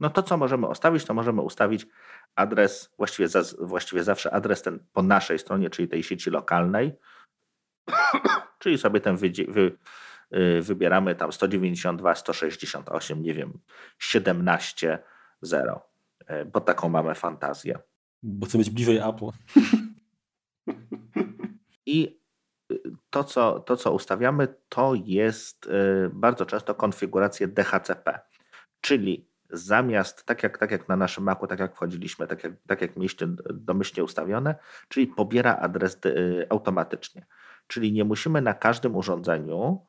[0.00, 1.86] No to co możemy ustawić, to możemy ustawić
[2.34, 6.92] adres, właściwie, za, właściwie zawsze adres ten po naszej stronie, czyli tej sieci lokalnej,
[8.60, 9.78] czyli sobie ten wy, wy,
[10.62, 13.58] wybieramy tam 192, 168, nie wiem,
[13.98, 14.98] 17,
[15.42, 15.88] 0,
[16.20, 17.78] y, bo taką mamy fantazję.
[18.22, 19.30] Bo chcę być bliżej Apple.
[21.86, 22.19] I
[23.10, 25.70] to co, to, co ustawiamy, to jest
[26.10, 28.20] bardzo często konfiguracja DHCP,
[28.80, 32.80] czyli zamiast, tak jak, tak jak na naszym Macu, tak jak wchodziliśmy, tak jak, tak
[32.80, 34.54] jak mieliście domyślnie ustawione,
[34.88, 37.26] czyli pobiera adres y, automatycznie.
[37.66, 39.86] Czyli nie musimy na każdym urządzeniu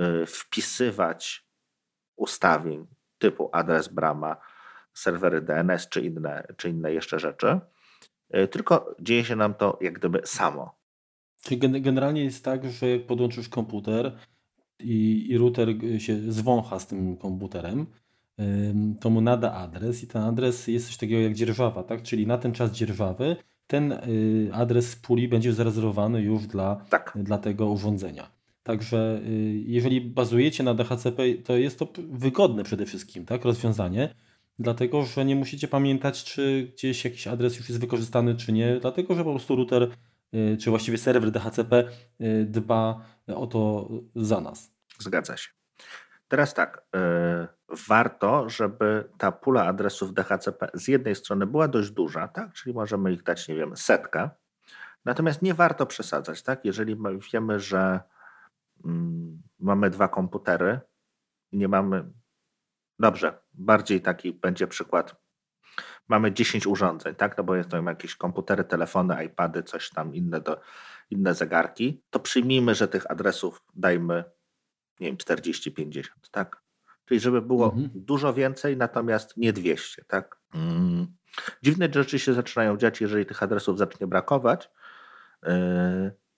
[0.00, 1.46] y, wpisywać
[2.16, 2.86] ustawień
[3.18, 4.36] typu adres brama,
[4.92, 7.60] serwery DNS czy inne, czy inne jeszcze rzeczy,
[8.36, 10.75] y, tylko dzieje się nam to jak gdyby samo.
[11.46, 14.12] Czyli generalnie jest tak, że jak podłączysz komputer
[14.80, 15.68] i, i router
[15.98, 17.86] się zwącha z tym komputerem,
[19.00, 22.02] to mu nada adres i ten adres jest coś takiego jak dzierżawa, tak?
[22.02, 23.36] Czyli na ten czas dzierżawy
[23.66, 27.18] ten y, adres puli będzie zarezerwowany już dla, tak.
[27.22, 28.30] dla tego urządzenia.
[28.62, 33.44] Także y, jeżeli bazujecie na DHCP, to jest to wygodne przede wszystkim, tak?
[33.44, 34.14] Rozwiązanie,
[34.58, 39.14] dlatego że nie musicie pamiętać, czy gdzieś jakiś adres już jest wykorzystany, czy nie, dlatego
[39.14, 39.88] że po prostu router, y,
[40.60, 41.84] czy właściwie serwer DHCP
[42.44, 44.72] dba o to za nas.
[44.98, 45.50] Zgadza się.
[46.28, 52.28] Teraz tak, yy, warto, żeby ta pula adresów DHCP z jednej strony była dość duża,
[52.28, 52.52] tak?
[52.52, 54.30] czyli możemy ich dać, nie wiem, setkę,
[55.04, 56.42] natomiast nie warto przesadzać.
[56.42, 56.64] Tak?
[56.64, 56.96] Jeżeli
[57.32, 58.00] wiemy, że
[58.84, 60.80] mm, mamy dwa komputery
[61.52, 62.12] i nie mamy,
[62.98, 65.25] dobrze, bardziej taki będzie przykład,
[66.08, 67.38] mamy 10 urządzeń, tak?
[67.38, 70.60] no bo jest to jakieś komputery, telefony, iPady, coś tam inne, do,
[71.10, 74.24] inne zegarki, to przyjmijmy, że tych adresów dajmy,
[75.00, 76.62] nie wiem, 40-50, tak?
[77.04, 77.90] Czyli żeby było mhm.
[77.94, 80.38] dużo więcej, natomiast nie 200, tak?
[80.54, 81.06] Mm.
[81.62, 84.70] Dziwne rzeczy się zaczynają dziać, jeżeli tych adresów zacznie brakować.
[85.42, 85.50] Yy,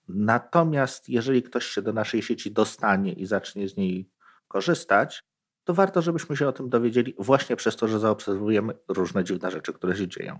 [0.07, 4.09] natomiast jeżeli ktoś się do naszej sieci dostanie i zacznie z niej
[4.47, 5.28] korzystać,
[5.69, 9.73] to warto, żebyśmy się o tym dowiedzieli właśnie przez to, że zaobserwujemy różne dziwne rzeczy,
[9.73, 10.39] które się dzieją.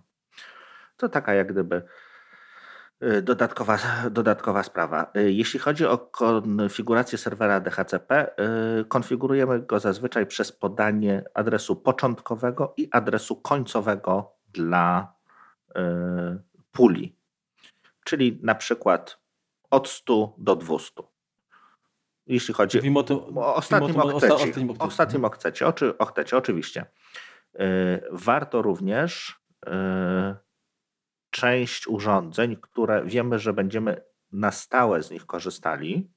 [0.98, 1.82] To taka jak gdyby
[3.04, 3.78] Y, dodatkowa,
[4.12, 5.12] dodatkowa sprawa.
[5.18, 8.32] Y, jeśli chodzi o konfigurację serwera DHCP,
[8.82, 15.14] y, konfigurujemy go zazwyczaj przez podanie adresu początkowego i adresu końcowego dla
[16.72, 17.16] puli.
[18.04, 19.20] Czyli na przykład
[19.72, 21.04] od 100 do 200.
[22.30, 24.34] Jeśli chodzi o, tym, o ostatnim oktecie.
[24.34, 26.86] Ostatnim, ostatnim okcecie, oczy, oktecie, oczywiście.
[28.12, 29.40] Warto również
[31.30, 34.02] część urządzeń, które wiemy, że będziemy
[34.32, 36.12] na stałe z nich korzystali,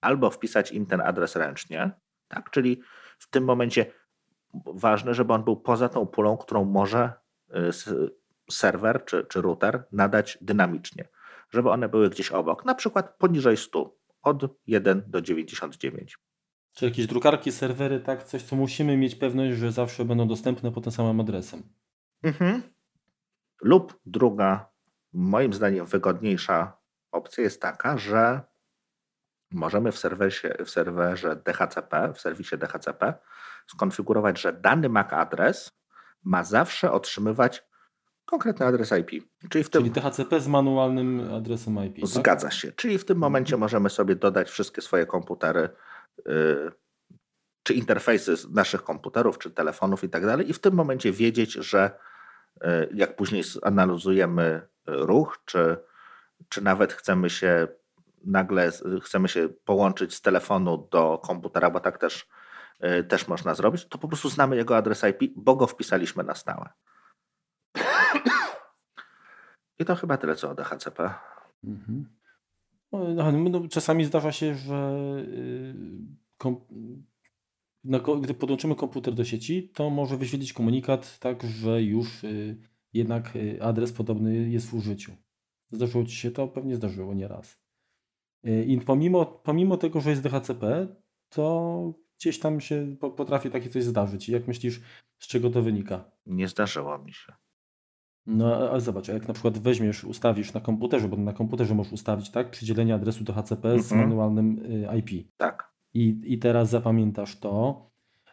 [0.00, 1.90] albo wpisać im ten adres ręcznie,
[2.28, 2.50] tak?
[2.50, 2.82] czyli
[3.18, 3.86] w tym momencie
[4.66, 7.12] ważne, żeby on był poza tą pulą, którą może
[7.50, 7.72] y,
[8.50, 11.08] serwer czy, czy router nadać dynamicznie,
[11.50, 16.18] żeby one były gdzieś obok, na przykład poniżej 100, od 1 do 99.
[16.72, 18.22] Czy jakieś drukarki, serwery, tak?
[18.22, 21.62] Coś, co musimy mieć pewność, że zawsze będą dostępne pod tym samym adresem.
[22.22, 22.62] Mhm.
[23.62, 24.72] Lub druga,
[25.12, 26.78] moim zdaniem wygodniejsza
[27.10, 28.40] opcja jest taka, że
[29.50, 33.14] możemy w serwerze, w serwerze DHCP, w serwisie DHCP
[33.66, 35.70] skonfigurować, że dany MAC adres
[36.22, 37.64] ma zawsze otrzymywać
[38.24, 39.24] konkretny adres IP.
[39.50, 42.00] Czyli, w tym, Czyli DHCP z manualnym adresem IP.
[42.00, 42.06] Tak?
[42.06, 42.56] Zgadza tak?
[42.56, 42.72] się.
[42.72, 45.68] Czyli w tym momencie możemy sobie dodać wszystkie swoje komputery,
[46.26, 46.72] yy,
[47.62, 51.52] czy interfejsy z naszych komputerów, czy telefonów i tak dalej, i w tym momencie wiedzieć,
[51.52, 51.90] że
[52.60, 55.76] E, jak później analizujemy e, ruch, czy,
[56.48, 57.68] czy nawet chcemy się
[58.24, 58.70] nagle
[59.02, 62.28] chcemy się połączyć z telefonu do komputera, bo tak też,
[63.08, 66.68] też można zrobić, to po prostu znamy jego adres IP, bo go wpisaliśmy na stałe.
[69.82, 71.14] I to chyba tyle co o DHCP.
[71.64, 72.08] Mhm.
[72.92, 74.96] No, no, czasami zdarza się, że
[75.28, 75.74] y,
[78.20, 82.56] gdy podłączymy komputer do sieci, to może wyświetlić komunikat tak, że już y,
[82.92, 85.12] jednak y, adres podobny jest w użyciu.
[85.70, 86.48] Zdarzyło Ci się to?
[86.48, 87.62] Pewnie zdarzyło nieraz.
[88.66, 90.88] I pomimo, pomimo tego, że jest DHCP,
[91.28, 94.28] to gdzieś tam się potrafi takie coś zdarzyć.
[94.28, 94.80] Jak myślisz,
[95.18, 96.10] z czego to wynika?
[96.26, 97.32] Nie zdarzyło mi się.
[98.26, 102.30] No ale zobacz, jak na przykład weźmiesz, ustawisz na komputerze, bo na komputerze możesz ustawić,
[102.30, 103.82] tak, przydzielenie adresu DHCP mm -hmm.
[103.82, 104.08] z mhm.
[104.08, 104.60] manualnym
[104.98, 105.28] IP.
[105.36, 107.86] Tak i, i teraz zapamiętasz to.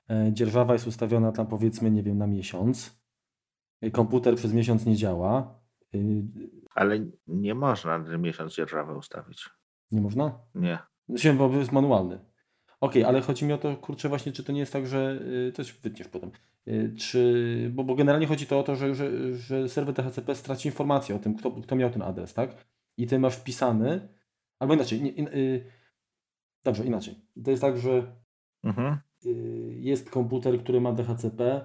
[0.10, 3.02] E, dzierżawa jest ustawiona tam powiedzmy, nie wiem, na miesiąc.
[3.82, 5.60] E, komputer przez miesiąc nie działa.
[5.96, 5.98] E,
[6.76, 9.50] Ale nie można na miesiąc dzierżawę ustawić.
[9.92, 10.40] Nie można?
[10.56, 10.80] Nie.
[11.10, 12.16] Znaczy, bo jest manualny.
[12.16, 15.22] Okej, okay, ale chodzi mi o to, kurczę, właśnie, czy to nie jest tak, że
[15.54, 16.32] to się wytniesz potem.
[16.98, 21.16] Czy, bo, bo generalnie chodzi to o to, że, że, że serwer THCP straci informację
[21.16, 22.66] o tym, kto, kto miał ten adres, tak?
[22.98, 24.10] I ty masz wpisany,
[24.60, 25.14] albo inaczej, nie,
[26.64, 27.16] Dobrze, inaczej.
[27.44, 28.16] To jest tak, że
[28.64, 28.98] mhm.
[29.26, 29.30] Y,
[29.80, 31.62] jest komputer, który ma DHCP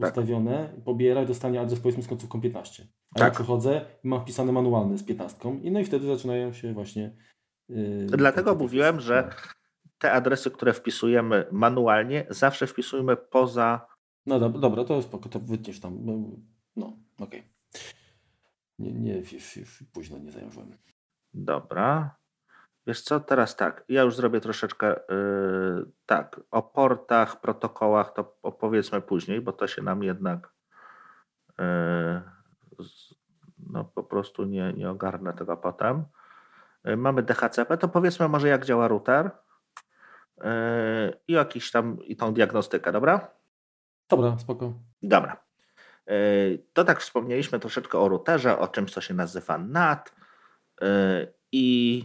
[0.00, 0.10] tak.
[0.10, 2.86] ustawione, pobiera i dostanie adres powiedzmy z końcówką 15.
[3.14, 3.28] A tak.
[3.28, 5.58] ja przychodzę i mam wpisany manualny z 15.
[5.62, 7.16] I no i wtedy zaczynają się właśnie.
[7.68, 9.30] Yy, Dlatego mówiłem, że
[9.98, 13.86] te adresy, które wpisujemy manualnie, zawsze wpisujemy poza.
[14.26, 15.98] No dobra, dobra to spoko, to wytniesz tam.
[16.76, 17.40] No, okej.
[17.40, 17.42] Okay.
[18.78, 19.22] Nie, nie,
[19.92, 20.76] późno nie zająłem.
[21.34, 22.16] Dobra.
[22.86, 29.00] Wiesz co, teraz tak, ja już zrobię troszeczkę yy, tak, o portach, protokołach to opowiedzmy
[29.00, 30.52] później, bo to się nam jednak
[31.58, 32.22] yy,
[33.58, 36.04] no po prostu nie, nie ogarnę tego potem.
[36.84, 39.30] Yy, mamy DHCP, to powiedzmy może jak działa router
[40.36, 40.44] yy,
[41.28, 43.30] i jakiś tam i tą diagnostykę, dobra?
[44.08, 44.72] Dobra, spoko.
[45.02, 45.44] Dobra.
[46.06, 50.14] Yy, to tak wspomnieliśmy troszeczkę o routerze, o czymś, co się nazywa NAT
[50.80, 52.04] yy, i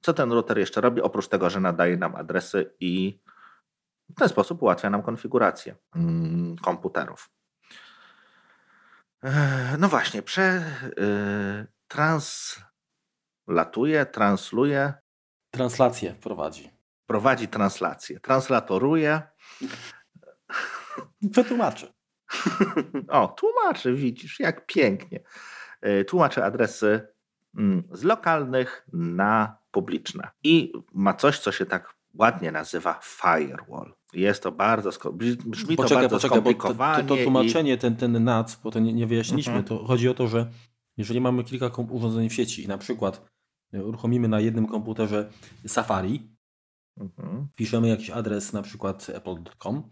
[0.00, 3.20] co ten router jeszcze robi, oprócz tego, że nadaje nam adresy i
[4.10, 7.30] w ten sposób ułatwia nam konfigurację mm, komputerów.
[9.78, 10.64] No właśnie, prze,
[11.88, 14.94] translatuje, transluje.
[15.50, 16.70] Translację prowadzi.
[17.06, 19.22] prowadzi translację, translatoruje.
[21.32, 21.92] Przetłumaczy.
[23.08, 25.20] o, tłumaczy, widzisz, jak pięknie.
[25.80, 27.08] E, tłumaczy adresy
[27.56, 30.28] mm, z lokalnych na publiczne.
[30.44, 33.94] I ma coś, co się tak ładnie nazywa firewall.
[34.12, 34.90] Jest to bardzo,
[35.44, 37.02] brzmi poczekaj, to bardzo poczekaj, skomplikowanie.
[37.02, 37.78] Bo to, to, to tłumaczenie, i...
[37.78, 39.68] ten, ten NAC, bo to nie, nie wyjaśniliśmy, mhm.
[39.68, 40.50] to chodzi o to, że
[40.96, 43.30] jeżeli mamy kilka urządzeń w sieci i na przykład
[43.72, 45.30] e, uruchomimy na jednym komputerze
[45.66, 46.36] Safari,
[47.00, 47.48] mhm.
[47.54, 49.82] piszemy jakiś adres na przykład apple.com,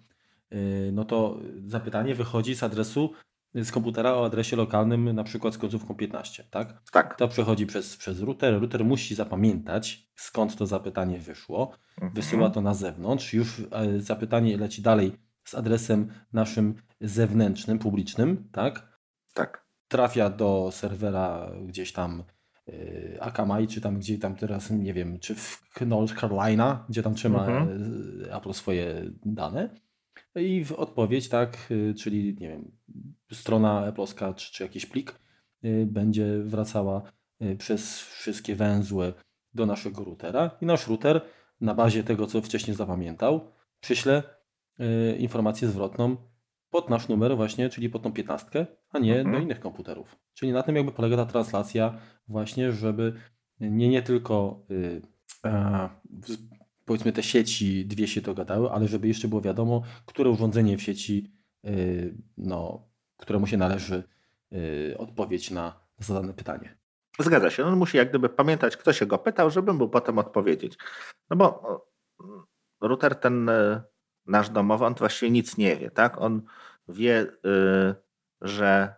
[0.93, 3.13] no to zapytanie wychodzi z adresu
[3.55, 6.83] z komputera o adresie lokalnym, na przykład z końcówką 15, tak?
[6.93, 7.17] Tak.
[7.17, 8.61] To przechodzi przez, przez router.
[8.61, 11.73] Router musi zapamiętać, skąd to zapytanie wyszło.
[11.97, 12.13] Mhm.
[12.13, 13.35] Wysyła to na zewnątrz.
[13.35, 15.13] Już e, zapytanie leci dalej
[15.45, 18.99] z adresem naszym zewnętrznym, publicznym, tak?
[19.35, 19.69] Tak.
[19.89, 22.25] Trafia do serwera gdzieś tam
[22.67, 27.15] yy, Akamai, czy tam gdzie tam teraz, nie wiem, czy w North Carolina, gdzie tam
[27.15, 27.69] trzyma mhm.
[28.31, 29.71] E, Apple swoje dane
[30.43, 32.71] i w odpowiedź, tak, y, czyli nie wiem,
[33.33, 35.21] strona Apple'owska czy, czy jakiś plik
[35.65, 37.03] y, będzie wracała
[37.43, 39.13] y, przez wszystkie węzły
[39.55, 41.21] do naszego routera i nasz router
[41.61, 44.23] na bazie tego, co wcześniej zapamiętał, przyśle
[45.19, 46.17] informację zwrotną
[46.71, 49.37] pod nasz numer właśnie, czyli pod tą piętnastkę, a nie mhm.
[49.37, 50.17] do innych komputerów.
[50.35, 51.99] Czyli na tym jakby polega ta translacja
[52.29, 53.13] właśnie, żeby
[53.61, 54.67] nie, nie tylko
[56.89, 61.33] powiedzmy te sieci dwie się dogadały, ale żeby jeszcze było wiadomo, które urządzenie w sieci,
[61.63, 64.03] yy, no, któremu się należy
[64.51, 66.79] yy, odpowiedź na zadane pytanie.
[67.19, 67.65] Zgadza się.
[67.65, 70.79] On musi jak gdyby pamiętać, kto się go pytał, żeby mu potem odpowiedzieć.
[71.31, 71.63] No bo
[72.81, 73.83] router ten y,
[74.27, 76.21] nasz domowy, on właściwie nic nie wie, tak?
[76.21, 76.43] On
[76.89, 77.95] wie, y,
[78.41, 78.95] że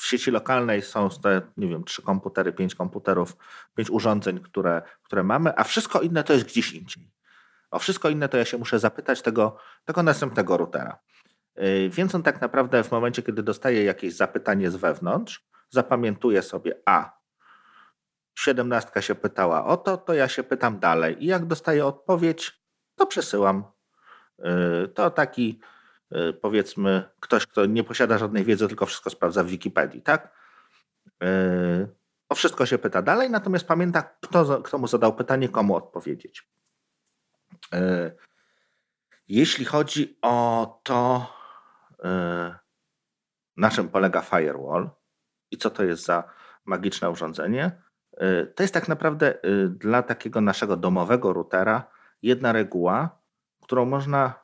[0.00, 3.36] w sieci lokalnej są te, nie wiem, trzy komputery, pięć komputerów,
[3.74, 7.10] pięć urządzeń, które, które mamy, a wszystko inne to jest gdzieś indziej.
[7.70, 10.98] O wszystko inne to ja się muszę zapytać tego, tego następnego routera.
[11.58, 16.74] Y, więc on tak naprawdę w momencie, kiedy dostaje jakieś zapytanie z wewnątrz, zapamiętuje sobie,
[16.86, 17.20] a
[18.34, 21.24] siedemnastka się pytała o to, to ja się pytam dalej.
[21.24, 22.62] I jak dostaję odpowiedź,
[22.96, 23.64] to przesyłam.
[24.84, 25.60] Y, to taki
[26.40, 30.34] powiedzmy ktoś, kto nie posiada żadnej wiedzy, tylko wszystko sprawdza w Wikipedii, tak?
[31.22, 31.88] E,
[32.28, 36.48] o wszystko się pyta dalej, natomiast pamięta, kto, kto mu zadał pytanie, komu odpowiedzieć.
[37.72, 38.12] E,
[39.28, 41.32] jeśli chodzi o to,
[43.56, 44.90] na czym polega firewall
[45.50, 46.24] i co to jest za
[46.64, 47.82] magiczne urządzenie,
[48.54, 49.38] to jest tak naprawdę
[49.68, 51.90] dla takiego naszego domowego routera
[52.22, 53.18] jedna reguła,
[53.62, 54.39] którą można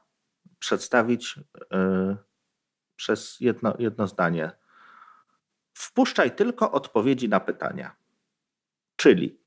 [0.66, 1.40] przedstawić
[1.72, 2.16] e,
[2.96, 4.50] przez jedno, jedno zdanie.
[5.74, 7.96] Wpuszczaj tylko odpowiedzi na pytania.
[8.96, 9.40] Czyli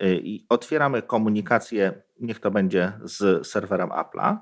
[0.00, 0.06] e,
[0.48, 4.38] otwieramy komunikację, niech to będzie z serwerem Apple'a,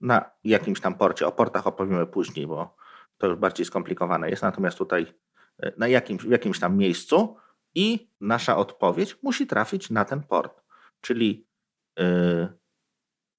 [0.00, 1.26] na jakimś tam porcie.
[1.26, 2.76] O portach opowiemy później, bo
[3.18, 4.42] to już bardziej skomplikowane jest.
[4.42, 5.14] Natomiast tutaj
[5.58, 7.36] e, na jakimś, w jakimś tam miejscu
[7.74, 10.62] i nasza odpowiedź musi trafić na ten port.
[11.00, 11.46] Czyli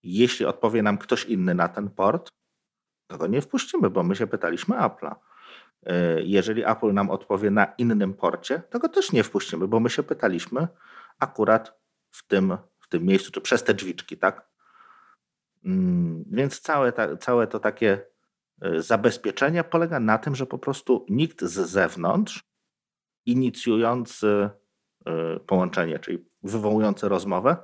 [0.04, 2.32] jeśli odpowie nam ktoś inny na ten port,
[3.08, 5.16] to go nie wpuścimy, bo my się pytaliśmy Apple'a.
[5.86, 9.90] E, jeżeli Apple nam odpowie na innym porcie, to go też nie wpuścimy, bo my
[9.90, 10.68] się pytaliśmy
[11.20, 11.80] akurat
[12.12, 14.48] w tym, w tym miejscu, czy przez te drzwiczki, tak?
[15.66, 18.06] Mm, więc całe, ta, całe to takie
[18.62, 22.44] e, zabezpieczenie polega na tym, że po prostu nikt z zewnątrz
[23.26, 24.50] inicjujący
[25.06, 27.58] e, połączenie, czyli wywołujący rozmowę,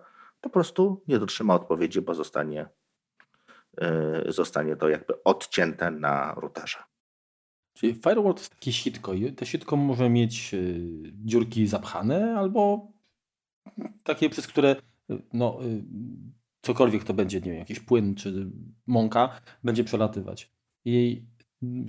[0.47, 2.69] po prostu nie dotrzyma odpowiedzi, bo zostanie,
[3.81, 6.77] e, zostanie to jakby odcięte na routerze.
[7.73, 10.57] Czyli firewall to jest takie sitko to sitko może mieć e,
[11.11, 12.91] dziurki zapchane albo
[14.03, 14.75] takie, przez które
[15.33, 15.65] no, e,
[16.61, 18.51] cokolwiek to będzie, nie wiem, jakiś płyn czy
[18.87, 20.51] mąka, będzie przelatywać.
[20.85, 21.25] I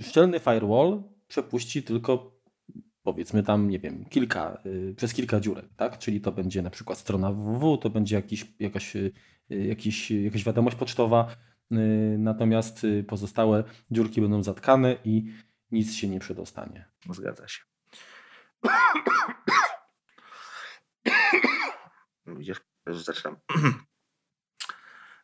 [0.01, 2.38] szczelny firewall przepuści tylko
[3.03, 5.97] powiedzmy tam, nie wiem, kilka, y, przez kilka dziurek, tak?
[5.97, 9.11] Czyli to będzie na przykład strona www, to będzie jakiś, jakaś, y,
[9.49, 11.35] jakiś, jakaś wiadomość pocztowa,
[11.71, 11.75] y,
[12.19, 15.33] natomiast pozostałe dziurki będą zatkane i
[15.71, 16.85] nic się nie przedostanie.
[17.09, 17.61] Zgadza się.
[22.37, 23.37] Widzisz, już zaczynam.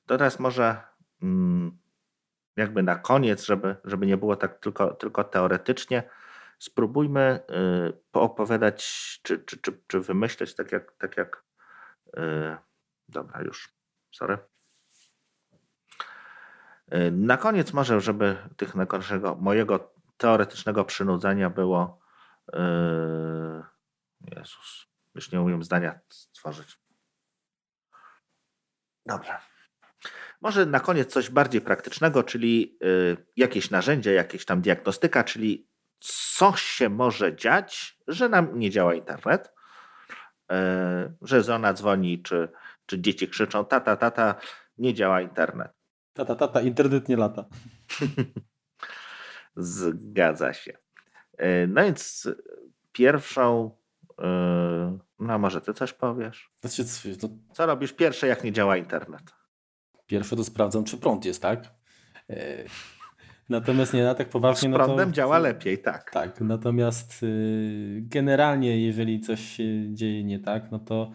[0.06, 0.78] Teraz może
[1.22, 1.78] mm,
[2.56, 6.04] jakby na koniec, żeby, żeby nie było tak tylko, tylko teoretycznie,
[6.60, 7.40] spróbujmy
[7.90, 8.86] y, poopowiadać,
[9.24, 11.44] czy, czy, czy, czy wymyśleć tak jak, tak jak.
[12.18, 12.58] Y,
[13.10, 13.76] dobra, już.
[14.12, 14.38] Sorry.
[16.94, 22.06] Y, na koniec może, żeby tych naszego, mojego teoretycznego przynudzenia było
[24.22, 26.80] Jezus, już nie umiem zdania stworzyć.
[29.06, 29.38] Dobrze.
[30.42, 32.80] Może na koniec coś bardziej praktycznego, czyli
[33.36, 35.68] jakieś narzędzie, jakieś tam diagnostyka, czyli
[36.00, 39.54] co się może dziać, że nam nie działa internet,
[40.52, 40.56] y,
[41.22, 42.50] że żona dzwoni, czy,
[42.86, 44.36] czy dzieci krzyczą, tata, tata,
[44.78, 45.72] nie działa internet.
[46.14, 47.46] Tata, tata, internet nie lata.
[49.56, 50.78] Zgadza się.
[51.42, 52.30] Y, no więc
[52.92, 53.78] pierwszą,
[55.20, 56.52] no może ty coś powiesz?
[56.62, 56.86] Znaczy,
[57.22, 57.30] to...
[57.54, 59.34] Co robisz pierwsze, jak nie działa internet?
[60.06, 61.64] Pierwsze to sprawdzam, czy prąd jest, tak?
[63.50, 64.70] Natomiast nie na tak poważnie.
[64.70, 66.12] Z prądem no to, działa lepiej, tak.
[66.12, 71.12] Tak, natomiast y, generalnie, jeżeli coś się dzieje nie tak, no to,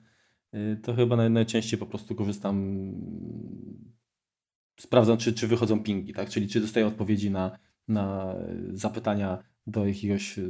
[0.54, 2.92] y, to chyba najczęściej po prostu korzystam.
[4.80, 6.28] Sprawdzam, czy, czy wychodzą pingi, tak?
[6.28, 7.58] Czyli czy dostaję odpowiedzi na,
[7.88, 8.34] na
[8.72, 10.40] zapytania do jakiegoś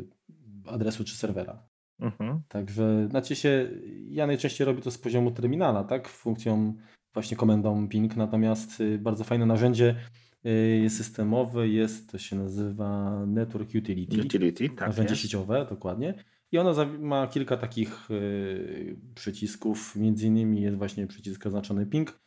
[0.67, 1.71] adresu czy serwera.
[2.01, 2.43] Mhm.
[2.49, 3.71] Także znaczy się,
[4.09, 6.09] ja najczęściej robię to z poziomu terminala, tak?
[6.09, 6.75] Funkcją
[7.15, 9.97] właśnie komendą ping, natomiast y, bardzo fajne narzędzie
[10.47, 14.21] y, systemowe jest, to się nazywa Network Utility.
[14.21, 15.23] Utility, tak Narzędzie jest.
[15.23, 16.15] sieciowe, dokładnie.
[16.53, 22.21] I ono ma kilka takich y, przycisków, między innymi jest właśnie przycisk oznaczony ping,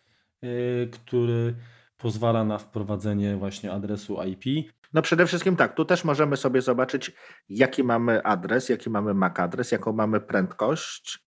[0.91, 1.55] który
[1.97, 4.71] pozwala na wprowadzenie właśnie adresu IP.
[4.93, 7.11] No przede wszystkim tak, tu też możemy sobie zobaczyć,
[7.49, 11.22] jaki mamy adres, jaki mamy MAC adres, jaką mamy prędkość,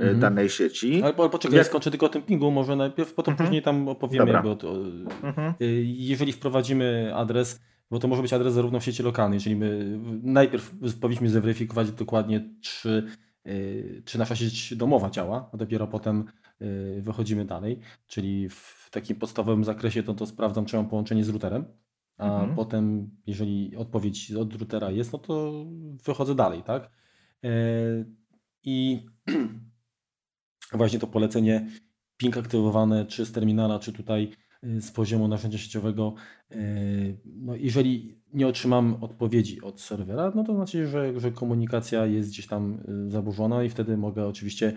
[0.00, 0.20] mhm.
[0.20, 1.02] danej sieci.
[1.02, 1.66] Ale poczekaj, Jak...
[1.66, 3.46] skończę tylko o tym pingu, może najpierw, potem mhm.
[3.46, 4.32] później tam opowiemy.
[4.32, 4.74] Jakby o to.
[5.22, 5.54] Mhm.
[5.60, 7.60] E, jeżeli wprowadzimy adres,
[7.90, 12.48] bo to może być adres zarówno w sieci lokalnej, jeżeli my najpierw powinniśmy zweryfikować dokładnie,
[12.60, 13.06] czy,
[13.44, 13.52] e,
[14.04, 16.24] czy nasza sieć domowa działa, a dopiero potem
[17.00, 21.64] wychodzimy dalej, czyli w takim podstawowym zakresie to, to sprawdzam, czy mam połączenie z routerem,
[22.16, 22.54] a mhm.
[22.54, 25.52] potem, jeżeli odpowiedź od routera jest, no to
[26.04, 26.90] wychodzę dalej, tak?
[28.64, 29.06] I
[30.72, 31.66] właśnie to polecenie
[32.16, 34.32] ping aktywowane czy z terminala, czy tutaj
[34.64, 36.14] y, z poziomu narzędzia sieciowego.
[36.52, 42.30] Y, no jeżeli nie otrzymam odpowiedzi od serwera, no to znaczy, że, że komunikacja jest
[42.30, 44.72] gdzieś tam y, zaburzona i wtedy mogę oczywiście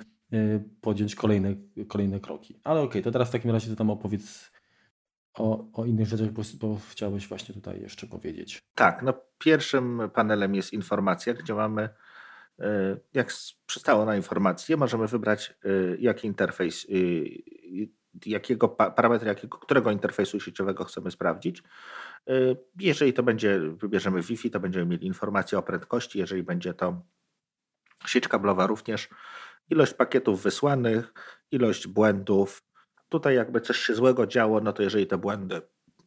[0.82, 1.56] podjąć kolejne,
[1.88, 2.60] kolejne kroki.
[2.64, 4.52] Ale okej, okay, to teraz w takim razie to tam opowiedz
[5.34, 8.62] o, o innych rzeczach, bo, bo chciałeś właśnie tutaj jeszcze powiedzieć.
[8.76, 11.90] Tak, no pierwszym panelem jest informacja, gdzie mamy
[13.14, 13.34] jak
[13.66, 15.70] przystało na informację, możemy wybrać e,
[16.00, 16.94] jaki interfejs, e,
[18.26, 21.64] jakiego parametr, jakiego, którego interfejsu sieciowego chcemy sprawdzić.
[22.80, 26.20] Jeżeli to będzie, wybierzemy Wi-Fi, to będziemy mieli informację o prędkości.
[26.20, 27.02] Jeżeli będzie to
[28.06, 29.10] sieć kablowa, również
[29.70, 31.14] ilość pakietów wysłanych,
[31.52, 32.64] ilość błędów.
[33.10, 35.62] Tutaj jakby coś się złego działo, no to jeżeli te błędy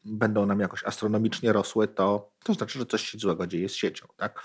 [0.04, 4.06] będą nam jakoś astronomicznie rosły, to, to znaczy, że coś się złego dzieje z siecią.
[4.16, 4.42] Tak?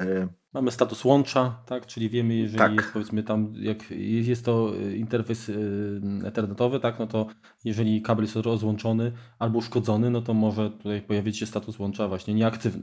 [0.00, 1.86] Y, Mamy status łącza, tak?
[1.86, 2.74] Czyli wiemy, jeżeli tak.
[2.74, 6.98] jest powiedzmy tam, jak jest to y, interfejs y, ethernetowy, tak?
[6.98, 7.26] No to
[7.64, 12.34] jeżeli kabel jest rozłączony albo uszkodzony, no to może tutaj pojawić się status łącza właśnie
[12.34, 12.82] nieaktywny.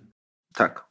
[0.54, 0.90] Tak.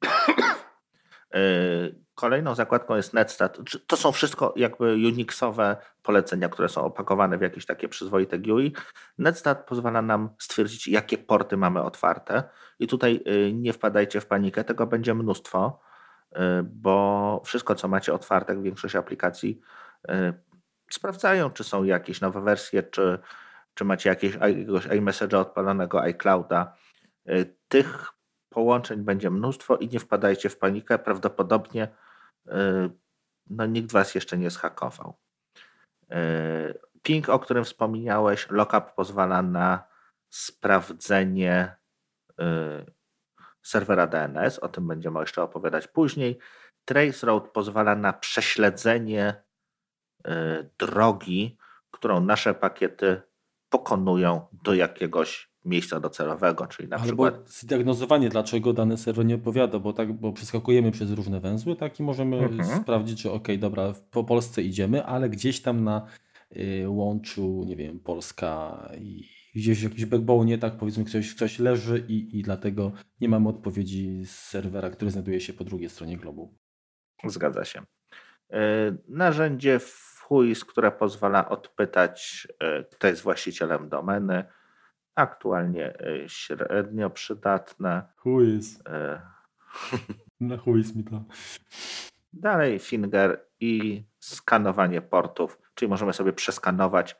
[2.14, 3.58] Kolejną zakładką jest Netstat.
[3.86, 8.72] To są wszystko jakby Unixowe polecenia, które są opakowane w jakieś takie przyzwoite GUI.
[9.18, 12.42] Netstat pozwala nam stwierdzić, jakie porty mamy otwarte.
[12.78, 15.80] I tutaj y, nie wpadajcie w panikę, tego będzie mnóstwo,
[16.32, 19.60] y, bo wszystko, co macie otwarte, większość aplikacji
[20.10, 20.34] y,
[20.90, 23.18] sprawdzają, czy są jakieś nowe wersje, czy,
[23.74, 26.74] czy macie jakieś, jakiegoś iMessage'a odpalonego, iClouda.
[27.68, 28.14] Tych
[28.54, 30.98] połączeń będzie mnóstwo i nie wpadajcie w panikę.
[30.98, 31.88] Prawdopodobnie
[33.50, 35.16] no, nikt was jeszcze nie zhakował.
[37.02, 39.84] Ping, o którym wspomniałeś, lockup pozwala na
[40.30, 41.76] sprawdzenie
[43.62, 46.38] serwera DNS, o tym będziemy jeszcze opowiadać później.
[46.84, 49.42] Traceroute pozwala na prześledzenie
[50.78, 51.58] drogi,
[51.90, 53.22] którą nasze pakiety
[53.68, 57.50] pokonują do jakiegoś miejsca docelowego, czyli na Albo przykład...
[57.50, 62.02] zdiagnozowanie, dlaczego dany serwer nie odpowiada, bo, tak, bo przeskakujemy przez różne węzły, tak i
[62.02, 62.82] możemy mhm.
[62.82, 66.06] sprawdzić, że ok, dobra, po Polsce idziemy, ale gdzieś tam na
[66.56, 72.04] y, łączu, nie wiem, Polska i gdzieś w jakimś backbone, tak powiedzmy, ktoś, ktoś leży
[72.08, 76.54] i, i dlatego nie mamy odpowiedzi z serwera, który znajduje się po drugiej stronie globu.
[77.24, 77.80] Zgadza się.
[77.80, 77.84] Y,
[79.08, 82.48] narzędzie FUIS, które pozwala odpytać,
[82.80, 84.44] y, kto jest właścicielem domeny,
[85.14, 88.02] aktualnie e, średnio przydatne.
[88.88, 89.20] E,
[90.40, 91.24] Na chuj mi to.
[92.32, 97.16] Dalej finger i skanowanie portów, czyli możemy sobie przeskanować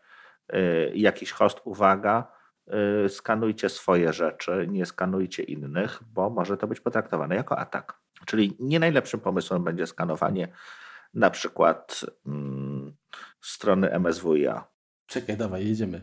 [0.49, 0.61] e,
[0.95, 1.61] jakiś host.
[1.65, 2.35] Uwaga,
[3.09, 8.01] skanujcie swoje rzeczy, nie skanujcie innych, bo może to być potraktowane jako atak.
[8.27, 10.49] Czyli nie najlepszym pomysłem będzie skanowanie
[11.15, 12.97] na przykład mm,
[13.41, 14.75] strony MSWiA
[15.07, 16.01] Czekaj, dawaj, jedziemy.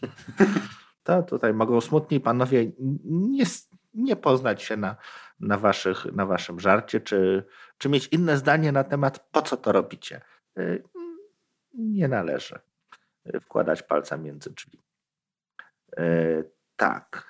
[1.06, 2.72] To tutaj mogą smutni panowie
[3.04, 3.44] nie,
[3.94, 4.96] nie poznać się na,
[5.40, 7.44] na, waszych, na waszym żarcie, czy,
[7.78, 10.20] czy mieć inne zdanie na temat, po co to robicie.
[10.58, 10.82] Y,
[11.74, 12.58] nie należy
[13.40, 14.82] wkładać palca między drzwi.
[15.98, 17.26] Y, tak.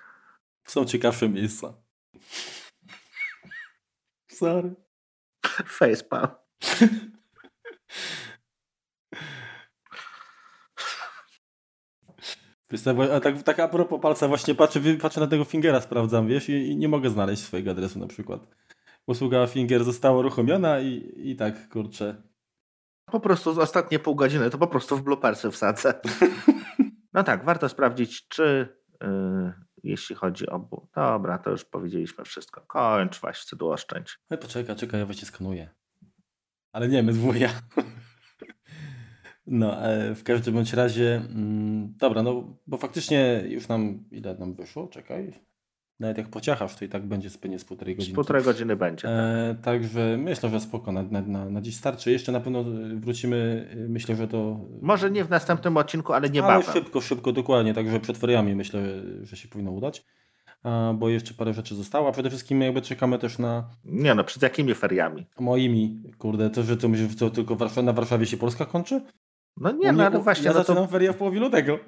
[0.65, 1.75] Są ciekawsze miejsca.
[4.29, 4.75] Sorry.
[5.67, 6.29] Facepalm.
[13.13, 16.53] A tak, tak a propos palca właśnie patrzę, patrzę na tego fingera, sprawdzam, wiesz, i,
[16.53, 18.47] i, nie mogę znaleźć swojego adresu na przykład.
[19.07, 22.23] Usługa finger została uruchomiona i, i tak, kurczę.
[23.05, 25.95] Po prostu z ostatnie pół godziny to po prostu w bloopersy wsadzę.
[27.17, 29.53] No tak, warto sprawdzić, czy yy,
[29.83, 30.87] jeśli chodzi o...
[30.95, 32.61] Dobra, to już powiedzieliśmy wszystko.
[32.61, 34.19] Kończ, właśnie, chcę tu oszczędź.
[34.31, 35.71] No poczekaj, czekaj, ja właśnie skanuję.
[36.73, 37.51] Ale nie, my dwóje.
[39.47, 44.55] No, e, w każdym bądź razie, mm, dobra, no bo faktycznie już nam, ile nam
[44.55, 44.89] wyszło?
[44.89, 45.33] Czekaj.
[46.01, 48.13] Nawet jak pociachasz, to i tak będzie spędnie z półtorej godziny.
[48.13, 49.09] Z półtorej godziny będzie.
[49.09, 49.65] E, tak.
[49.65, 52.13] także myślę, że spoko, na, na, na, dziś starczy.
[52.13, 52.65] Jeszcze na pewno
[52.97, 54.61] wrócimy, myślę, że to...
[54.83, 56.63] Może nie w następnym odcinku, ale niebawem.
[56.63, 60.05] Ale szybko, szybko, dokładnie, także przed feriami myślę, że się powinno udać
[60.95, 63.71] bo jeszcze parę rzeczy zostało, a przede wszystkim jakby czekamy też na...
[63.85, 65.27] Nie no, przed jakimi feriami?
[65.41, 69.01] Moimi, kurde, to, że to, co, tylko na Warszawie się Polska kończy?
[69.57, 70.47] No nie, no ale właśnie.
[70.47, 70.91] Ja no zaczynam to...
[70.91, 71.79] ferie w połowie lutego.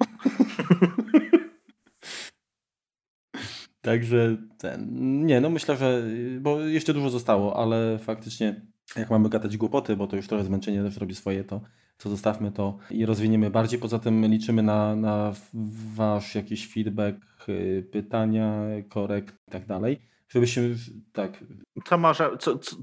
[3.81, 4.87] Także ten,
[5.25, 6.03] nie, no myślę, że,
[6.39, 8.61] bo jeszcze dużo zostało, ale faktycznie
[8.95, 11.61] jak mamy gadać głupoty, bo to już trochę zmęczenie też robi swoje, to,
[11.97, 13.79] to zostawmy to i rozwiniemy bardziej.
[13.79, 15.33] Poza tym liczymy na, na
[15.95, 17.17] wasz jakiś feedback,
[17.49, 20.01] y, pytania, korekt i tak dalej.
[20.29, 20.75] Żebyśmy,
[21.13, 21.31] tak.
[21.85, 22.75] Co może, co, co,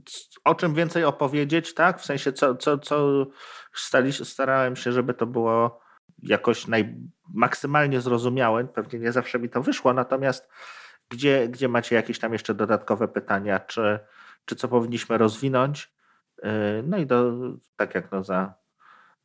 [0.44, 2.00] o czym więcej opowiedzieć, tak?
[2.00, 3.26] W sensie, co, co, co
[3.74, 5.80] stali, starałem się, żeby to było
[6.22, 6.96] jakoś naj,
[7.34, 8.64] maksymalnie zrozumiałe.
[8.64, 10.48] Pewnie nie zawsze mi to wyszło, natomiast
[11.08, 13.98] gdzie, gdzie macie jakieś tam jeszcze dodatkowe pytania, czy,
[14.44, 15.92] czy co powinniśmy rozwinąć?
[16.38, 16.48] Y,
[16.86, 17.32] no i do,
[17.76, 18.54] tak jak no za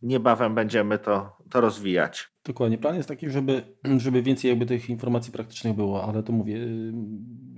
[0.02, 2.31] niebawem będziemy to, to rozwijać.
[2.46, 2.78] Dokładnie.
[2.78, 6.94] Plan jest taki, żeby, żeby więcej jakby tych informacji praktycznych było, ale to mówię, y,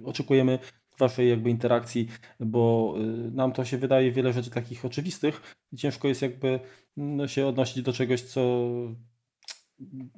[0.05, 0.59] oczekujemy
[0.99, 2.07] Waszej jakby interakcji,
[2.39, 2.95] bo
[3.27, 6.59] y, nam to się wydaje wiele rzeczy takich oczywistych i ciężko jest jakby
[6.97, 8.69] no, się odnosić do czegoś, co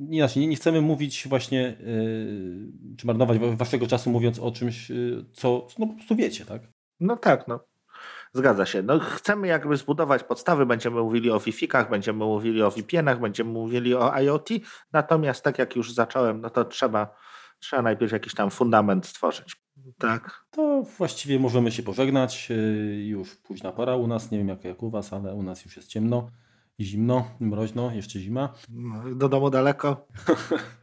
[0.10, 4.92] inaczej, nie, nie chcemy mówić właśnie, yy, czy marnować waszego czasu mówiąc o czymś,
[5.34, 6.62] co no, po prostu wiecie, tak?
[7.00, 7.60] No tak, no.
[8.36, 8.82] Zgadza się.
[8.82, 13.96] No, chcemy jakby zbudować podstawy, będziemy mówili o Wi-Fi-kach, będziemy mówili o VPN-ach, będziemy mówili
[13.96, 14.50] o IoT,
[14.94, 17.16] natomiast tak jak już zacząłem, no to trzeba,
[17.60, 19.56] trzeba najpierw jakiś tam fundament stworzyć.
[19.98, 20.46] Tak.
[20.52, 22.48] To właściwie możemy się pożegnać.
[22.52, 25.66] Y, już późna pora u nas, nie wiem jak, jak u was, ale u nas
[25.66, 26.30] już jest ciemno
[26.78, 28.54] i zimno, mroźno, jeszcze zima.
[29.16, 30.08] Do domu daleko.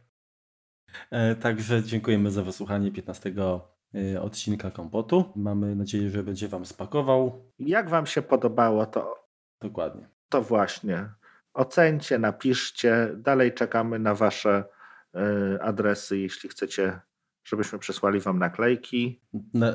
[1.11, 3.72] E, także dziękujemy za wysłuchanie 15 Y,
[4.21, 5.31] odcinka kompotu.
[5.35, 7.51] Mamy nadzieję, że będzie Wam spakował.
[7.59, 9.27] Jak Wam się podobało, to.
[9.61, 10.07] Dokładnie.
[10.29, 11.09] To właśnie.
[11.53, 13.09] Ocencie, napiszcie.
[13.17, 14.63] Dalej czekamy na Wasze
[15.15, 16.99] y, adresy, jeśli chcecie,
[17.43, 19.21] żebyśmy przysłali Wam naklejki.
[19.53, 19.73] Na...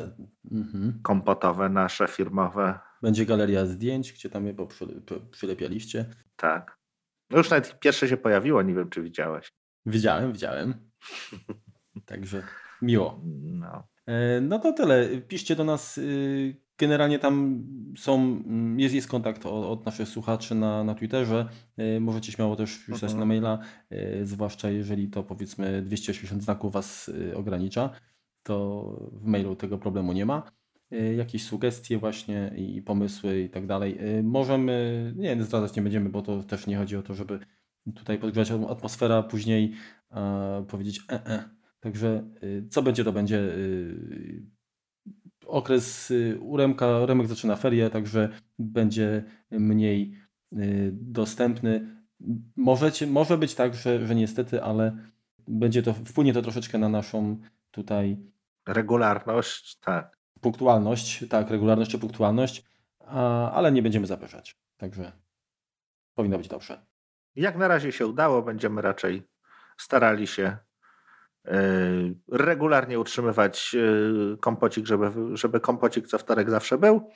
[0.50, 1.00] Mhm.
[1.02, 2.78] Kompotowe, nasze firmowe.
[3.02, 4.54] Będzie galeria zdjęć, gdzie tam je
[5.30, 6.04] przylepialiście.
[6.36, 6.78] Tak.
[7.30, 9.52] No już nawet pierwsze się pojawiło, nie wiem, czy widziałeś.
[9.86, 10.90] Widziałem, widziałem.
[12.06, 12.42] Także
[12.82, 13.20] miło.
[13.42, 13.88] No.
[14.08, 15.08] E, no to tyle.
[15.28, 15.98] Piszcie do nas.
[15.98, 17.64] Y, generalnie tam
[17.98, 21.48] są, mm, jest, jest kontakt od, naszych słuchaczy na, na Twitterze.
[21.76, 23.28] E, możecie śmiało też pisać na mhm.
[23.28, 23.58] maila,
[23.90, 27.90] e, zwłaszcza jeżeli to powiedzmy 280 znaków Was y, ogranicza,
[28.42, 28.82] to
[29.12, 30.42] w mailu tego problemu nie ma.
[31.16, 33.98] Jakieś sugestie właśnie i pomysły i tak dalej.
[34.22, 37.38] Możemy, nie zdradzać nie będziemy, bo to też nie chodzi o to, żeby
[37.94, 39.74] tutaj podgrzać atmosfera, później
[40.68, 41.57] powiedzieć e, e,
[41.88, 44.42] Także y, co będzie, to będzie y,
[45.46, 47.06] okres y, u Remka.
[47.06, 48.28] Remek zaczyna ferie, także
[48.58, 50.14] będzie mniej
[50.92, 52.02] dostępny.
[52.56, 54.96] Możecie, może być tak, że, że niestety, ale
[55.48, 57.38] będzie to, wpłynie to troszeczkę na naszą
[57.70, 58.18] tutaj
[58.66, 60.18] regularność, tak.
[60.40, 62.64] Punktualność, tak, regularność czy punktualność,
[63.00, 64.56] a, ale nie będziemy zapeszać.
[64.76, 65.12] Także
[66.14, 66.86] powinno być dobrze.
[67.36, 69.22] Jak na razie się udało, będziemy raczej
[69.78, 70.67] starali się
[72.32, 77.10] regularnie utrzymywać e, kompocik, żeby, żeby kompocik co wtorek zawsze był,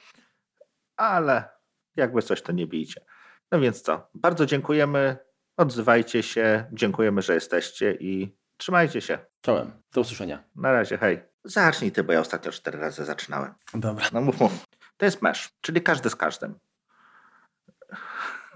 [0.96, 1.48] ale
[1.96, 3.04] jakby coś to nie bijcie.
[3.50, 5.16] No więc co, bardzo dziękujemy,
[5.56, 9.18] odzywajcie się, dziękujemy, że jesteście i trzymajcie się.
[9.40, 10.44] Czołem, do usłyszenia.
[10.56, 11.22] Na razie, hej.
[11.44, 13.54] Zacznij ty, bo ja ostatnio cztery razy zaczynałem.
[13.74, 14.04] Dobra.
[14.12, 14.52] No mów, mów.
[14.96, 16.58] To jest mesz, czyli każdy z każdym.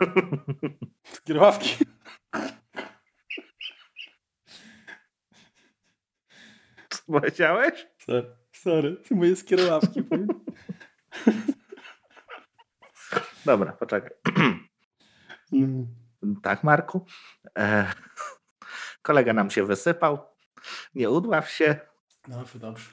[1.24, 1.76] Kierowawki.
[7.06, 7.86] Powiedziałeś?
[7.98, 9.02] Sorry, sorry.
[9.10, 10.02] moje skierowawki.
[13.44, 14.10] Dobra, poczekaj.
[15.52, 15.86] No.
[16.42, 17.06] Tak, Marku.
[17.58, 17.92] E,
[19.02, 20.18] kolega nam się wysypał.
[20.94, 21.80] Nie udław się.
[22.28, 22.90] Dobrze, dobrze.